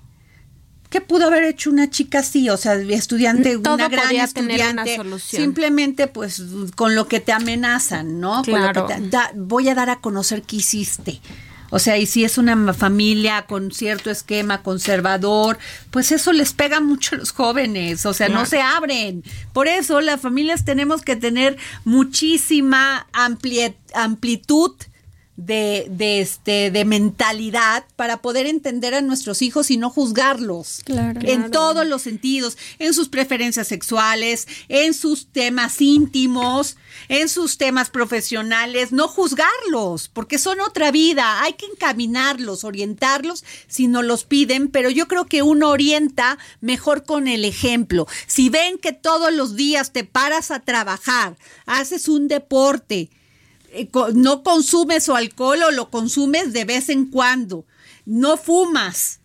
¿qué 0.90 1.00
pudo 1.00 1.28
haber 1.28 1.44
hecho 1.44 1.70
una 1.70 1.88
chica 1.88 2.18
así? 2.18 2.50
O 2.50 2.58
sea, 2.58 2.74
estudiante, 2.74 3.56
una 3.56 3.88
gran 3.88 4.14
estudiante, 4.14 5.00
simplemente 5.18 6.08
pues 6.08 6.42
con 6.76 6.94
lo 6.94 7.08
que 7.08 7.20
te 7.20 7.32
amenazan, 7.32 8.20
¿no? 8.20 8.42
Claro. 8.42 8.86
voy 9.34 9.70
a 9.70 9.74
dar 9.74 9.88
a 9.88 10.00
conocer 10.00 10.42
qué 10.42 10.56
hiciste. 10.56 11.22
O 11.70 11.78
sea, 11.78 11.98
y 11.98 12.06
si 12.06 12.24
es 12.24 12.38
una 12.38 12.72
familia 12.72 13.46
con 13.46 13.72
cierto 13.72 14.10
esquema 14.10 14.62
conservador, 14.62 15.58
pues 15.90 16.12
eso 16.12 16.32
les 16.32 16.52
pega 16.52 16.80
mucho 16.80 17.14
a 17.14 17.18
los 17.18 17.32
jóvenes, 17.32 18.06
o 18.06 18.14
sea, 18.14 18.28
no 18.28 18.46
se 18.46 18.60
abren. 18.60 19.24
Por 19.52 19.68
eso 19.68 20.00
las 20.00 20.20
familias 20.20 20.64
tenemos 20.64 21.02
que 21.02 21.16
tener 21.16 21.56
muchísima 21.84 23.06
amplitud 23.92 24.72
de, 25.36 25.86
de, 25.90 26.20
este, 26.20 26.70
de 26.70 26.84
mentalidad 26.84 27.84
para 27.96 28.18
poder 28.18 28.46
entender 28.46 28.94
a 28.94 29.00
nuestros 29.00 29.42
hijos 29.42 29.70
y 29.70 29.76
no 29.76 29.90
juzgarlos. 29.90 30.82
Claro. 30.84 31.20
En 31.24 31.50
todos 31.50 31.86
los 31.86 32.02
sentidos, 32.02 32.56
en 32.78 32.94
sus 32.94 33.08
preferencias 33.08 33.66
sexuales, 33.66 34.46
en 34.68 34.94
sus 34.94 35.26
temas 35.26 35.80
íntimos, 35.80 36.76
en 37.08 37.28
sus 37.28 37.58
temas 37.58 37.90
profesionales, 37.90 38.92
no 38.92 39.08
juzgarlos, 39.08 40.08
porque 40.08 40.38
son 40.38 40.60
otra 40.60 40.90
vida. 40.90 41.42
Hay 41.42 41.54
que 41.54 41.66
encaminarlos, 41.66 42.62
orientarlos 42.64 43.44
si 43.66 43.88
no 43.88 44.02
los 44.02 44.24
piden, 44.24 44.68
pero 44.68 44.90
yo 44.90 45.08
creo 45.08 45.26
que 45.26 45.42
uno 45.42 45.70
orienta 45.70 46.38
mejor 46.60 47.04
con 47.04 47.26
el 47.26 47.44
ejemplo. 47.44 48.06
Si 48.26 48.50
ven 48.50 48.78
que 48.78 48.92
todos 48.92 49.32
los 49.32 49.56
días 49.56 49.92
te 49.92 50.04
paras 50.04 50.50
a 50.50 50.60
trabajar, 50.60 51.36
haces 51.66 52.08
un 52.08 52.28
deporte, 52.28 53.10
no 54.14 54.42
consumes 54.42 55.08
alcohol 55.08 55.62
o 55.62 55.70
lo 55.70 55.90
consumes 55.90 56.52
de 56.52 56.64
vez 56.64 56.88
en 56.88 57.06
cuando, 57.06 57.66
no 58.04 58.36
fumas 58.36 59.20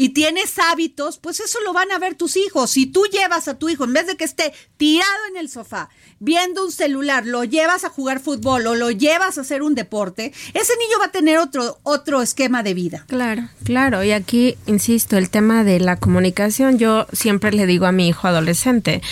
y 0.00 0.10
tienes 0.10 0.60
hábitos, 0.60 1.18
pues 1.18 1.40
eso 1.40 1.58
lo 1.64 1.72
van 1.72 1.90
a 1.90 1.98
ver 1.98 2.14
tus 2.14 2.36
hijos. 2.36 2.70
Si 2.70 2.86
tú 2.86 3.02
llevas 3.10 3.48
a 3.48 3.58
tu 3.58 3.68
hijo, 3.68 3.82
en 3.82 3.92
vez 3.92 4.06
de 4.06 4.16
que 4.16 4.22
esté 4.22 4.52
tirado 4.76 5.26
en 5.28 5.36
el 5.36 5.48
sofá, 5.48 5.88
viendo 6.20 6.64
un 6.64 6.70
celular, 6.70 7.26
lo 7.26 7.42
llevas 7.42 7.82
a 7.82 7.88
jugar 7.88 8.20
fútbol 8.20 8.68
o 8.68 8.76
lo 8.76 8.92
llevas 8.92 9.38
a 9.38 9.40
hacer 9.40 9.60
un 9.60 9.74
deporte, 9.74 10.32
ese 10.54 10.72
niño 10.76 11.00
va 11.00 11.06
a 11.06 11.10
tener 11.10 11.38
otro, 11.38 11.80
otro 11.82 12.22
esquema 12.22 12.62
de 12.62 12.74
vida. 12.74 13.06
Claro, 13.08 13.48
claro. 13.64 14.04
Y 14.04 14.12
aquí, 14.12 14.56
insisto, 14.66 15.16
el 15.16 15.30
tema 15.30 15.64
de 15.64 15.80
la 15.80 15.96
comunicación, 15.96 16.78
yo 16.78 17.08
siempre 17.12 17.50
le 17.50 17.66
digo 17.66 17.86
a 17.86 17.90
mi 17.90 18.06
hijo 18.06 18.28
adolescente, 18.28 19.02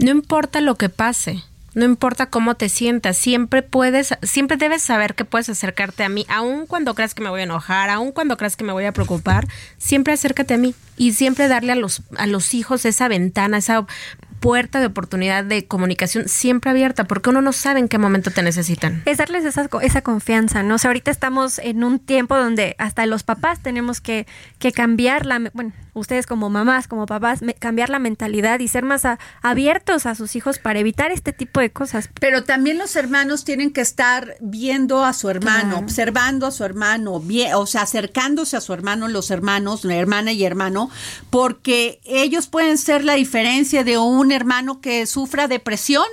no 0.00 0.10
importa 0.10 0.60
lo 0.60 0.74
que 0.74 0.88
pase, 0.88 1.44
no 1.74 1.84
importa 1.84 2.26
cómo 2.26 2.54
te 2.54 2.68
sientas, 2.68 3.16
siempre 3.16 3.62
puedes, 3.62 4.14
siempre 4.22 4.56
debes 4.56 4.82
saber 4.82 5.14
que 5.14 5.24
puedes 5.24 5.48
acercarte 5.48 6.04
a 6.04 6.08
mí, 6.08 6.26
aun 6.28 6.66
cuando 6.66 6.94
creas 6.94 7.14
que 7.14 7.22
me 7.22 7.30
voy 7.30 7.40
a 7.40 7.44
enojar, 7.44 7.90
aun 7.90 8.12
cuando 8.12 8.36
creas 8.36 8.56
que 8.56 8.64
me 8.64 8.72
voy 8.72 8.84
a 8.84 8.92
preocupar, 8.92 9.46
siempre 9.78 10.12
acércate 10.12 10.54
a 10.54 10.58
mí 10.58 10.74
y 10.96 11.12
siempre 11.12 11.48
darle 11.48 11.72
a 11.72 11.76
los, 11.76 12.02
a 12.16 12.26
los 12.26 12.54
hijos 12.54 12.84
esa 12.84 13.08
ventana, 13.08 13.58
esa 13.58 13.86
puerta 14.40 14.80
de 14.80 14.86
oportunidad 14.86 15.44
de 15.44 15.66
comunicación 15.66 16.28
siempre 16.28 16.70
abierta, 16.70 17.04
porque 17.04 17.30
uno 17.30 17.40
no 17.40 17.52
sabe 17.52 17.78
en 17.78 17.88
qué 17.88 17.96
momento 17.96 18.32
te 18.32 18.42
necesitan. 18.42 19.00
Es 19.06 19.18
darles 19.18 19.44
esa, 19.44 19.68
esa 19.82 20.02
confianza, 20.02 20.64
¿no? 20.64 20.74
O 20.74 20.78
sea, 20.78 20.88
ahorita 20.90 21.12
estamos 21.12 21.60
en 21.60 21.84
un 21.84 22.00
tiempo 22.00 22.36
donde 22.36 22.74
hasta 22.78 23.06
los 23.06 23.22
papás 23.22 23.62
tenemos 23.62 24.00
que, 24.00 24.26
que 24.58 24.72
cambiar 24.72 25.26
la, 25.26 25.50
bueno, 25.54 25.72
ustedes 25.94 26.26
como 26.26 26.50
mamás, 26.50 26.88
como 26.88 27.06
papás, 27.06 27.40
cambiar 27.58 27.90
la 27.90 27.98
mentalidad 27.98 28.60
y 28.60 28.68
ser 28.68 28.84
más 28.84 29.02
abiertos 29.42 30.06
a 30.06 30.14
sus 30.14 30.36
hijos 30.36 30.58
para 30.58 30.78
evitar 30.78 31.12
este 31.12 31.32
tipo 31.32 31.60
de 31.60 31.70
cosas. 31.70 32.08
Pero 32.20 32.44
también 32.44 32.78
los 32.78 32.96
hermanos 32.96 33.44
tienen 33.44 33.72
que 33.72 33.80
estar 33.80 34.36
viendo 34.40 35.04
a 35.04 35.12
su 35.12 35.28
hermano, 35.28 35.78
observando 35.78 36.46
a 36.46 36.50
su 36.50 36.64
hermano, 36.64 37.20
bien, 37.20 37.54
o 37.54 37.66
sea, 37.66 37.82
acercándose 37.82 38.56
a 38.56 38.60
su 38.60 38.72
hermano, 38.72 39.08
los 39.08 39.30
hermanos, 39.30 39.84
la 39.84 39.96
hermana 39.96 40.32
y 40.32 40.44
hermano, 40.44 40.90
porque 41.30 42.00
ellos 42.04 42.46
pueden 42.46 42.78
ser 42.78 43.04
la 43.04 43.14
diferencia 43.14 43.84
de 43.84 43.98
un 43.98 44.32
hermano 44.32 44.80
que 44.80 45.06
sufra 45.06 45.48
depresión 45.48 46.04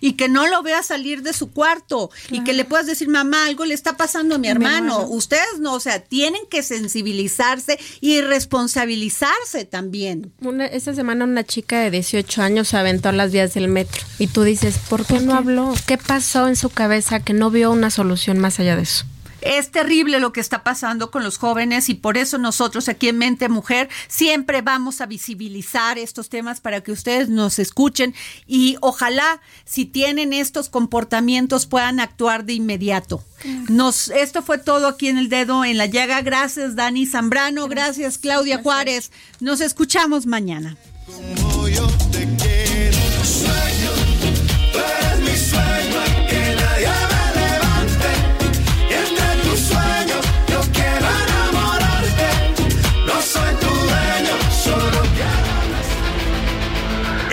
y 0.00 0.12
que 0.12 0.28
no 0.28 0.46
lo 0.46 0.62
vea 0.62 0.82
salir 0.82 1.22
de 1.22 1.32
su 1.32 1.50
cuarto 1.52 2.10
y 2.30 2.42
que 2.44 2.52
le 2.52 2.64
puedas 2.64 2.86
decir, 2.86 3.08
mamá, 3.08 3.46
algo 3.46 3.64
le 3.64 3.74
está 3.74 3.96
pasando 3.96 4.36
a 4.36 4.38
mi 4.38 4.48
hermano. 4.48 5.06
Ustedes 5.08 5.58
no, 5.60 5.74
o 5.74 5.80
sea, 5.80 6.00
tienen 6.00 6.42
que 6.50 6.62
sensibilizarse 6.62 7.78
y 8.00 8.20
responsabilizarse 8.20 9.64
también. 9.64 10.32
Una, 10.40 10.66
esta 10.66 10.94
semana 10.94 11.24
una 11.24 11.44
chica 11.44 11.80
de 11.80 11.90
18 11.90 12.42
años 12.42 12.68
se 12.68 12.76
aventó 12.76 13.08
a 13.08 13.12
las 13.12 13.32
vías 13.32 13.54
del 13.54 13.68
metro 13.68 14.02
y 14.18 14.26
tú 14.28 14.42
dices, 14.42 14.78
¿por 14.88 15.04
qué 15.04 15.20
no 15.20 15.34
habló? 15.34 15.74
¿Qué 15.86 15.98
pasó 15.98 16.48
en 16.48 16.56
su 16.56 16.70
cabeza 16.70 17.20
que 17.20 17.32
no 17.32 17.50
vio 17.50 17.70
una 17.70 17.90
solución 17.90 18.38
más 18.38 18.60
allá 18.60 18.76
de 18.76 18.82
eso? 18.82 19.04
Es 19.42 19.70
terrible 19.70 20.20
lo 20.20 20.32
que 20.32 20.40
está 20.40 20.62
pasando 20.62 21.10
con 21.10 21.22
los 21.22 21.38
jóvenes 21.38 21.88
y 21.88 21.94
por 21.94 22.16
eso 22.16 22.38
nosotros 22.38 22.88
aquí 22.88 23.08
en 23.08 23.18
Mente 23.18 23.48
Mujer 23.48 23.88
siempre 24.08 24.62
vamos 24.62 25.00
a 25.00 25.06
visibilizar 25.06 25.98
estos 25.98 26.28
temas 26.28 26.60
para 26.60 26.82
que 26.82 26.92
ustedes 26.92 27.28
nos 27.28 27.58
escuchen 27.58 28.14
y 28.46 28.76
ojalá 28.80 29.40
si 29.64 29.84
tienen 29.84 30.32
estos 30.32 30.68
comportamientos 30.68 31.66
puedan 31.66 32.00
actuar 32.00 32.44
de 32.44 32.54
inmediato. 32.54 33.24
Nos, 33.68 34.08
esto 34.08 34.42
fue 34.42 34.58
todo 34.58 34.88
aquí 34.88 35.08
en 35.08 35.18
el 35.18 35.28
dedo 35.28 35.64
en 35.64 35.78
la 35.78 35.86
llaga. 35.86 36.20
Gracias 36.22 36.76
Dani 36.76 37.06
Zambrano, 37.06 37.68
gracias, 37.68 38.18
Claudia 38.18 38.62
Juárez. 38.62 39.10
Nos 39.40 39.60
escuchamos 39.60 40.26
mañana. 40.26 40.76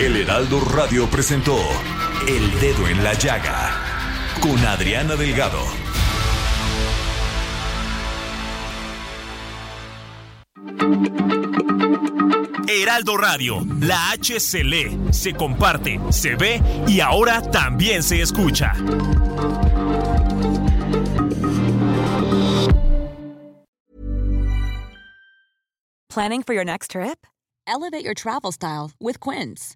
El 0.08 0.16
Heraldo 0.16 0.62
Radio 0.62 1.06
presentó 1.10 1.58
El 2.30 2.62
Dedo 2.62 2.88
en 2.88 3.04
la 3.04 3.14
Llaga 3.14 3.78
con 4.40 4.58
Adriana 4.66 5.18
Delgado. 5.18 5.60
Heraldo 12.70 13.18
Radio, 13.18 13.66
la 13.82 14.12
H 14.12 14.40
se 14.40 14.64
lee, 14.64 14.98
se 15.12 15.34
comparte, 15.34 16.00
se 16.10 16.36
ve 16.38 16.62
y 16.88 17.02
ahora 17.02 17.42
también 17.42 18.02
se 18.02 18.22
escucha. 18.22 18.72
Planning 26.08 26.44
for 26.44 26.54
your 26.54 26.64
next 26.64 26.92
trip? 26.92 27.28
Elevate 27.68 28.06
your 28.06 28.14
travel 28.14 28.54
style 28.54 28.92
with 29.02 29.20
Quince. 29.20 29.76